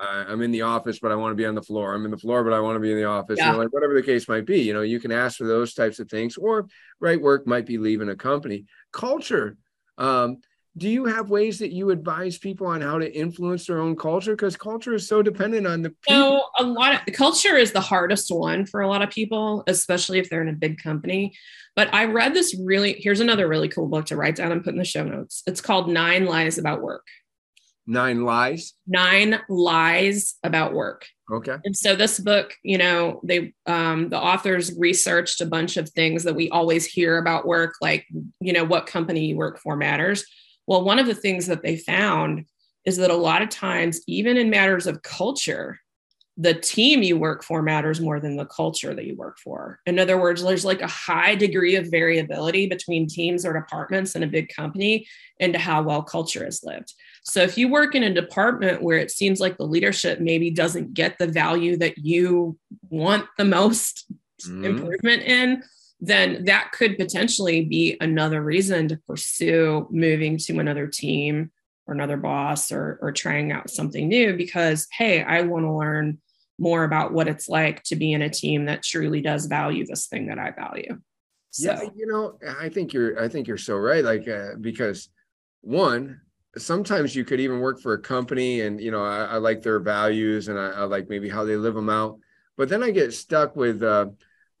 I'm 0.00 0.40
in 0.40 0.50
the 0.50 0.62
office, 0.62 0.98
but 0.98 1.12
I 1.12 1.14
want 1.16 1.32
to 1.32 1.36
be 1.36 1.44
on 1.44 1.54
the 1.54 1.62
floor. 1.62 1.94
I'm 1.94 2.06
in 2.06 2.10
the 2.10 2.16
floor, 2.16 2.42
but 2.42 2.54
I 2.54 2.60
want 2.60 2.76
to 2.76 2.80
be 2.80 2.90
in 2.90 2.96
the 2.96 3.04
office. 3.04 3.38
Yeah. 3.38 3.48
You 3.48 3.52
know, 3.52 3.58
like 3.58 3.72
whatever 3.72 3.94
the 3.94 4.02
case 4.02 4.28
might 4.28 4.46
be, 4.46 4.60
you 4.62 4.72
know, 4.72 4.80
you 4.80 4.98
can 4.98 5.12
ask 5.12 5.36
for 5.36 5.46
those 5.46 5.74
types 5.74 5.98
of 5.98 6.08
things, 6.08 6.38
or 6.38 6.68
right 7.00 7.20
work 7.20 7.46
might 7.46 7.66
be 7.66 7.76
leaving 7.76 8.08
a 8.08 8.16
company. 8.16 8.64
Culture. 8.92 9.56
Um, 9.98 10.38
do 10.80 10.88
you 10.88 11.04
have 11.04 11.28
ways 11.28 11.58
that 11.58 11.72
you 11.72 11.90
advise 11.90 12.38
people 12.38 12.66
on 12.66 12.80
how 12.80 12.98
to 12.98 13.14
influence 13.14 13.66
their 13.66 13.80
own 13.80 13.94
culture? 13.94 14.32
Because 14.32 14.56
culture 14.56 14.94
is 14.94 15.06
so 15.06 15.20
dependent 15.20 15.66
on 15.66 15.82
the 15.82 15.90
people. 15.90 16.40
So 16.58 16.64
a 16.64 16.64
lot 16.64 16.94
of 16.94 17.00
the 17.04 17.12
culture 17.12 17.54
is 17.54 17.72
the 17.72 17.82
hardest 17.82 18.30
one 18.30 18.64
for 18.64 18.80
a 18.80 18.88
lot 18.88 19.02
of 19.02 19.10
people, 19.10 19.62
especially 19.66 20.18
if 20.18 20.30
they're 20.30 20.40
in 20.40 20.48
a 20.48 20.54
big 20.54 20.82
company. 20.82 21.34
But 21.76 21.92
I 21.92 22.06
read 22.06 22.32
this 22.32 22.58
really. 22.58 22.94
Here's 22.98 23.20
another 23.20 23.46
really 23.46 23.68
cool 23.68 23.88
book 23.88 24.06
to 24.06 24.16
write 24.16 24.36
down 24.36 24.52
and 24.52 24.64
put 24.64 24.72
in 24.72 24.78
the 24.78 24.84
show 24.84 25.04
notes. 25.04 25.42
It's 25.46 25.60
called 25.60 25.90
Nine 25.90 26.24
Lies 26.24 26.56
About 26.56 26.80
Work. 26.80 27.06
Nine 27.86 28.24
lies. 28.24 28.72
Nine 28.86 29.38
lies 29.50 30.36
about 30.42 30.72
work. 30.72 31.06
Okay. 31.30 31.56
And 31.62 31.76
so 31.76 31.94
this 31.94 32.18
book, 32.18 32.54
you 32.62 32.78
know, 32.78 33.20
they 33.22 33.52
um, 33.66 34.08
the 34.08 34.18
authors 34.18 34.72
researched 34.78 35.42
a 35.42 35.46
bunch 35.46 35.76
of 35.76 35.90
things 35.90 36.24
that 36.24 36.34
we 36.34 36.48
always 36.48 36.86
hear 36.86 37.18
about 37.18 37.46
work, 37.46 37.74
like 37.82 38.06
you 38.40 38.54
know 38.54 38.64
what 38.64 38.86
company 38.86 39.26
you 39.26 39.36
work 39.36 39.58
for 39.58 39.76
matters. 39.76 40.24
Well, 40.70 40.84
one 40.84 41.00
of 41.00 41.06
the 41.08 41.16
things 41.16 41.48
that 41.48 41.64
they 41.64 41.76
found 41.76 42.46
is 42.84 42.96
that 42.98 43.10
a 43.10 43.16
lot 43.16 43.42
of 43.42 43.48
times, 43.48 44.02
even 44.06 44.36
in 44.36 44.50
matters 44.50 44.86
of 44.86 45.02
culture, 45.02 45.80
the 46.36 46.54
team 46.54 47.02
you 47.02 47.18
work 47.18 47.42
for 47.42 47.60
matters 47.60 48.00
more 48.00 48.20
than 48.20 48.36
the 48.36 48.46
culture 48.46 48.94
that 48.94 49.04
you 49.04 49.16
work 49.16 49.36
for. 49.42 49.80
In 49.84 49.98
other 49.98 50.16
words, 50.16 50.44
there's 50.44 50.64
like 50.64 50.80
a 50.80 50.86
high 50.86 51.34
degree 51.34 51.74
of 51.74 51.90
variability 51.90 52.68
between 52.68 53.08
teams 53.08 53.44
or 53.44 53.52
departments 53.52 54.14
in 54.14 54.22
a 54.22 54.28
big 54.28 54.48
company 54.54 55.08
into 55.40 55.58
how 55.58 55.82
well 55.82 56.04
culture 56.04 56.46
is 56.46 56.62
lived. 56.62 56.94
So 57.24 57.42
if 57.42 57.58
you 57.58 57.68
work 57.68 57.96
in 57.96 58.04
a 58.04 58.14
department 58.14 58.80
where 58.80 58.98
it 58.98 59.10
seems 59.10 59.40
like 59.40 59.56
the 59.56 59.66
leadership 59.66 60.20
maybe 60.20 60.52
doesn't 60.52 60.94
get 60.94 61.18
the 61.18 61.26
value 61.26 61.78
that 61.78 61.98
you 61.98 62.56
want 62.90 63.26
the 63.38 63.44
most 63.44 64.06
mm-hmm. 64.40 64.64
improvement 64.66 65.24
in, 65.24 65.64
then 66.00 66.44
that 66.44 66.72
could 66.72 66.96
potentially 66.96 67.64
be 67.64 67.96
another 68.00 68.42
reason 68.42 68.88
to 68.88 68.96
pursue 69.06 69.86
moving 69.90 70.38
to 70.38 70.58
another 70.58 70.86
team 70.86 71.50
or 71.86 71.94
another 71.94 72.16
boss 72.16 72.72
or, 72.72 72.98
or 73.02 73.12
trying 73.12 73.52
out 73.52 73.68
something 73.68 74.08
new 74.08 74.36
because, 74.36 74.86
hey, 74.92 75.22
I 75.22 75.42
want 75.42 75.64
to 75.64 75.72
learn 75.72 76.18
more 76.58 76.84
about 76.84 77.12
what 77.12 77.28
it's 77.28 77.48
like 77.48 77.82
to 77.84 77.96
be 77.96 78.12
in 78.12 78.22
a 78.22 78.30
team 78.30 78.66
that 78.66 78.82
truly 78.82 79.20
does 79.20 79.46
value 79.46 79.84
this 79.86 80.06
thing 80.06 80.26
that 80.28 80.38
I 80.38 80.52
value. 80.52 81.00
So. 81.50 81.72
Yeah, 81.72 81.82
you 81.96 82.06
know, 82.06 82.38
I 82.60 82.68
think 82.68 82.92
you're 82.92 83.20
I 83.20 83.28
think 83.28 83.48
you're 83.48 83.56
so 83.56 83.76
right. 83.76 84.04
Like 84.04 84.28
uh, 84.28 84.50
because 84.60 85.08
one, 85.62 86.20
sometimes 86.56 87.16
you 87.16 87.24
could 87.24 87.40
even 87.40 87.60
work 87.60 87.80
for 87.80 87.94
a 87.94 88.00
company 88.00 88.60
and 88.60 88.80
you 88.80 88.90
know 88.90 89.02
I, 89.02 89.24
I 89.24 89.36
like 89.38 89.62
their 89.62 89.80
values 89.80 90.48
and 90.48 90.58
I, 90.58 90.68
I, 90.68 90.84
like 90.84 91.08
maybe 91.08 91.28
how 91.28 91.44
they 91.44 91.56
live 91.56 91.74
them 91.74 91.90
out. 91.90 92.18
But 92.56 92.68
then 92.68 92.82
I 92.82 92.90
get 92.90 93.12
stuck 93.14 93.56
with 93.56 93.82
uh, 93.82 94.06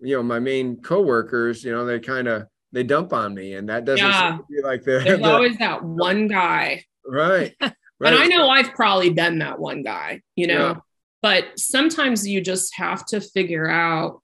you 0.00 0.16
know 0.16 0.22
my 0.22 0.38
main 0.38 0.76
coworkers. 0.82 1.64
You 1.64 1.72
know 1.72 1.84
they 1.84 2.00
kind 2.00 2.28
of 2.28 2.46
they 2.72 2.82
dump 2.82 3.12
on 3.12 3.34
me, 3.34 3.54
and 3.54 3.68
that 3.68 3.84
doesn't 3.84 4.04
Yeah. 4.06 4.38
be 4.48 4.62
like 4.62 4.82
the, 4.84 5.00
There's 5.04 5.18
the- 5.22 5.24
always 5.32 5.58
that 5.58 5.82
one 5.84 6.28
guy. 6.28 6.84
right. 7.06 7.54
right. 7.60 7.72
And 8.00 8.14
I 8.14 8.26
know 8.26 8.48
I've 8.48 8.72
probably 8.74 9.10
been 9.10 9.38
that 9.40 9.58
one 9.58 9.82
guy, 9.82 10.20
you 10.36 10.46
know, 10.46 10.68
Yeah. 10.68 10.74
but 11.22 11.58
sometimes 11.58 12.26
you 12.26 12.40
just 12.40 12.74
have 12.76 13.04
to 13.06 13.20
figure 13.20 13.68
out 13.68 14.22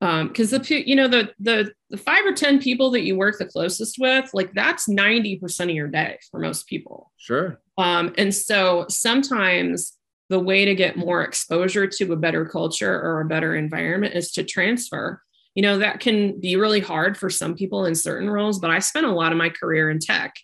um 0.00 0.26
because 0.28 0.50
the 0.50 0.82
you 0.88 0.96
know 0.96 1.06
the 1.06 1.30
the 1.38 1.72
the 1.90 1.96
five 1.96 2.26
or 2.26 2.32
ten 2.32 2.58
people 2.60 2.90
that 2.90 3.02
you 3.02 3.16
work 3.16 3.38
the 3.38 3.44
closest 3.46 3.96
with 4.00 4.28
like 4.34 4.52
that's 4.52 4.88
90% 4.88 5.60
of 5.62 5.70
your 5.70 5.86
day 5.86 6.18
for 6.32 6.40
most 6.40 6.66
people 6.66 7.12
Sure. 7.16 7.60
um 7.78 8.12
and 8.18 8.34
so 8.34 8.86
sometimes 8.90 9.92
the 10.30 10.40
way 10.40 10.64
to 10.64 10.74
get 10.74 10.96
more 10.96 11.22
exposure 11.22 11.86
to 11.86 12.12
a 12.12 12.16
better 12.16 12.46
culture 12.46 13.00
or 13.00 13.20
a 13.20 13.26
better 13.26 13.54
environment 13.54 14.14
is 14.14 14.32
to 14.32 14.44
transfer. 14.44 15.20
You 15.54 15.62
know 15.62 15.78
that 15.78 16.00
can 16.00 16.40
be 16.40 16.56
really 16.56 16.80
hard 16.80 17.16
for 17.16 17.30
some 17.30 17.54
people 17.54 17.84
in 17.86 17.94
certain 17.94 18.28
roles 18.28 18.58
but 18.58 18.72
i 18.72 18.80
spent 18.80 19.06
a 19.06 19.12
lot 19.12 19.30
of 19.30 19.38
my 19.38 19.50
career 19.50 19.88
in 19.88 20.00
tech 20.00 20.34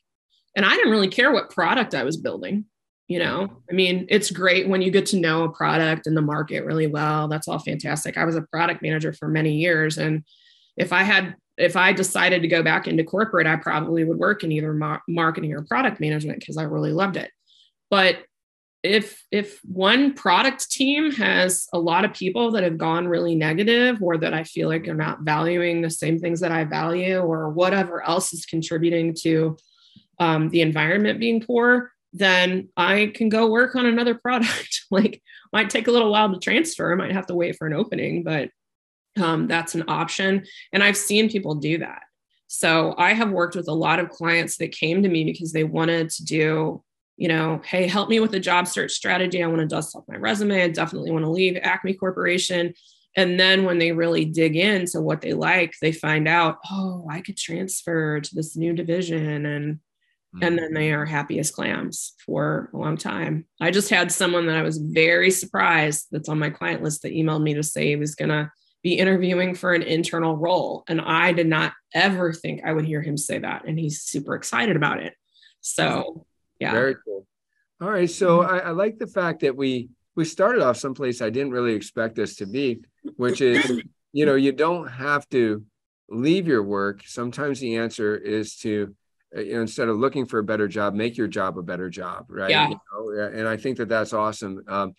and 0.54 0.64
i 0.64 0.72
didn't 0.76 0.92
really 0.92 1.08
care 1.08 1.32
what 1.32 1.50
product 1.50 1.96
i 1.96 2.04
was 2.04 2.16
building 2.16 2.66
you 3.10 3.18
know? 3.18 3.48
I 3.68 3.74
mean 3.74 4.06
it's 4.08 4.30
great 4.30 4.68
when 4.68 4.82
you 4.82 4.92
get 4.92 5.06
to 5.06 5.18
know 5.18 5.42
a 5.42 5.50
product 5.50 6.06
and 6.06 6.16
the 6.16 6.22
market 6.22 6.64
really 6.64 6.86
well. 6.86 7.26
That's 7.26 7.48
all 7.48 7.58
fantastic. 7.58 8.16
I 8.16 8.24
was 8.24 8.36
a 8.36 8.42
product 8.42 8.82
manager 8.82 9.12
for 9.12 9.26
many 9.26 9.56
years 9.56 9.98
and 9.98 10.22
if 10.76 10.92
i 10.92 11.02
had 11.02 11.34
if 11.56 11.76
i 11.76 11.92
decided 11.92 12.40
to 12.40 12.48
go 12.48 12.62
back 12.62 12.86
into 12.86 13.02
corporate 13.02 13.48
i 13.48 13.56
probably 13.56 14.04
would 14.04 14.16
work 14.16 14.44
in 14.44 14.52
either 14.52 14.72
marketing 15.08 15.52
or 15.52 15.62
product 15.64 16.00
management 16.00 16.38
because 16.38 16.56
i 16.56 16.62
really 16.62 16.92
loved 16.92 17.16
it. 17.16 17.32
But 17.90 18.18
if 18.82 19.24
if 19.30 19.60
one 19.64 20.14
product 20.14 20.70
team 20.70 21.10
has 21.12 21.68
a 21.72 21.78
lot 21.78 22.04
of 22.04 22.14
people 22.14 22.52
that 22.52 22.62
have 22.62 22.78
gone 22.78 23.06
really 23.06 23.34
negative 23.34 24.02
or 24.02 24.16
that 24.16 24.32
i 24.32 24.42
feel 24.42 24.68
like 24.68 24.88
are 24.88 24.94
not 24.94 25.20
valuing 25.20 25.80
the 25.80 25.90
same 25.90 26.18
things 26.18 26.40
that 26.40 26.52
i 26.52 26.64
value 26.64 27.18
or 27.18 27.50
whatever 27.50 28.02
else 28.02 28.32
is 28.32 28.46
contributing 28.46 29.14
to 29.14 29.56
um, 30.18 30.48
the 30.50 30.60
environment 30.60 31.20
being 31.20 31.40
poor 31.40 31.92
then 32.12 32.68
i 32.76 33.12
can 33.14 33.28
go 33.28 33.50
work 33.50 33.76
on 33.76 33.86
another 33.86 34.14
product. 34.14 34.84
Like 34.92 35.22
might 35.52 35.70
take 35.70 35.86
a 35.86 35.92
little 35.92 36.10
while 36.10 36.32
to 36.32 36.40
transfer. 36.40 36.96
Might 36.96 37.12
have 37.12 37.26
to 37.26 37.34
wait 37.36 37.54
for 37.56 37.68
an 37.68 37.74
opening 37.74 38.24
but 38.24 38.50
um, 39.20 39.46
that's 39.46 39.76
an 39.76 39.84
option. 39.86 40.44
And 40.72 40.82
i've 40.82 40.96
seen 40.96 41.30
people 41.30 41.54
do 41.54 41.78
that. 41.78 42.02
So 42.48 42.94
i 42.98 43.12
have 43.12 43.30
worked 43.30 43.54
with 43.54 43.68
a 43.68 43.72
lot 43.72 44.00
of 44.00 44.08
clients 44.08 44.56
that 44.56 44.72
came 44.72 45.02
to 45.02 45.08
me 45.08 45.22
because 45.22 45.52
they 45.52 45.62
wanted 45.62 46.10
to 46.10 46.24
do 46.24 46.82
you 47.20 47.28
know, 47.28 47.60
hey, 47.66 47.86
help 47.86 48.08
me 48.08 48.18
with 48.18 48.32
a 48.32 48.40
job 48.40 48.66
search 48.66 48.92
strategy. 48.92 49.42
I 49.42 49.46
want 49.46 49.60
to 49.60 49.66
dust 49.66 49.94
off 49.94 50.08
my 50.08 50.16
resume. 50.16 50.62
I 50.62 50.68
definitely 50.68 51.10
want 51.10 51.26
to 51.26 51.30
leave 51.30 51.54
Acme 51.60 51.92
Corporation. 51.92 52.72
And 53.14 53.38
then 53.38 53.64
when 53.64 53.76
they 53.76 53.92
really 53.92 54.24
dig 54.24 54.56
into 54.56 55.02
what 55.02 55.20
they 55.20 55.34
like, 55.34 55.74
they 55.82 55.92
find 55.92 56.26
out, 56.26 56.56
oh, 56.70 57.06
I 57.10 57.20
could 57.20 57.36
transfer 57.36 58.20
to 58.20 58.34
this 58.34 58.56
new 58.56 58.72
division. 58.72 59.44
And 59.44 59.80
and 60.40 60.56
then 60.56 60.72
they 60.72 60.92
are 60.92 61.04
happy 61.04 61.40
as 61.40 61.50
clams 61.50 62.14
for 62.24 62.70
a 62.72 62.78
long 62.78 62.96
time. 62.96 63.44
I 63.60 63.70
just 63.70 63.90
had 63.90 64.12
someone 64.12 64.46
that 64.46 64.56
I 64.56 64.62
was 64.62 64.78
very 64.78 65.30
surprised 65.30 66.06
that's 66.12 66.28
on 66.28 66.38
my 66.38 66.50
client 66.50 66.82
list 66.82 67.02
that 67.02 67.12
emailed 67.12 67.42
me 67.42 67.52
to 67.54 67.64
say 67.64 67.88
he 67.88 67.96
was 67.96 68.14
gonna 68.14 68.50
be 68.82 68.94
interviewing 68.94 69.54
for 69.56 69.74
an 69.74 69.82
internal 69.82 70.36
role. 70.36 70.84
And 70.88 71.02
I 71.02 71.32
did 71.32 71.48
not 71.48 71.74
ever 71.92 72.32
think 72.32 72.62
I 72.64 72.72
would 72.72 72.86
hear 72.86 73.02
him 73.02 73.18
say 73.18 73.40
that. 73.40 73.66
And 73.66 73.78
he's 73.78 74.00
super 74.02 74.36
excited 74.36 74.76
about 74.76 75.02
it. 75.02 75.12
So 75.60 76.24
yeah. 76.60 76.72
Very 76.72 76.94
cool. 77.04 77.26
All 77.80 77.90
right. 77.90 78.10
So 78.10 78.42
I, 78.42 78.58
I 78.58 78.70
like 78.70 78.98
the 78.98 79.06
fact 79.06 79.40
that 79.40 79.56
we 79.56 79.88
we 80.14 80.24
started 80.24 80.62
off 80.62 80.76
someplace 80.76 81.22
I 81.22 81.30
didn't 81.30 81.52
really 81.52 81.74
expect 81.74 82.18
us 82.18 82.34
to 82.36 82.46
be, 82.46 82.82
which 83.16 83.40
is, 83.40 83.82
you 84.12 84.26
know, 84.26 84.34
you 84.34 84.52
don't 84.52 84.86
have 84.86 85.28
to 85.30 85.64
leave 86.08 86.46
your 86.46 86.62
work. 86.62 87.02
Sometimes 87.06 87.60
the 87.60 87.76
answer 87.76 88.16
is 88.16 88.56
to, 88.58 88.94
uh, 89.34 89.40
you 89.40 89.54
know, 89.54 89.62
instead 89.62 89.88
of 89.88 89.96
looking 89.96 90.26
for 90.26 90.38
a 90.38 90.44
better 90.44 90.68
job, 90.68 90.94
make 90.94 91.16
your 91.16 91.28
job 91.28 91.56
a 91.56 91.62
better 91.62 91.88
job, 91.88 92.26
right? 92.28 92.50
Yeah. 92.50 92.68
You 92.68 92.78
know, 92.92 93.30
and 93.32 93.48
I 93.48 93.56
think 93.56 93.78
that 93.78 93.88
that's 93.88 94.12
awesome. 94.12 94.62
Um, 94.68 94.94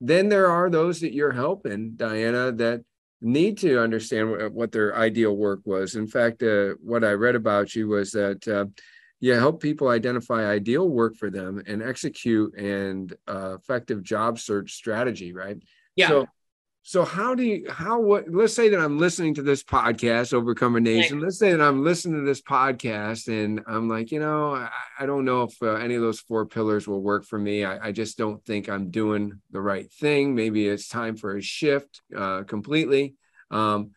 then 0.00 0.28
there 0.28 0.50
are 0.50 0.68
those 0.68 1.00
that 1.00 1.14
you're 1.14 1.32
helping, 1.32 1.92
Diana, 1.92 2.50
that 2.52 2.82
need 3.20 3.58
to 3.58 3.80
understand 3.80 4.30
what, 4.30 4.52
what 4.52 4.72
their 4.72 4.96
ideal 4.96 5.36
work 5.36 5.60
was. 5.64 5.94
In 5.94 6.06
fact, 6.06 6.42
uh, 6.42 6.70
what 6.82 7.04
I 7.04 7.12
read 7.12 7.36
about 7.36 7.74
you 7.74 7.88
was 7.88 8.10
that. 8.12 8.48
Uh, 8.48 8.66
you 9.20 9.34
help 9.34 9.62
people 9.62 9.88
identify 9.88 10.46
ideal 10.46 10.88
work 10.88 11.16
for 11.16 11.30
them 11.30 11.62
and 11.66 11.82
execute 11.82 12.54
an 12.56 13.08
uh, 13.26 13.54
effective 13.54 14.02
job 14.02 14.38
search 14.38 14.72
strategy 14.72 15.32
right? 15.32 15.58
Yeah. 15.94 16.08
so 16.08 16.26
so 16.82 17.04
how 17.04 17.34
do 17.34 17.42
you 17.42 17.68
how 17.68 18.00
what 18.00 18.26
let's 18.30 18.54
say 18.54 18.68
that 18.68 18.78
i'm 18.78 18.98
listening 18.98 19.34
to 19.34 19.42
this 19.42 19.64
podcast 19.64 20.32
overcomer 20.32 20.78
nation. 20.78 21.18
Let's 21.18 21.36
say 21.36 21.50
that 21.50 21.60
i'm 21.60 21.82
listening 21.82 22.20
to 22.20 22.26
this 22.26 22.42
podcast 22.42 23.26
and 23.26 23.60
i'm 23.66 23.88
like 23.88 24.12
you 24.12 24.20
know 24.20 24.54
i, 24.54 24.68
I 25.00 25.06
don't 25.06 25.24
know 25.24 25.42
if 25.42 25.60
uh, 25.60 25.74
any 25.74 25.96
of 25.96 26.02
those 26.02 26.20
four 26.20 26.46
pillars 26.46 26.86
will 26.86 27.02
work 27.02 27.24
for 27.24 27.38
me. 27.38 27.64
I, 27.64 27.88
I 27.88 27.92
just 27.92 28.16
don't 28.16 28.44
think 28.44 28.68
i'm 28.68 28.90
doing 28.90 29.40
the 29.50 29.60
right 29.60 29.90
thing. 29.92 30.36
Maybe 30.36 30.68
it's 30.68 30.86
time 30.86 31.16
for 31.16 31.36
a 31.36 31.42
shift 31.42 32.02
uh, 32.16 32.44
completely. 32.44 33.16
Um, 33.50 33.90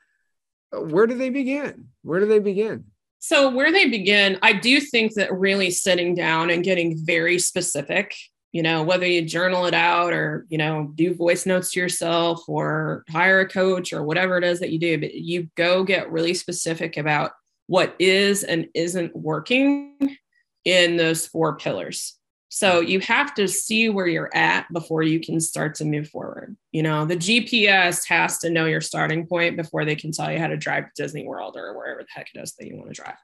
where 0.72 1.06
do 1.06 1.16
they 1.16 1.30
begin? 1.30 1.90
Where 2.02 2.20
do 2.20 2.26
they 2.26 2.40
begin 2.40 2.86
So, 3.20 3.50
where 3.50 3.72
they 3.72 3.90
begin, 3.90 4.40
I 4.42 4.54
do 4.54 4.80
think 4.80 5.14
that 5.16 5.34
really 5.34 5.72
sitting 5.72 6.16
down 6.16 6.50
and 6.50 6.64
getting 6.64 6.98
very 6.98 7.38
specific, 7.38 8.16
you 8.54 8.64
know, 8.64 8.82
whether 8.82 9.06
you 9.06 9.24
journal 9.24 9.66
it 9.66 9.74
out 9.74 10.14
or, 10.14 10.46
you 10.50 10.58
know, 10.58 10.92
do 10.96 11.14
voice 11.14 11.46
notes 11.46 11.74
to 11.74 11.80
yourself 11.82 12.42
or 12.48 13.04
hire 13.10 13.42
a 13.42 13.48
coach 13.48 13.92
or 13.92 14.04
whatever 14.04 14.38
it 14.38 14.44
is 14.44 14.60
that 14.62 14.72
you 14.72 14.80
do, 14.80 14.98
but 14.98 15.14
you 15.14 15.50
go 15.56 15.84
get 15.84 16.12
really 16.12 16.34
specific 16.34 16.98
about 16.98 17.32
what 17.68 17.94
is 18.00 18.44
and 18.44 18.68
isn't 18.74 19.16
working 19.16 20.18
in 20.66 20.98
those 20.98 21.28
four 21.28 21.58
pillars. 21.58 22.19
So 22.50 22.80
you 22.82 23.00
have 23.02 23.36
to 23.36 23.48
see 23.48 23.90
where 23.90 24.08
you're 24.08 24.36
at 24.36 24.72
before 24.74 25.04
you 25.04 25.20
can 25.20 25.40
start 25.40 25.76
to 25.76 25.86
move 25.86 26.10
forward. 26.10 26.58
You 26.72 26.82
know, 26.82 27.06
the 27.06 27.16
GPS 27.16 28.08
has 28.08 28.40
to 28.40 28.50
know 28.50 28.66
your 28.66 28.82
starting 28.82 29.28
point 29.28 29.56
before 29.56 29.86
they 29.86 29.96
can 29.96 30.12
tell 30.12 30.32
you 30.32 30.40
how 30.40 30.48
to 30.48 30.58
drive 30.58 30.86
to 30.86 31.04
Disney 31.04 31.28
World 31.28 31.56
or 31.56 31.78
wherever 31.78 32.02
the 32.02 32.08
heck 32.12 32.28
it 32.34 32.40
is 32.40 32.56
that 32.56 32.68
you 32.68 32.76
want 32.76 32.90
to 32.90 33.02
drive. 33.02 33.16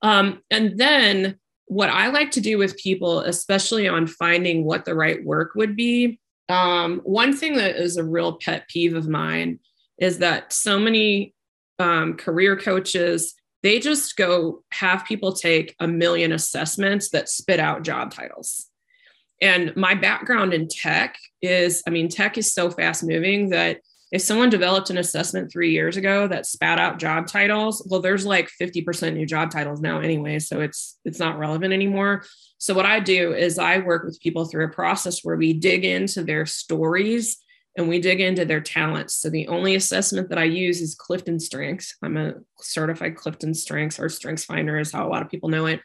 Um, 0.00 0.42
and 0.50 0.78
then 0.78 1.38
what 1.66 1.90
I 1.90 2.08
like 2.08 2.30
to 2.32 2.40
do 2.40 2.56
with 2.56 2.76
people, 2.76 3.20
especially 3.20 3.88
on 3.88 4.06
finding 4.06 4.64
what 4.64 4.84
the 4.84 4.94
right 4.94 5.24
work 5.24 5.54
would 5.56 5.74
be, 5.74 6.20
um, 6.48 7.00
one 7.04 7.36
thing 7.36 7.56
that 7.56 7.76
is 7.76 7.96
a 7.96 8.04
real 8.04 8.38
pet 8.38 8.68
peeve 8.68 8.94
of 8.94 9.08
mine 9.08 9.58
is 9.98 10.18
that 10.18 10.52
so 10.52 10.78
many 10.78 11.34
um, 11.78 12.14
career 12.16 12.56
coaches 12.56 13.34
they 13.62 13.78
just 13.78 14.16
go 14.16 14.64
have 14.72 15.04
people 15.04 15.32
take 15.32 15.74
a 15.78 15.86
million 15.86 16.32
assessments 16.32 17.10
that 17.10 17.28
spit 17.28 17.60
out 17.60 17.84
job 17.84 18.12
titles. 18.12 18.66
And 19.40 19.74
my 19.76 19.94
background 19.94 20.54
in 20.54 20.68
tech 20.68 21.16
is, 21.40 21.82
I 21.86 21.90
mean, 21.90 22.08
tech 22.08 22.38
is 22.38 22.52
so 22.52 22.70
fast 22.70 23.02
moving 23.02 23.50
that 23.50 23.80
if 24.12 24.20
someone 24.20 24.50
developed 24.50 24.90
an 24.90 24.98
assessment 24.98 25.50
three 25.50 25.70
years 25.72 25.96
ago 25.96 26.28
that 26.28 26.46
spat 26.46 26.78
out 26.78 26.98
job 26.98 27.26
titles, 27.26 27.84
well, 27.90 28.00
there's 28.00 28.26
like 28.26 28.50
50% 28.60 29.14
new 29.14 29.24
job 29.24 29.50
titles 29.50 29.80
now 29.80 30.00
anyway. 30.00 30.38
So 30.38 30.60
it's 30.60 30.98
it's 31.04 31.18
not 31.18 31.38
relevant 31.38 31.72
anymore. 31.72 32.24
So 32.58 32.74
what 32.74 32.86
I 32.86 33.00
do 33.00 33.32
is 33.32 33.58
I 33.58 33.78
work 33.78 34.04
with 34.04 34.20
people 34.20 34.44
through 34.44 34.66
a 34.66 34.70
process 34.70 35.24
where 35.24 35.36
we 35.36 35.54
dig 35.54 35.84
into 35.84 36.22
their 36.22 36.44
stories 36.44 37.38
and 37.76 37.88
we 37.88 38.00
dig 38.00 38.20
into 38.20 38.44
their 38.44 38.60
talents. 38.60 39.14
So 39.14 39.30
the 39.30 39.48
only 39.48 39.74
assessment 39.74 40.28
that 40.28 40.38
I 40.38 40.44
use 40.44 40.80
is 40.80 40.94
Clifton 40.94 41.40
Strengths. 41.40 41.96
I'm 42.02 42.16
a 42.16 42.34
certified 42.58 43.16
Clifton 43.16 43.54
Strengths 43.54 43.98
or 43.98 44.08
Strengths 44.08 44.44
Finder 44.44 44.78
is 44.78 44.92
how 44.92 45.06
a 45.06 45.10
lot 45.10 45.22
of 45.22 45.30
people 45.30 45.48
know 45.48 45.66
it. 45.66 45.80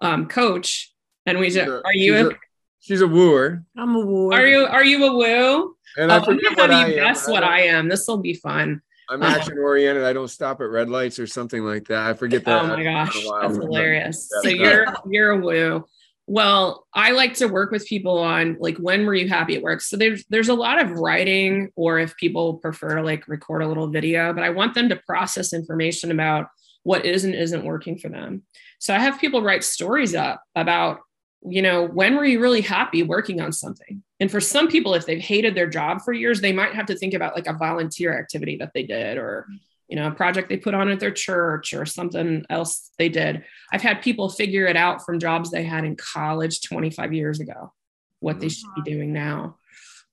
Um, 0.00 0.26
coach, 0.28 0.92
and 1.26 1.38
we 1.38 1.50
just, 1.50 1.68
are 1.68 1.94
you 1.94 2.14
she's 2.14 2.22
a, 2.24 2.28
a, 2.28 2.34
she's 2.80 3.00
a 3.00 3.06
wooer 3.08 3.64
I'm 3.76 3.94
a 3.96 4.04
wooer. 4.04 4.34
are 4.34 4.46
you 4.46 4.64
are 4.66 4.84
you 4.84 5.04
a 5.06 5.16
woo? 5.16 5.76
and 5.96 6.10
Oh, 6.12 6.14
i 6.14 6.18
I'm 6.18 6.24
forget 6.24 6.56
gonna 6.56 6.60
what 6.62 6.70
have 6.70 6.88
i 6.88 6.90
you 6.92 6.98
am 6.98 7.04
guess 7.04 7.26
what 7.28 7.40
don't- 7.40 7.50
I 7.50 7.60
am. 7.62 7.88
This 7.88 8.06
will 8.06 8.18
be 8.18 8.34
fun. 8.34 8.82
I'm 9.08 9.22
action 9.22 9.56
oriented. 9.58 10.02
I 10.04 10.12
don't 10.12 10.26
stop 10.28 10.60
at 10.60 10.64
red 10.68 10.88
lights 10.90 11.18
or 11.20 11.26
something 11.28 11.62
like 11.62 11.86
that. 11.88 12.06
I 12.10 12.12
forget 12.14 12.44
that. 12.44 12.62
Oh 12.64 12.66
my 12.66 12.82
gosh, 12.82 13.08
It's 13.14 13.18
been 13.18 13.26
a 13.26 13.30
while. 13.30 13.42
that's 13.48 13.56
hilarious. 13.64 14.28
Yeah. 14.34 14.40
So 14.42 14.48
you're 14.56 14.86
you're 15.08 15.30
a 15.30 15.38
woo. 15.40 15.84
Well, 16.28 16.86
I 16.92 17.12
like 17.12 17.34
to 17.34 17.46
work 17.46 17.70
with 17.70 17.86
people 17.86 18.18
on 18.18 18.56
like 18.58 18.76
when 18.78 19.06
were 19.06 19.14
you 19.14 19.28
happy 19.28 19.56
at 19.56 19.62
work? 19.62 19.80
So 19.80 19.96
there's 19.96 20.24
there's 20.28 20.48
a 20.48 20.54
lot 20.54 20.82
of 20.82 20.90
writing, 20.90 21.70
or 21.76 21.98
if 22.00 22.16
people 22.16 22.54
prefer 22.54 22.96
to 22.96 23.02
like 23.02 23.28
record 23.28 23.62
a 23.62 23.68
little 23.68 23.88
video, 23.88 24.32
but 24.32 24.42
I 24.42 24.50
want 24.50 24.74
them 24.74 24.88
to 24.88 25.00
process 25.06 25.52
information 25.52 26.10
about 26.10 26.46
what 26.82 27.04
is 27.04 27.24
and 27.24 27.34
isn't 27.34 27.64
working 27.64 27.98
for 27.98 28.08
them. 28.08 28.42
So 28.78 28.94
I 28.94 28.98
have 28.98 29.20
people 29.20 29.42
write 29.42 29.64
stories 29.64 30.14
up 30.14 30.42
about, 30.54 31.00
you 31.44 31.62
know, 31.62 31.84
when 31.84 32.16
were 32.16 32.24
you 32.24 32.40
really 32.40 32.60
happy 32.60 33.02
working 33.02 33.40
on 33.40 33.52
something? 33.52 34.02
And 34.18 34.30
for 34.30 34.40
some 34.40 34.68
people, 34.68 34.94
if 34.94 35.06
they've 35.06 35.20
hated 35.20 35.54
their 35.54 35.68
job 35.68 36.00
for 36.00 36.12
years, 36.12 36.40
they 36.40 36.52
might 36.52 36.74
have 36.74 36.86
to 36.86 36.96
think 36.96 37.14
about 37.14 37.34
like 37.34 37.46
a 37.46 37.52
volunteer 37.52 38.18
activity 38.18 38.56
that 38.58 38.72
they 38.74 38.82
did 38.82 39.18
or 39.18 39.46
you 39.88 39.96
know, 39.96 40.08
a 40.08 40.12
project 40.12 40.48
they 40.48 40.56
put 40.56 40.74
on 40.74 40.88
at 40.88 41.00
their 41.00 41.10
church 41.10 41.72
or 41.72 41.86
something 41.86 42.44
else 42.50 42.90
they 42.98 43.08
did. 43.08 43.44
I've 43.72 43.82
had 43.82 44.02
people 44.02 44.28
figure 44.28 44.66
it 44.66 44.76
out 44.76 45.04
from 45.04 45.20
jobs 45.20 45.50
they 45.50 45.64
had 45.64 45.84
in 45.84 45.96
college 45.96 46.60
25 46.62 47.12
years 47.12 47.40
ago, 47.40 47.72
what 48.20 48.40
they 48.40 48.48
should 48.48 48.74
be 48.74 48.90
doing 48.90 49.12
now. 49.12 49.58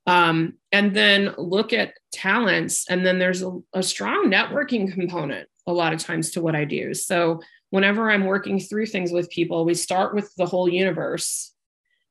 Um, 0.05 0.55
and 0.71 0.95
then 0.95 1.33
look 1.37 1.73
at 1.73 1.93
talents. 2.11 2.85
And 2.89 3.05
then 3.05 3.19
there's 3.19 3.41
a, 3.41 3.57
a 3.73 3.81
strong 3.81 4.29
networking 4.29 4.93
component. 4.93 5.47
a 5.65 5.73
lot 5.73 5.93
of 5.93 5.99
times 5.99 6.31
to 6.31 6.41
what 6.41 6.55
I 6.55 6.65
do. 6.65 6.93
So 6.93 7.39
whenever 7.69 8.11
I'm 8.11 8.25
working 8.25 8.59
through 8.59 8.87
things 8.87 9.11
with 9.11 9.29
people, 9.29 9.65
we 9.65 9.73
start 9.73 10.13
with 10.13 10.33
the 10.35 10.45
whole 10.45 10.67
universe 10.69 11.53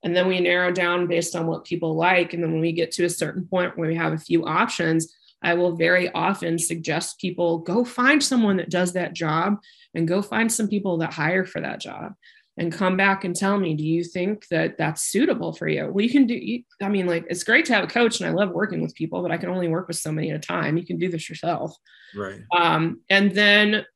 and 0.02 0.16
then 0.16 0.26
we 0.26 0.40
narrow 0.40 0.72
down 0.72 1.06
based 1.06 1.36
on 1.36 1.46
what 1.46 1.64
people 1.64 1.94
like. 1.94 2.32
And 2.32 2.42
then 2.42 2.52
when 2.52 2.60
we 2.60 2.72
get 2.72 2.90
to 2.92 3.04
a 3.04 3.10
certain 3.10 3.46
point 3.46 3.76
where 3.76 3.88
we 3.88 3.94
have 3.94 4.12
a 4.12 4.18
few 4.18 4.44
options, 4.44 5.14
I 5.42 5.54
will 5.54 5.76
very 5.76 6.10
often 6.12 6.58
suggest 6.58 7.18
people 7.18 7.58
go 7.58 7.84
find 7.84 8.22
someone 8.22 8.56
that 8.58 8.70
does 8.70 8.92
that 8.92 9.14
job 9.14 9.58
and 9.94 10.08
go 10.08 10.22
find 10.22 10.50
some 10.50 10.68
people 10.68 10.98
that 10.98 11.12
hire 11.12 11.44
for 11.44 11.60
that 11.60 11.80
job 11.80 12.14
and 12.58 12.72
come 12.72 12.96
back 12.96 13.24
and 13.24 13.34
tell 13.34 13.58
me, 13.58 13.74
do 13.74 13.82
you 13.82 14.04
think 14.04 14.46
that 14.48 14.76
that's 14.76 15.02
suitable 15.02 15.52
for 15.52 15.66
you? 15.66 15.90
Well, 15.90 16.04
you 16.04 16.10
can 16.10 16.26
do, 16.26 16.34
you, 16.34 16.62
I 16.82 16.88
mean, 16.88 17.06
like, 17.06 17.24
it's 17.30 17.44
great 17.44 17.64
to 17.66 17.74
have 17.74 17.84
a 17.84 17.88
coach 17.88 18.20
and 18.20 18.28
I 18.28 18.32
love 18.32 18.50
working 18.50 18.82
with 18.82 18.94
people, 18.94 19.22
but 19.22 19.30
I 19.30 19.38
can 19.38 19.48
only 19.48 19.68
work 19.68 19.88
with 19.88 19.96
so 19.96 20.12
many 20.12 20.30
at 20.30 20.36
a 20.36 20.38
time. 20.38 20.76
You 20.76 20.84
can 20.84 20.98
do 20.98 21.08
this 21.08 21.28
yourself. 21.28 21.74
Right. 22.14 22.40
Um, 22.54 23.00
and 23.08 23.32
then 23.32 23.86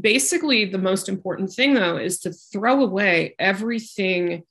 basically, 0.00 0.64
the 0.64 0.78
most 0.78 1.08
important 1.08 1.52
thing 1.52 1.74
though 1.74 1.98
is 1.98 2.20
to 2.20 2.32
throw 2.32 2.82
away 2.82 3.34
everything 3.38 4.44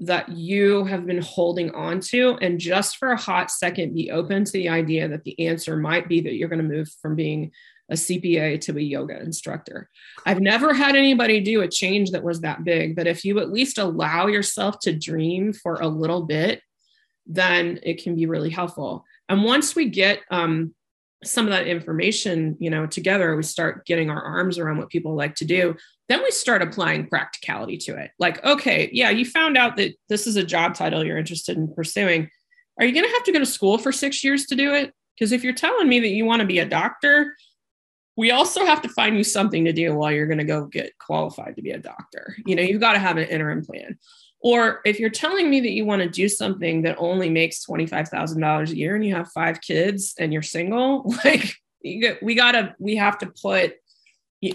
that 0.00 0.28
you 0.28 0.84
have 0.84 1.06
been 1.06 1.20
holding 1.20 1.74
on 1.74 2.00
to 2.00 2.38
and 2.40 2.60
just 2.60 2.98
for 2.98 3.10
a 3.10 3.20
hot 3.20 3.50
second 3.50 3.94
be 3.94 4.10
open 4.10 4.44
to 4.44 4.52
the 4.52 4.68
idea 4.68 5.08
that 5.08 5.24
the 5.24 5.48
answer 5.48 5.76
might 5.76 6.08
be 6.08 6.20
that 6.20 6.34
you're 6.34 6.48
going 6.48 6.62
to 6.62 6.76
move 6.76 6.88
from 7.02 7.16
being 7.16 7.50
a 7.90 7.94
CPA 7.94 8.60
to 8.60 8.76
a 8.76 8.80
yoga 8.80 9.18
instructor. 9.20 9.88
I've 10.26 10.40
never 10.40 10.74
had 10.74 10.94
anybody 10.94 11.40
do 11.40 11.62
a 11.62 11.68
change 11.68 12.10
that 12.10 12.22
was 12.22 12.42
that 12.42 12.62
big, 12.62 12.94
but 12.94 13.06
if 13.06 13.24
you 13.24 13.40
at 13.40 13.50
least 13.50 13.78
allow 13.78 14.26
yourself 14.26 14.78
to 14.80 14.92
dream 14.92 15.52
for 15.52 15.76
a 15.76 15.88
little 15.88 16.22
bit, 16.22 16.60
then 17.26 17.80
it 17.82 18.02
can 18.02 18.14
be 18.14 18.26
really 18.26 18.50
helpful. 18.50 19.04
And 19.28 19.42
once 19.42 19.74
we 19.74 19.88
get 19.88 20.20
um, 20.30 20.74
some 21.24 21.46
of 21.46 21.52
that 21.52 21.66
information, 21.66 22.56
you 22.60 22.70
know, 22.70 22.86
together, 22.86 23.34
we 23.34 23.42
start 23.42 23.86
getting 23.86 24.10
our 24.10 24.22
arms 24.22 24.58
around 24.58 24.78
what 24.78 24.90
people 24.90 25.14
like 25.14 25.34
to 25.36 25.44
do. 25.44 25.74
Then 26.08 26.22
we 26.22 26.30
start 26.30 26.62
applying 26.62 27.06
practicality 27.06 27.76
to 27.78 27.96
it. 27.96 28.10
Like, 28.18 28.42
okay, 28.44 28.88
yeah, 28.92 29.10
you 29.10 29.24
found 29.24 29.58
out 29.58 29.76
that 29.76 29.94
this 30.08 30.26
is 30.26 30.36
a 30.36 30.44
job 30.44 30.74
title 30.74 31.04
you're 31.04 31.18
interested 31.18 31.56
in 31.56 31.72
pursuing. 31.74 32.30
Are 32.78 32.86
you 32.86 32.92
going 32.92 33.04
to 33.04 33.12
have 33.12 33.24
to 33.24 33.32
go 33.32 33.38
to 33.38 33.46
school 33.46 33.76
for 33.76 33.92
six 33.92 34.24
years 34.24 34.46
to 34.46 34.56
do 34.56 34.72
it? 34.72 34.94
Because 35.14 35.32
if 35.32 35.44
you're 35.44 35.52
telling 35.52 35.88
me 35.88 36.00
that 36.00 36.08
you 36.08 36.24
want 36.24 36.40
to 36.40 36.46
be 36.46 36.60
a 36.60 36.64
doctor, 36.64 37.34
we 38.16 38.30
also 38.30 38.64
have 38.64 38.82
to 38.82 38.88
find 38.88 39.16
you 39.16 39.24
something 39.24 39.64
to 39.64 39.72
do 39.72 39.94
while 39.94 40.10
you're 40.10 40.26
going 40.26 40.38
to 40.38 40.44
go 40.44 40.66
get 40.66 40.96
qualified 40.98 41.56
to 41.56 41.62
be 41.62 41.70
a 41.70 41.78
doctor. 41.78 42.36
You 42.46 42.56
know, 42.56 42.62
you've 42.62 42.80
got 42.80 42.94
to 42.94 42.98
have 42.98 43.16
an 43.16 43.28
interim 43.28 43.64
plan. 43.64 43.98
Or 44.40 44.80
if 44.84 45.00
you're 45.00 45.10
telling 45.10 45.50
me 45.50 45.60
that 45.60 45.70
you 45.70 45.84
want 45.84 46.02
to 46.02 46.08
do 46.08 46.28
something 46.28 46.82
that 46.82 46.96
only 46.98 47.28
makes 47.28 47.66
$25,000 47.66 48.70
a 48.70 48.76
year 48.76 48.94
and 48.94 49.04
you 49.04 49.14
have 49.14 49.30
five 49.32 49.60
kids 49.60 50.14
and 50.18 50.32
you're 50.32 50.42
single, 50.42 51.14
like 51.24 51.54
we 51.84 52.34
got 52.34 52.52
to, 52.52 52.74
we 52.78 52.96
have 52.96 53.18
to 53.18 53.32
put 53.40 53.74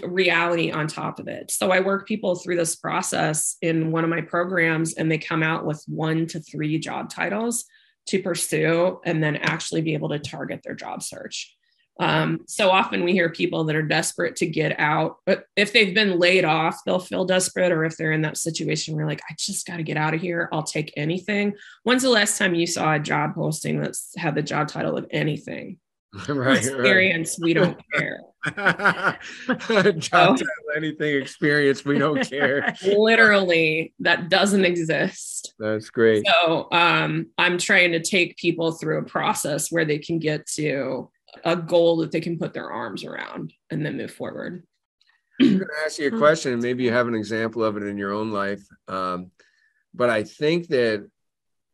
reality 0.06 0.70
on 0.70 0.86
top 0.86 1.18
of 1.18 1.28
it. 1.28 1.50
So 1.50 1.70
I 1.70 1.80
work 1.80 2.08
people 2.08 2.36
through 2.36 2.56
this 2.56 2.76
process 2.76 3.56
in 3.60 3.92
one 3.92 4.04
of 4.04 4.10
my 4.10 4.22
programs 4.22 4.94
and 4.94 5.10
they 5.10 5.18
come 5.18 5.42
out 5.42 5.66
with 5.66 5.82
one 5.86 6.26
to 6.28 6.40
three 6.40 6.78
job 6.78 7.10
titles 7.10 7.64
to 8.06 8.22
pursue 8.22 9.00
and 9.04 9.22
then 9.22 9.36
actually 9.36 9.82
be 9.82 9.94
able 9.94 10.08
to 10.10 10.18
target 10.18 10.62
their 10.62 10.74
job 10.74 11.02
search. 11.02 11.54
Um, 12.00 12.40
so 12.48 12.70
often 12.70 13.04
we 13.04 13.12
hear 13.12 13.30
people 13.30 13.64
that 13.64 13.76
are 13.76 13.82
desperate 13.82 14.36
to 14.36 14.46
get 14.46 14.78
out, 14.80 15.18
but 15.26 15.44
if 15.54 15.72
they've 15.72 15.94
been 15.94 16.18
laid 16.18 16.44
off, 16.44 16.80
they'll 16.84 16.98
feel 16.98 17.24
desperate, 17.24 17.70
or 17.70 17.84
if 17.84 17.96
they're 17.96 18.10
in 18.10 18.22
that 18.22 18.36
situation 18.36 18.96
where 18.96 19.06
like, 19.06 19.22
I 19.30 19.34
just 19.38 19.64
got 19.64 19.76
to 19.76 19.84
get 19.84 19.96
out 19.96 20.12
of 20.12 20.20
here, 20.20 20.48
I'll 20.52 20.64
take 20.64 20.92
anything. 20.96 21.54
When's 21.84 22.02
the 22.02 22.10
last 22.10 22.36
time 22.36 22.56
you 22.56 22.66
saw 22.66 22.94
a 22.94 22.98
job 22.98 23.36
posting 23.36 23.80
that's 23.80 24.12
had 24.16 24.34
the 24.34 24.42
job 24.42 24.68
title 24.68 24.96
of 24.96 25.06
anything? 25.10 25.78
right, 26.28 26.58
experience, 26.58 27.38
right. 27.40 27.44
we 27.44 27.54
don't 27.54 27.80
care. 27.92 28.20
job 29.98 30.36
title, 30.36 30.46
anything 30.76 31.20
experience, 31.20 31.84
we 31.84 31.98
don't 31.98 32.28
care. 32.28 32.74
Literally, 32.84 33.92
that 34.00 34.28
doesn't 34.28 34.64
exist. 34.64 35.54
That's 35.58 35.90
great. 35.90 36.24
So 36.26 36.68
um, 36.70 37.26
I'm 37.36 37.58
trying 37.58 37.92
to 37.92 38.02
take 38.02 38.36
people 38.36 38.72
through 38.72 38.98
a 38.98 39.04
process 39.04 39.72
where 39.72 39.84
they 39.84 39.98
can 39.98 40.18
get 40.18 40.46
to 40.54 41.10
a 41.44 41.56
goal 41.56 41.96
that 41.98 42.12
they 42.12 42.20
can 42.20 42.38
put 42.38 42.54
their 42.54 42.70
arms 42.70 43.04
around 43.04 43.52
and 43.70 43.84
then 43.84 43.96
move 43.96 44.12
forward. 44.12 44.64
I'm 45.40 45.58
going 45.58 45.60
to 45.60 45.84
ask 45.84 45.98
you 45.98 46.08
a 46.08 46.18
question. 46.18 46.60
Maybe 46.60 46.84
you 46.84 46.92
have 46.92 47.08
an 47.08 47.16
example 47.16 47.64
of 47.64 47.76
it 47.76 47.82
in 47.82 47.98
your 47.98 48.12
own 48.12 48.30
life. 48.30 48.62
Um, 48.86 49.32
but 49.92 50.10
I 50.10 50.22
think 50.22 50.68
that 50.68 51.08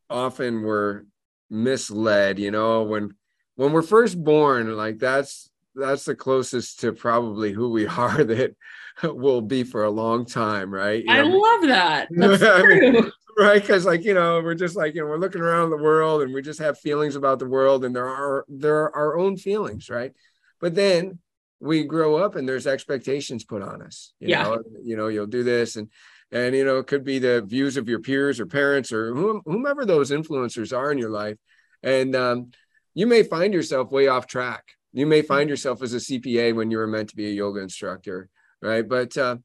often 0.08 0.62
we're 0.62 1.02
misled, 1.50 2.38
you 2.38 2.50
know, 2.50 2.84
when 2.84 3.14
when 3.60 3.72
we're 3.72 3.82
first 3.82 4.22
born, 4.24 4.74
like 4.74 4.98
that's 4.98 5.50
that's 5.74 6.06
the 6.06 6.14
closest 6.14 6.80
to 6.80 6.94
probably 6.94 7.52
who 7.52 7.70
we 7.70 7.86
are 8.04 8.24
that 8.24 8.56
will 9.02 9.42
be 9.42 9.64
for 9.64 9.84
a 9.84 9.90
long 9.90 10.24
time, 10.24 10.72
right? 10.72 11.04
You 11.04 11.12
I 11.12 11.20
love 11.20 11.68
that. 11.68 12.08
I 12.22 12.62
mean, 12.62 13.12
right 13.38 13.60
because 13.60 13.84
like 13.84 14.02
you 14.02 14.14
know 14.14 14.40
we're 14.40 14.54
just 14.54 14.76
like 14.76 14.94
you 14.94 15.02
know 15.02 15.06
we're 15.06 15.18
looking 15.18 15.42
around 15.42 15.68
the 15.68 15.76
world 15.76 16.22
and 16.22 16.32
we 16.32 16.40
just 16.40 16.58
have 16.58 16.78
feelings 16.78 17.16
about 17.16 17.38
the 17.38 17.46
world 17.46 17.84
and 17.84 17.94
there 17.94 18.08
are 18.08 18.46
there 18.48 18.76
are 18.76 18.96
our 18.96 19.18
own 19.18 19.36
feelings 19.36 19.88
right 19.88 20.12
but 20.60 20.74
then 20.74 21.18
we 21.60 21.84
grow 21.84 22.16
up 22.16 22.34
and 22.34 22.48
there's 22.48 22.66
expectations 22.66 23.44
put 23.44 23.62
on 23.62 23.82
us 23.82 24.12
you 24.18 24.28
yeah. 24.28 24.42
know 24.42 24.62
you 24.82 24.96
know 24.96 25.06
you'll 25.06 25.26
do 25.26 25.44
this 25.44 25.76
and 25.76 25.88
and 26.32 26.56
you 26.56 26.64
know 26.64 26.78
it 26.78 26.88
could 26.88 27.04
be 27.04 27.20
the 27.20 27.40
views 27.42 27.76
of 27.76 27.88
your 27.88 28.00
peers 28.00 28.40
or 28.40 28.46
parents 28.46 28.92
or 28.92 29.14
whomever 29.14 29.86
those 29.86 30.10
influencers 30.10 30.76
are 30.76 30.90
in 30.90 30.98
your 30.98 31.10
life 31.10 31.36
and 31.82 32.14
um, 32.14 32.50
you 32.94 33.06
may 33.06 33.22
find 33.22 33.54
yourself 33.54 33.90
way 33.90 34.08
off 34.08 34.26
track. 34.26 34.64
You 34.92 35.06
may 35.06 35.22
find 35.22 35.48
yourself 35.48 35.82
as 35.82 35.94
a 35.94 35.98
cpa 35.98 36.54
when 36.54 36.70
you 36.70 36.78
were 36.78 36.86
meant 36.86 37.10
to 37.10 37.16
be 37.16 37.26
a 37.26 37.30
yoga 37.30 37.60
instructor 37.60 38.28
right? 38.62 38.86
But 38.86 39.16
uh, 39.16 39.36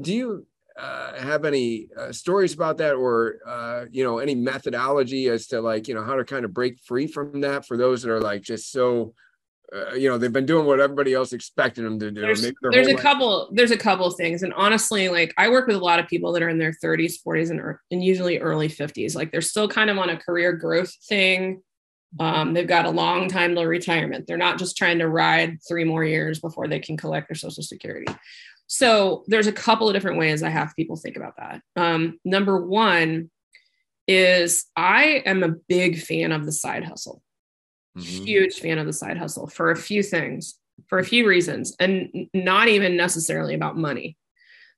do 0.00 0.12
you 0.12 0.46
uh, 0.78 1.14
have 1.14 1.44
any 1.44 1.88
uh, 1.98 2.12
stories 2.12 2.54
about 2.54 2.78
that 2.78 2.94
or 2.94 3.36
uh, 3.46 3.84
you 3.90 4.02
know 4.02 4.18
any 4.18 4.34
methodology 4.34 5.28
as 5.28 5.46
to 5.48 5.60
like 5.60 5.86
you 5.88 5.94
know 5.94 6.02
how 6.02 6.16
to 6.16 6.24
kind 6.24 6.44
of 6.44 6.52
break 6.52 6.78
free 6.80 7.06
from 7.06 7.40
that 7.42 7.66
for 7.66 7.76
those 7.76 8.02
that 8.02 8.10
are 8.10 8.20
like 8.20 8.42
just 8.42 8.72
so 8.72 9.14
uh, 9.74 9.94
you 9.94 10.08
know 10.08 10.18
they've 10.18 10.32
been 10.32 10.46
doing 10.46 10.66
what 10.66 10.80
everybody 10.80 11.14
else 11.14 11.32
expected 11.32 11.84
them 11.84 12.00
to 12.00 12.10
do? 12.10 12.20
There's, 12.20 12.42
there's 12.42 12.88
a 12.88 12.92
life. 12.92 13.00
couple 13.00 13.50
there's 13.52 13.70
a 13.70 13.76
couple 13.76 14.10
things. 14.10 14.42
And 14.42 14.52
honestly 14.54 15.08
like 15.08 15.32
i 15.38 15.48
work 15.48 15.68
with 15.68 15.76
a 15.76 15.80
lot 15.80 16.00
of 16.00 16.08
people 16.08 16.32
that 16.32 16.42
are 16.42 16.48
in 16.48 16.58
their 16.58 16.74
30s 16.84 17.14
40s 17.24 17.50
and, 17.50 17.60
and 17.90 18.04
usually 18.04 18.38
early 18.38 18.68
50s 18.68 19.14
like 19.14 19.30
they're 19.30 19.40
still 19.40 19.68
kind 19.68 19.90
of 19.90 19.98
on 19.98 20.10
a 20.10 20.16
career 20.16 20.52
growth 20.52 20.92
thing 21.08 21.62
um, 22.20 22.54
they've 22.54 22.68
got 22.68 22.86
a 22.86 22.90
long 22.90 23.28
time 23.28 23.54
to 23.54 23.62
retirement 23.62 24.26
they're 24.26 24.36
not 24.36 24.58
just 24.58 24.76
trying 24.76 24.98
to 24.98 25.08
ride 25.08 25.58
three 25.66 25.84
more 25.84 26.04
years 26.04 26.38
before 26.38 26.68
they 26.68 26.78
can 26.78 26.96
collect 26.96 27.28
their 27.28 27.34
social 27.34 27.62
security 27.62 28.06
so 28.66 29.24
there's 29.26 29.46
a 29.46 29.52
couple 29.52 29.88
of 29.88 29.94
different 29.94 30.18
ways 30.18 30.42
I 30.42 30.48
have 30.48 30.74
people 30.76 30.96
think 30.96 31.16
about 31.16 31.36
that. 31.36 31.62
Um, 31.76 32.18
number 32.24 32.64
one 32.64 33.30
is 34.06 34.66
I 34.76 35.22
am 35.26 35.42
a 35.42 35.54
big 35.68 36.00
fan 36.00 36.32
of 36.32 36.46
the 36.46 36.52
side 36.52 36.84
hustle, 36.84 37.22
mm-hmm. 37.96 38.24
huge 38.24 38.54
fan 38.56 38.78
of 38.78 38.86
the 38.86 38.92
side 38.92 39.18
hustle 39.18 39.46
for 39.46 39.70
a 39.70 39.76
few 39.76 40.02
things, 40.02 40.58
for 40.88 40.98
a 40.98 41.04
few 41.04 41.26
reasons, 41.26 41.76
and 41.78 42.28
not 42.34 42.68
even 42.68 42.96
necessarily 42.96 43.54
about 43.54 43.76
money. 43.76 44.16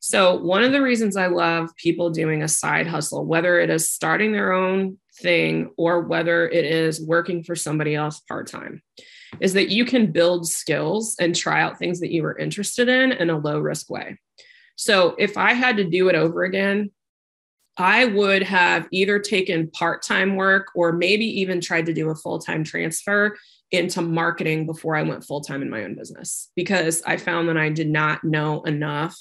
So, 0.00 0.36
one 0.36 0.62
of 0.62 0.72
the 0.72 0.82
reasons 0.82 1.16
I 1.16 1.28
love 1.28 1.74
people 1.76 2.10
doing 2.10 2.42
a 2.42 2.48
side 2.48 2.86
hustle, 2.86 3.24
whether 3.24 3.58
it 3.58 3.70
is 3.70 3.88
starting 3.88 4.32
their 4.32 4.52
own 4.52 4.98
thing 5.18 5.70
or 5.76 6.00
whether 6.00 6.48
it 6.48 6.64
is 6.64 7.00
working 7.00 7.42
for 7.42 7.56
somebody 7.56 7.94
else 7.94 8.20
part 8.20 8.46
time, 8.46 8.82
is 9.40 9.52
that 9.54 9.70
you 9.70 9.84
can 9.84 10.12
build 10.12 10.48
skills 10.48 11.16
and 11.20 11.34
try 11.34 11.60
out 11.62 11.78
things 11.78 12.00
that 12.00 12.12
you 12.12 12.22
were 12.22 12.38
interested 12.38 12.88
in 12.88 13.12
in 13.12 13.30
a 13.30 13.38
low 13.38 13.58
risk 13.58 13.90
way. 13.90 14.18
So 14.76 15.14
if 15.18 15.36
I 15.36 15.54
had 15.54 15.76
to 15.78 15.84
do 15.84 16.08
it 16.08 16.14
over 16.14 16.44
again, 16.44 16.90
I 17.78 18.06
would 18.06 18.42
have 18.42 18.88
either 18.90 19.18
taken 19.18 19.70
part 19.70 20.02
time 20.02 20.36
work 20.36 20.68
or 20.74 20.92
maybe 20.92 21.26
even 21.40 21.60
tried 21.60 21.86
to 21.86 21.92
do 21.92 22.10
a 22.10 22.14
full 22.14 22.38
time 22.38 22.64
transfer 22.64 23.36
into 23.70 24.00
marketing 24.00 24.66
before 24.66 24.96
I 24.96 25.02
went 25.02 25.24
full 25.24 25.40
time 25.40 25.60
in 25.60 25.70
my 25.70 25.84
own 25.84 25.94
business 25.94 26.50
because 26.54 27.02
I 27.06 27.16
found 27.16 27.48
that 27.48 27.56
I 27.56 27.68
did 27.68 27.88
not 27.88 28.24
know 28.24 28.62
enough 28.62 29.16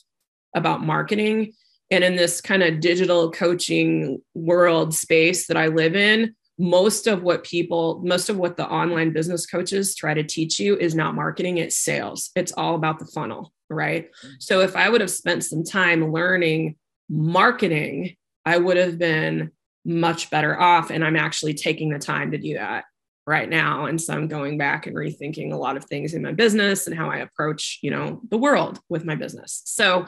about 0.55 0.81
marketing. 0.81 1.53
And 1.91 2.03
in 2.03 2.15
this 2.15 2.41
kind 2.41 2.63
of 2.63 2.79
digital 2.79 3.31
coaching 3.31 4.21
world 4.33 4.93
space 4.93 5.47
that 5.47 5.57
I 5.57 5.67
live 5.67 5.95
in, 5.95 6.35
most 6.57 7.05
of 7.07 7.21
what 7.21 7.43
people, 7.43 8.01
most 8.03 8.29
of 8.29 8.37
what 8.37 8.57
the 8.57 8.67
online 8.67 9.11
business 9.11 9.45
coaches 9.45 9.93
try 9.95 10.13
to 10.13 10.23
teach 10.23 10.59
you 10.59 10.77
is 10.77 10.95
not 10.95 11.13
marketing, 11.13 11.57
it's 11.57 11.77
sales. 11.77 12.31
It's 12.35 12.53
all 12.53 12.75
about 12.75 12.99
the 12.99 13.05
funnel, 13.05 13.51
right? 13.69 14.09
So 14.39 14.61
if 14.61 14.75
I 14.75 14.89
would 14.89 15.01
have 15.01 15.11
spent 15.11 15.43
some 15.43 15.63
time 15.63 16.11
learning 16.11 16.77
marketing, 17.09 18.15
I 18.45 18.57
would 18.57 18.77
have 18.77 18.97
been 18.97 19.51
much 19.83 20.29
better 20.29 20.59
off. 20.59 20.91
And 20.91 21.03
I'm 21.03 21.17
actually 21.17 21.53
taking 21.53 21.89
the 21.89 21.99
time 21.99 22.31
to 22.31 22.37
do 22.37 22.53
that 22.55 22.85
right 23.27 23.49
now. 23.49 23.85
And 23.85 23.99
so 23.99 24.13
I'm 24.13 24.27
going 24.27 24.57
back 24.57 24.87
and 24.87 24.95
rethinking 24.95 25.51
a 25.51 25.57
lot 25.57 25.77
of 25.77 25.85
things 25.85 26.13
in 26.13 26.21
my 26.21 26.31
business 26.31 26.87
and 26.87 26.95
how 26.95 27.09
I 27.09 27.17
approach, 27.17 27.79
you 27.81 27.91
know, 27.91 28.21
the 28.29 28.37
world 28.37 28.79
with 28.87 29.03
my 29.03 29.15
business. 29.15 29.61
So 29.65 30.05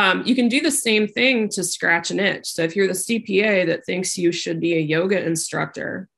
um, 0.00 0.22
you 0.24 0.34
can 0.34 0.48
do 0.48 0.62
the 0.62 0.70
same 0.70 1.06
thing 1.06 1.50
to 1.50 1.62
scratch 1.62 2.10
an 2.10 2.18
itch. 2.18 2.46
So 2.46 2.62
if 2.62 2.74
you're 2.74 2.86
the 2.86 2.94
CPA 2.94 3.66
that 3.66 3.84
thinks 3.84 4.16
you 4.16 4.32
should 4.32 4.58
be 4.58 4.74
a 4.74 4.80
yoga 4.80 5.22
instructor, 5.22 6.08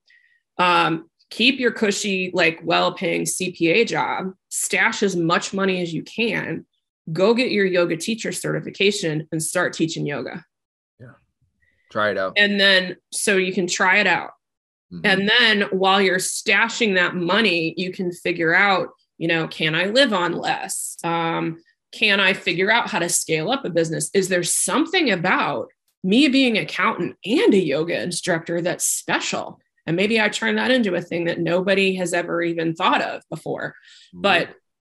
um, 0.56 1.10
keep 1.30 1.58
your 1.58 1.72
cushy, 1.72 2.30
like 2.32 2.60
well 2.62 2.92
paying 2.94 3.22
CPA 3.22 3.88
job, 3.88 4.34
stash 4.50 5.02
as 5.02 5.16
much 5.16 5.52
money 5.52 5.82
as 5.82 5.92
you 5.92 6.04
can, 6.04 6.64
go 7.12 7.34
get 7.34 7.50
your 7.50 7.66
yoga 7.66 7.96
teacher 7.96 8.30
certification 8.30 9.26
and 9.32 9.42
start 9.42 9.72
teaching 9.72 10.06
yoga. 10.06 10.44
Yeah. 11.00 11.14
Try 11.90 12.10
it 12.12 12.18
out. 12.18 12.34
And 12.36 12.60
then 12.60 12.98
so 13.10 13.36
you 13.36 13.52
can 13.52 13.66
try 13.66 13.96
it 13.96 14.06
out. 14.06 14.30
Mm-hmm. 14.92 15.06
And 15.06 15.28
then 15.28 15.62
while 15.72 16.00
you're 16.00 16.18
stashing 16.18 16.94
that 16.94 17.16
money, 17.16 17.74
you 17.76 17.90
can 17.90 18.12
figure 18.12 18.54
out, 18.54 18.90
you 19.18 19.26
know, 19.26 19.48
can 19.48 19.74
I 19.74 19.86
live 19.86 20.12
on 20.12 20.34
less? 20.34 20.98
Um, 21.02 21.58
can 21.92 22.20
I 22.20 22.32
figure 22.32 22.70
out 22.70 22.88
how 22.88 22.98
to 22.98 23.08
scale 23.08 23.50
up 23.50 23.64
a 23.64 23.70
business? 23.70 24.10
Is 24.14 24.28
there 24.28 24.42
something 24.42 25.10
about 25.10 25.68
me 26.02 26.28
being 26.28 26.58
accountant 26.58 27.16
and 27.24 27.54
a 27.54 27.58
yoga 27.58 28.02
instructor 28.02 28.60
that's 28.60 28.84
special? 28.84 29.60
And 29.86 29.96
maybe 29.96 30.20
I 30.20 30.28
turn 30.28 30.56
that 30.56 30.70
into 30.70 30.94
a 30.94 31.02
thing 31.02 31.24
that 31.24 31.40
nobody 31.40 31.96
has 31.96 32.12
ever 32.12 32.42
even 32.42 32.74
thought 32.74 33.02
of 33.02 33.22
before. 33.30 33.74
Mm-hmm. 34.14 34.22
But 34.22 34.48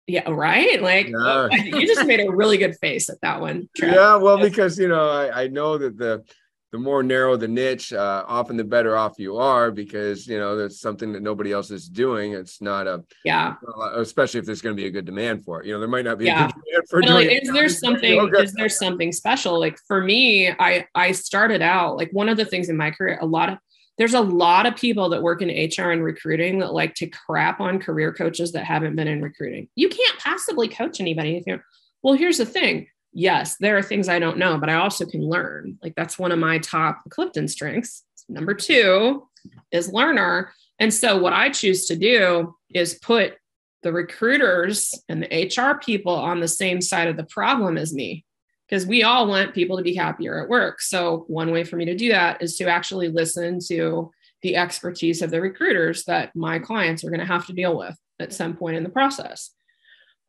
yeah, 0.08 0.30
right. 0.30 0.82
Like 0.82 1.08
you 1.08 1.86
just 1.86 2.08
made 2.08 2.20
a 2.20 2.32
really 2.32 2.58
good 2.58 2.76
face 2.78 3.10
at 3.10 3.22
that 3.22 3.42
one. 3.42 3.70
Yeah, 3.80 4.16
well, 4.16 4.40
because 4.40 4.80
you 4.80 4.88
know, 4.88 5.08
I, 5.08 5.44
I 5.44 5.48
know 5.48 5.78
that 5.78 5.98
the 5.98 6.24
the 6.72 6.78
more 6.78 7.02
narrow 7.02 7.36
the 7.36 7.48
niche, 7.48 7.94
uh, 7.94 8.24
often 8.28 8.56
the 8.56 8.64
better 8.64 8.96
off 8.96 9.18
you 9.18 9.38
are 9.38 9.72
because 9.72 10.28
you 10.28 10.38
know 10.38 10.56
that's 10.56 10.80
something 10.80 11.12
that 11.14 11.24
nobody 11.24 11.52
else 11.52 11.72
is 11.72 11.90
doing. 11.90 12.34
It's 12.34 12.62
not 12.62 12.86
a 12.86 13.04
yeah, 13.26 13.56
especially 13.96 14.40
if 14.40 14.46
there's 14.46 14.62
going 14.62 14.76
to 14.76 14.82
be 14.82 14.88
a 14.88 14.92
good 14.92 15.06
demand 15.06 15.44
for 15.44 15.62
it. 15.62 15.68
You 15.68 15.74
know, 15.74 15.80
there 15.80 15.88
might 15.88 16.06
not 16.06 16.20
be 16.20 16.26
yeah. 16.26 16.46
a 16.46 16.48
good 16.48 16.62
demand 16.64 16.84
for 16.90 17.02
but 17.02 17.10
like, 17.10 17.42
is 17.42 17.52
there 17.52 17.70
something? 17.70 18.14
Yoga. 18.14 18.40
Is 18.42 18.54
there 18.54 18.70
something 18.70 19.12
special? 19.12 19.60
Like 19.60 19.78
for 19.88 20.04
me, 20.04 20.50
I 20.50 20.86
I 20.94 21.12
started 21.12 21.62
out 21.64 21.98
like 21.98 22.12
one 22.12 22.30
of 22.30 22.38
the 22.38 22.46
things 22.46 22.70
in 22.70 22.78
my 22.78 22.92
career. 22.92 23.18
A 23.20 23.26
lot 23.26 23.50
of 23.50 23.58
there's 23.98 24.14
a 24.14 24.22
lot 24.22 24.66
of 24.66 24.76
people 24.76 25.10
that 25.10 25.24
work 25.24 25.42
in 25.42 25.50
HR 25.50 25.90
and 25.90 26.04
recruiting 26.04 26.60
that 26.60 26.72
like 26.72 26.94
to 26.96 27.08
crap 27.08 27.60
on 27.60 27.80
career 27.80 28.14
coaches 28.14 28.52
that 28.52 28.64
haven't 28.64 28.96
been 28.96 29.08
in 29.08 29.22
recruiting. 29.22 29.68
You 29.76 29.90
can't 29.90 30.20
possibly 30.20 30.68
coach 30.68 31.00
anybody 31.00 31.36
if 31.36 31.44
you're. 31.48 31.64
Well, 32.04 32.14
here's 32.14 32.38
the 32.38 32.46
thing 32.46 32.88
yes, 33.14 33.58
there 33.60 33.78
are 33.78 33.82
things 33.82 34.10
I 34.10 34.20
don't 34.20 34.38
know, 34.38 34.58
but 34.58 34.70
I 34.70 34.76
also 34.76 35.06
can 35.06 35.28
learn. 35.28 35.78
Like 35.82 35.96
that's 35.96 36.20
one 36.20 36.32
of 36.32 36.40
my 36.40 36.60
top 36.60 37.02
Clifton 37.10 37.48
strengths. 37.48 38.04
Number 38.28 38.54
two 38.54 39.28
is 39.72 39.92
learner. 39.92 40.54
And 40.80 40.94
so 40.94 41.18
what 41.18 41.34
I 41.34 41.50
choose 41.50 41.88
to 41.88 41.96
do 41.96 42.56
is 42.74 43.00
put 43.02 43.34
the 43.82 43.92
recruiters 43.92 44.94
and 45.08 45.24
the 45.24 45.48
HR 45.48 45.80
people 45.80 46.14
on 46.14 46.40
the 46.40 46.48
same 46.48 46.82
side 46.82 47.08
of 47.08 47.18
the 47.18 47.24
problem 47.24 47.78
as 47.78 47.94
me 47.94 48.26
because 48.68 48.86
we 48.86 49.04
all 49.04 49.28
want 49.28 49.56
people 49.56 49.78
to 49.78 49.84
be 49.84 49.96
happier 49.96 50.44
at 50.44 50.50
work. 50.50 50.82
So 50.82 51.26
one 51.28 51.52
way 51.52 51.64
for 51.64 51.76
me 51.76 51.86
to 51.86 51.96
do 51.96 52.10
that 52.10 52.42
is 52.42 52.56
to 52.58 52.68
actually 52.68 53.08
listen 53.08 53.60
to 53.68 54.12
the 54.42 54.56
expertise 54.56 55.22
of 55.22 55.32
the 55.32 55.42
recruiters 55.42 56.06
that 56.06 56.36
my 56.36 56.60
clients 56.60 57.04
are 57.04 57.10
going 57.10 57.20
to 57.20 57.26
have 57.26 57.48
to 57.48 57.54
deal 57.54 57.78
with 57.78 57.98
at 58.20 58.34
some 58.34 58.56
point 58.56 58.78
in 58.78 58.84
the 58.84 58.90
process. 58.90 59.52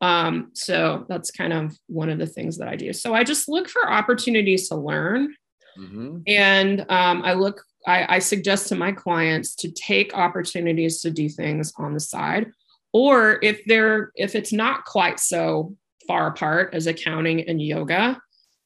Um, 0.01 0.49
so 0.53 1.05
that's 1.07 1.29
kind 1.31 1.53
of 1.53 1.77
one 1.87 2.09
of 2.09 2.17
the 2.17 2.25
things 2.25 2.57
that 2.57 2.67
I 2.67 2.75
do. 2.75 2.91
So 2.91 3.13
I 3.13 3.23
just 3.23 3.47
look 3.47 3.69
for 3.69 3.89
opportunities 3.89 4.67
to 4.69 4.75
learn. 4.75 5.33
Mm-hmm. 5.79 6.17
And 6.27 6.81
um, 6.89 7.21
I 7.23 7.33
look, 7.33 7.63
I, 7.87 8.15
I 8.15 8.19
suggest 8.19 8.67
to 8.69 8.75
my 8.75 8.91
clients 8.91 9.55
to 9.57 9.71
take 9.71 10.15
opportunities 10.15 11.01
to 11.01 11.11
do 11.11 11.29
things 11.29 11.71
on 11.77 11.93
the 11.93 11.99
side. 11.99 12.51
Or 12.93 13.39
if 13.41 13.63
they're, 13.65 14.11
if 14.15 14.35
it's 14.35 14.51
not 14.51 14.85
quite 14.85 15.19
so 15.19 15.75
far 16.07 16.27
apart 16.27 16.73
as 16.73 16.87
accounting 16.87 17.47
and 17.47 17.61
yoga, 17.61 18.19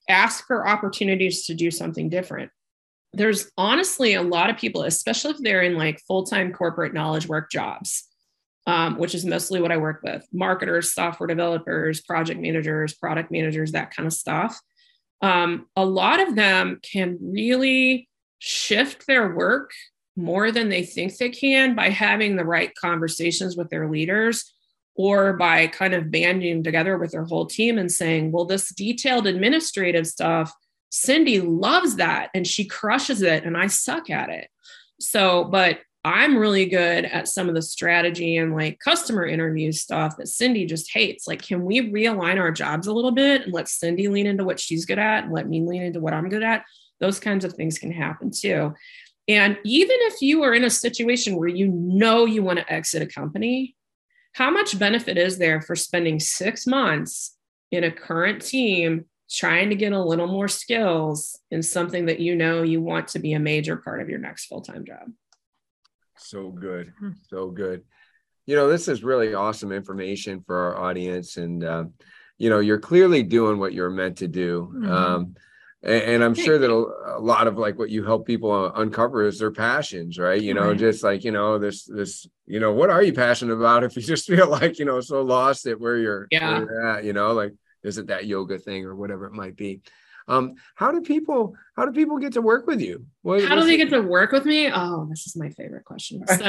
ask 0.10 0.48
for 0.48 0.68
opportunities 0.68 1.46
to 1.46 1.54
do 1.54 1.70
something 1.70 2.10
different. 2.10 2.50
There's 3.14 3.52
honestly 3.58 4.14
a 4.14 4.22
lot 4.22 4.50
of 4.50 4.58
people, 4.58 4.84
especially 4.84 5.32
if 5.32 5.38
they're 5.40 5.62
in 5.62 5.78
like 5.78 6.02
full 6.08 6.26
time 6.26 6.54
corporate 6.54 6.94
knowledge 6.94 7.28
work 7.28 7.52
jobs 7.52 8.08
um, 8.68 8.98
which 8.98 9.14
is 9.14 9.26
mostly 9.26 9.62
what 9.62 9.72
I 9.72 9.78
work 9.78 10.02
with 10.04 10.26
marketers, 10.34 10.94
software 10.94 11.28
developers, 11.28 12.02
project 12.02 12.40
managers, 12.40 12.94
product 12.94 13.32
managers, 13.32 13.72
that 13.72 13.96
kind 13.96 14.08
of 14.08 14.14
stuff. 14.14 14.60
Um, 15.22 15.68
a 15.76 15.86
lot 15.86 16.20
of 16.20 16.36
them 16.36 16.80
can 16.82 17.18
really 17.22 18.10
shift 18.40 19.08
their 19.08 19.34
work 19.34 19.72
more 20.16 20.52
than 20.52 20.70
they 20.70 20.84
think 20.84 21.18
they 21.18 21.30
can 21.30 21.76
by 21.76 21.90
having 21.90 22.36
the 22.36 22.46
right 22.46 22.74
conversations 22.76 23.58
with 23.58 23.70
their 23.70 23.90
leaders 23.90 24.54
or 24.96 25.34
by 25.34 25.68
kind 25.68 25.94
of 25.94 26.10
banding 26.10 26.64
together 26.64 26.98
with 26.98 27.12
their 27.12 27.26
whole 27.26 27.46
team 27.46 27.78
and 27.78 27.92
saying, 27.92 28.32
well, 28.32 28.46
this 28.46 28.74
detailed 28.74 29.28
administrative 29.28 30.08
stuff, 30.08 30.54
Cindy 30.90 31.42
loves 31.42 31.98
that 31.98 32.30
and 32.34 32.48
she 32.48 32.66
crushes 32.66 33.22
it, 33.22 33.44
and 33.44 33.58
I 33.58 33.68
suck 33.68 34.10
at 34.10 34.30
it. 34.30 34.48
So, 35.02 35.44
but 35.44 35.80
I'm 36.06 36.38
really 36.38 36.68
good 36.68 37.06
at 37.06 37.28
some 37.28 37.50
of 37.50 37.56
the 37.56 37.64
strategy 37.64 38.38
and 38.38 38.54
like 38.54 38.78
customer 38.78 39.26
interview 39.26 39.72
stuff 39.72 40.18
that 40.18 40.28
Cindy 40.28 40.68
just 40.68 40.94
hates. 40.94 41.28
Like, 41.28 41.42
can 41.42 41.66
we 41.66 41.92
realign 41.92 42.40
our 42.40 42.52
jobs 42.52 42.86
a 42.86 42.94
little 42.94 43.12
bit 43.12 43.42
and 43.42 43.52
let 43.52 43.68
Cindy 43.68 44.08
lean 44.08 44.28
into 44.28 44.44
what 44.44 44.60
she's 44.60 44.86
good 44.86 45.00
at 45.00 45.24
and 45.24 45.34
let 45.34 45.50
me 45.50 45.62
lean 45.62 45.82
into 45.82 46.00
what 46.00 46.14
I'm 46.14 46.30
good 46.30 46.44
at? 46.44 46.64
Those 47.00 47.20
kinds 47.20 47.44
of 47.44 47.54
things 47.54 47.80
can 47.80 47.92
happen 47.92 48.30
too. 48.30 48.76
And 49.28 49.58
even 49.66 49.98
if 50.02 50.22
you 50.22 50.44
are 50.44 50.54
in 50.54 50.64
a 50.64 50.70
situation 50.70 51.38
where 51.38 51.48
you 51.48 51.70
know 51.70 52.26
you 52.26 52.44
want 52.44 52.60
to 52.60 52.72
exit 52.72 53.02
a 53.02 53.08
company, 53.08 53.76
how 54.34 54.52
much 54.52 54.78
benefit 54.78 55.18
is 55.18 55.40
there 55.40 55.60
for 55.60 55.76
spending 55.76 56.20
six 56.20 56.68
months 56.68 57.36
in 57.72 57.84
a 57.84 57.90
current 57.90 58.44
team 58.44 59.06
trying 59.32 59.70
to 59.72 59.76
get 59.76 59.92
a 59.92 60.04
little 60.04 60.28
more 60.28 60.48
skills 60.48 61.40
in 61.50 61.64
something 61.64 62.06
that 62.06 62.20
you 62.20 62.36
know 62.36 62.62
you 62.62 62.80
want 62.80 63.08
to 63.08 63.18
be 63.18 63.34
a 63.34 63.40
major 63.40 63.76
part 63.76 64.04
of 64.04 64.08
your 64.08 64.20
next 64.20 64.46
full 64.46 64.62
time 64.62 64.86
job? 64.86 65.10
So 66.18 66.50
good. 66.50 66.94
Hmm. 67.00 67.12
So 67.30 67.50
good. 67.50 67.84
You 68.46 68.56
know, 68.56 68.70
this 68.70 68.88
is 68.88 69.04
really 69.04 69.34
awesome 69.34 69.72
information 69.72 70.44
for 70.46 70.58
our 70.58 70.90
audience. 70.90 71.38
And, 71.38 71.64
uh, 71.64 71.86
you 72.38 72.50
know, 72.50 72.60
you're 72.60 72.80
clearly 72.80 73.24
doing 73.24 73.58
what 73.58 73.74
you're 73.74 73.90
meant 73.90 74.18
to 74.18 74.28
do. 74.28 74.72
Mm-hmm. 74.74 74.92
Um, 74.92 75.36
and, 75.82 76.04
and, 76.04 76.24
I'm 76.24 76.34
sure 76.34 76.58
that 76.58 76.70
a, 76.70 77.18
a, 77.18 77.20
lot 77.20 77.48
of 77.48 77.58
like 77.58 77.78
what 77.78 77.90
you 77.90 78.04
help 78.04 78.26
people 78.26 78.72
uncover 78.74 79.26
is 79.26 79.40
their 79.40 79.52
passions, 79.52 80.18
right? 80.18 80.42
You 80.42 80.54
know, 80.54 80.70
right. 80.70 80.78
just 80.78 81.04
like, 81.04 81.24
you 81.24 81.32
know, 81.32 81.60
this, 81.60 81.86
this, 81.86 82.28
you 82.46 82.60
know, 82.60 82.74
what 82.74 82.90
are 82.90 83.04
you 83.04 83.14
passionate 83.14 83.54
about 83.54 83.84
if 83.84 83.96
you 83.96 84.02
just 84.04 84.28
feel 84.28 84.50
like, 84.50 84.80
you 84.80 84.86
know, 84.86 85.00
so 85.00 85.22
lost 85.22 85.68
at 85.68 85.80
where 85.80 85.98
you're, 85.98 86.28
yeah. 86.32 86.52
where 86.52 86.62
you're 86.62 86.88
at, 86.88 87.04
you 87.04 87.14
know, 87.14 87.34
like, 87.34 87.54
is 87.84 88.00
it 88.00 88.08
that 88.08 88.26
yoga 88.26 88.58
thing 88.58 88.86
or 88.86 88.96
whatever 88.96 89.28
it 89.28 89.34
might 89.34 89.56
be? 89.56 89.82
Um, 90.28 90.56
how 90.76 90.92
do 90.92 91.02
people 91.02 91.56
how 91.76 91.86
do 91.86 91.92
people 91.92 92.18
get 92.18 92.34
to 92.34 92.42
work 92.42 92.68
with 92.68 92.82
you? 92.82 93.06
What, 93.22 93.44
how 93.44 93.56
do 93.56 93.66
they 93.66 93.78
get 93.78 93.90
to 93.90 94.02
work 94.02 94.32
with 94.32 94.46
me? 94.46 94.72
Oh, 94.72 95.06
this 95.10 95.28
is 95.28 95.36
my 95.36 95.50
favorite 95.50 95.86
question. 95.86 96.24
So, 96.36 96.46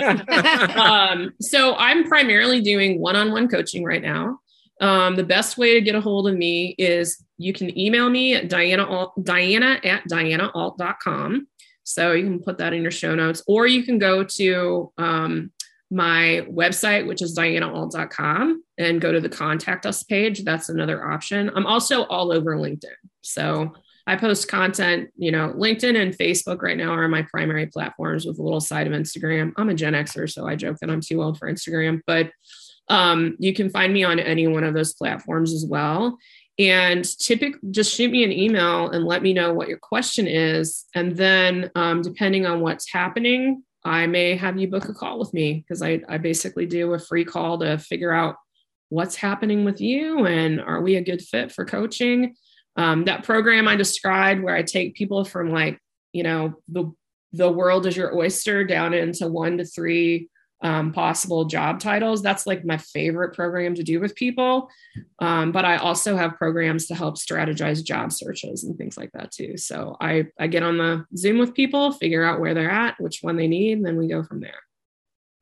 um, 0.81 1.33
so 1.41 1.75
I'm 1.75 2.05
primarily 2.05 2.61
doing 2.61 3.01
one-on-one 3.01 3.49
coaching 3.49 3.85
right 3.85 4.03
now. 4.03 4.39
Um, 4.81 5.17
the 5.17 5.25
best 5.25 5.57
way 5.57 5.75
to 5.75 5.81
get 5.81 5.95
a 5.95 6.01
hold 6.01 6.29
of 6.29 6.37
me 6.37 6.75
is 6.79 7.25
you 7.39 7.53
can 7.53 7.77
email 7.79 8.11
me 8.11 8.35
at 8.35 8.49
Diana, 8.49 9.07
Diana 9.23 9.81
at 9.83 10.05
dianaalt.com. 10.09 11.49
So 11.85 12.13
you 12.13 12.25
can 12.25 12.41
put 12.41 12.59
that 12.59 12.73
in 12.73 12.83
your 12.83 12.91
show 12.91 13.15
notes, 13.15 13.43
or 13.47 13.67
you 13.67 13.85
can 13.85 13.99
go 13.99 14.25
to 14.25 14.93
um, 14.99 15.53
my 15.91 16.47
website, 16.51 17.07
which 17.07 17.23
is 17.23 17.37
dianaalt.com, 17.37 18.63
and 18.79 19.01
go 19.01 19.13
to 19.13 19.21
the 19.21 19.29
contact 19.29 19.87
us 19.87 20.03
page. 20.03 20.45
That's 20.45 20.69
another 20.69 21.11
option. 21.11 21.51
I'm 21.55 21.67
also 21.67 22.05
all 22.05 22.33
over 22.33 22.57
LinkedIn. 22.57 22.97
So 23.23 23.73
I 24.07 24.17
post 24.17 24.49
content, 24.49 25.11
you 25.17 25.33
know, 25.33 25.53
LinkedIn 25.57 26.01
and 26.01 26.17
Facebook 26.17 26.63
right 26.63 26.77
now 26.77 26.91
are 26.91 27.09
my 27.09 27.23
primary 27.23 27.67
platforms 27.67 28.25
with 28.25 28.39
a 28.39 28.43
little 28.43 28.61
side 28.61 28.87
of 28.87 28.93
Instagram. 28.93 29.53
I'm 29.57 29.69
a 29.69 29.75
Gen 29.75 29.95
Xer, 29.95 30.31
so 30.31 30.47
I 30.47 30.55
joke 30.55 30.79
that 30.81 30.91
I'm 30.91 31.01
too 31.01 31.23
old 31.23 31.39
for 31.39 31.51
Instagram, 31.51 32.01
but 32.07 32.31
um, 32.89 33.37
you 33.41 33.53
can 33.53 33.69
find 33.69 33.93
me 33.93 34.05
on 34.05 34.21
any 34.21 34.47
one 34.47 34.63
of 34.63 34.75
those 34.75 34.95
platforms 34.95 35.53
as 35.53 35.67
well. 35.67 36.19
And 36.59 37.05
typically, 37.19 37.59
just 37.71 37.95
shoot 37.95 38.11
me 38.11 38.25
an 38.25 38.33
email 38.33 38.89
and 38.91 39.05
let 39.05 39.23
me 39.23 39.35
know 39.35 39.53
what 39.53 39.69
your 39.69 39.79
question 39.79 40.27
is. 40.27 40.87
And 40.95 41.15
then, 41.17 41.71
um, 41.75 42.01
depending 42.01 42.47
on 42.47 42.61
what's 42.61 42.91
happening, 42.91 43.63
I 43.87 44.09
may 44.09 44.35
have 44.35 44.59
you 44.59 44.67
book 44.67 44.89
a 44.89 44.93
call 44.93 45.17
with 45.17 45.33
me 45.33 45.65
because 45.67 45.81
I, 45.81 46.01
I 46.09 46.19
basically 46.19 46.67
do 46.67 46.93
a 46.95 46.99
free 46.99 47.25
call 47.25 47.61
to 47.61 47.79
figure 47.79 48.13
out 48.13 48.35
what's 48.89 49.15
happening 49.15 49.65
with 49.65 49.81
you 49.81 50.27
and 50.27 50.61
are 50.61 50.83
we 50.83 50.97
a 50.97 51.05
good 51.05 51.23
fit 51.23 51.53
for 51.53 51.65
coaching. 51.65 52.35
Um, 52.75 53.05
that 53.05 53.23
program 53.23 53.69
I 53.69 53.77
described 53.77 54.43
where 54.43 54.57
I 54.57 54.63
take 54.63 54.97
people 54.97 55.25
from 55.25 55.51
like, 55.51 55.79
you 56.13 56.25
know, 56.25 56.55
the 56.69 56.93
the 57.33 57.51
world 57.51 57.87
is 57.87 57.97
your 57.97 58.17
oyster 58.17 58.65
down 58.65 58.93
into 58.93 59.29
one 59.29 59.59
to 59.59 59.65
three 59.65 60.31
um, 60.63 60.93
possible 60.93 61.45
job 61.45 61.81
titles. 61.81 62.23
That's 62.23 62.47
like 62.47 62.65
my 62.65 62.79
favorite 62.79 63.35
program 63.35 63.75
to 63.75 63.83
do 63.83 64.01
with 64.01 64.15
people. 64.15 64.71
Um, 65.19 65.53
but 65.53 65.65
I 65.65 65.77
also 65.77 66.17
have 66.17 66.37
programs 66.37 66.87
to 66.87 66.95
help 66.95 67.17
strategize 67.17 67.85
job 67.85 68.13
searches 68.13 68.65
and 68.65 68.77
things 68.77 68.97
like 68.97 69.13
that 69.13 69.31
too. 69.31 69.57
So 69.57 69.97
I, 70.01 70.27
I 70.39 70.47
get 70.47 70.63
on 70.63 70.79
the 70.79 71.05
Zoom 71.17 71.39
with 71.39 71.55
people, 71.55 71.93
figure 71.93 72.25
out 72.25 72.41
where 72.41 72.55
they're 72.55 72.71
at, 72.71 72.99
which 73.01 73.19
one 73.23 73.37
they 73.37 73.49
need, 73.49 73.79
and 73.79 73.87
then 73.87 73.97
we 73.97 74.09
go 74.09 74.23
from 74.23 74.41
there. 74.41 74.61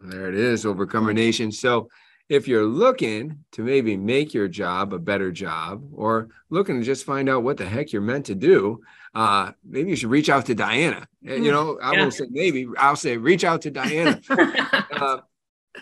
There 0.01 0.29
it 0.29 0.35
is, 0.35 0.67
Overcomer 0.67 1.13
Nation. 1.13 1.53
So 1.53 1.89
if 2.29 2.49
you're 2.49 2.65
looking 2.65 3.45
to 3.53 3.63
maybe 3.63 3.97
make 3.97 4.33
your 4.33 4.49
job 4.49 4.93
a 4.93 4.99
better 4.99 5.31
job 5.31 5.85
or 5.93 6.29
looking 6.49 6.79
to 6.79 6.85
just 6.85 7.05
find 7.05 7.29
out 7.29 7.43
what 7.43 7.57
the 7.57 7.67
heck 7.67 7.93
you're 7.93 8.03
meant 8.03 8.27
to 8.27 8.35
do, 8.35 8.81
uh, 9.15 9.53
maybe 9.65 9.91
you 9.91 9.97
should 9.97 10.11
reach 10.11 10.31
out 10.31 10.47
to 10.47 10.55
Diana. 10.55 11.07
You 11.21 11.33
mm, 11.33 11.51
know, 11.51 11.79
I 11.81 11.93
yeah. 11.93 12.01
won't 12.01 12.15
say 12.15 12.27
maybe, 12.31 12.67
I'll 12.79 12.97
say 12.97 13.17
reach 13.17 13.45
out 13.45 13.63
to 13.63 13.71
Diana. 13.71 14.21
uh, 14.93 15.19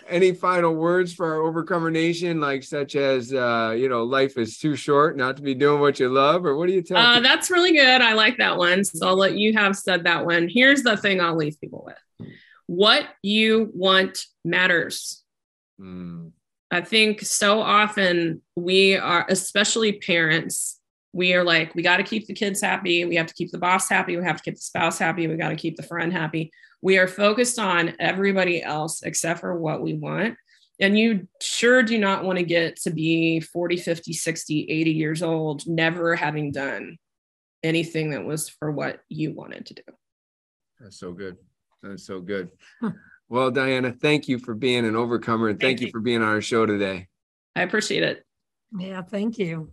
any 0.09 0.33
final 0.33 0.75
words 0.75 1.13
for 1.13 1.35
our 1.35 1.43
overcomer 1.43 1.91
nation 1.91 2.41
like 2.41 2.63
such 2.63 2.97
as 2.97 3.33
uh 3.35 3.75
you 3.77 3.91
know 3.91 4.05
life 4.05 4.39
is 4.39 4.57
too 4.57 4.75
short 4.75 5.19
not 5.19 5.37
to 5.37 5.43
be 5.43 5.55
doing 5.55 5.81
what 5.83 6.01
you 6.01 6.09
love 6.09 6.47
or 6.47 6.57
what 6.57 6.67
do 6.67 6.73
you 6.73 6.81
tell 6.81 6.97
uh, 6.97 7.21
that's 7.21 7.51
really 7.51 7.73
good. 7.73 8.01
I 8.01 8.15
like 8.15 8.39
that 8.39 8.57
one. 8.57 8.85
So 8.85 9.07
i'll 9.07 9.17
let 9.17 9.37
you 9.37 9.53
have 9.53 9.77
said 9.77 10.05
that 10.05 10.25
one. 10.25 10.49
Here's 10.49 10.83
the 10.83 10.97
thing 10.97 11.21
i'll 11.21 11.37
leave 11.37 11.61
people 11.61 11.85
with. 11.87 12.29
What 12.67 13.05
you 13.23 13.71
want 13.75 14.25
matters 14.47 15.22
mm. 15.83 16.31
i 16.71 16.81
think 16.81 17.21
so 17.21 17.61
often 17.61 18.41
we 18.57 18.97
are 18.97 19.27
especially 19.29 19.93
parents 19.93 20.79
we 21.15 21.35
are 21.35 21.45
like 21.45 21.75
we 21.75 21.83
got 21.83 21.99
to 21.99 22.03
keep 22.03 22.27
the 22.27 22.35
kids 22.35 22.61
happy 22.61 23.05
we 23.05 23.17
have 23.17 23.27
to 23.27 23.35
keep 23.35 23.51
the 23.51 23.59
boss 23.59 23.89
happy 23.89 24.17
we 24.17 24.25
have 24.25 24.37
to 24.37 24.43
keep 24.43 24.55
the 24.55 24.61
spouse 24.61 24.99
happy 24.99 25.27
we 25.27 25.37
got 25.37 25.51
to 25.51 25.57
keep 25.57 25.77
the 25.77 25.83
friend 25.83 26.13
happy 26.13 26.51
we 26.83 26.99
are 26.99 27.07
focused 27.07 27.61
on 27.61 27.95
everybody 28.01 28.61
else 28.61 29.03
except 29.03 29.41
for 29.41 29.57
what 29.57 29.81
we 29.81 29.95
want. 29.95 30.37
And 30.81 30.99
you 30.99 31.29
sure 31.41 31.83
do 31.83 31.97
not 31.97 32.25
want 32.25 32.39
to 32.39 32.45
get 32.45 32.77
to 32.83 32.91
be 32.91 33.39
40, 33.41 33.77
50, 33.77 34.13
60, 34.13 34.67
80 34.69 34.91
years 34.91 35.23
old, 35.23 35.67
never 35.67 36.17
having 36.17 36.51
done 36.51 36.99
anything 37.63 38.11
that 38.11 38.25
was 38.25 38.49
for 38.49 38.73
what 38.73 38.99
you 39.09 39.33
wanted 39.33 39.67
to 39.67 39.75
do. 39.75 39.83
That's 40.81 40.99
so 40.99 41.13
good. 41.13 41.37
That's 41.83 42.05
so 42.05 42.21
good. 42.21 42.51
Well, 43.33 43.51
Diana, 43.51 43.93
thank 43.93 44.29
you 44.29 44.39
for 44.39 44.55
being 44.55 44.85
an 44.85 44.95
overcomer 44.95 45.49
and 45.49 45.59
thank, 45.59 45.79
thank 45.79 45.87
you 45.87 45.91
for 45.91 46.01
being 46.01 46.21
on 46.21 46.29
our 46.29 46.43
show 46.43 46.67
today. 46.67 47.09
I 47.57 47.63
appreciate 47.63 48.03
it. 48.03 48.27
Yeah, 48.79 49.01
thank 49.01 49.39
you. 49.39 49.73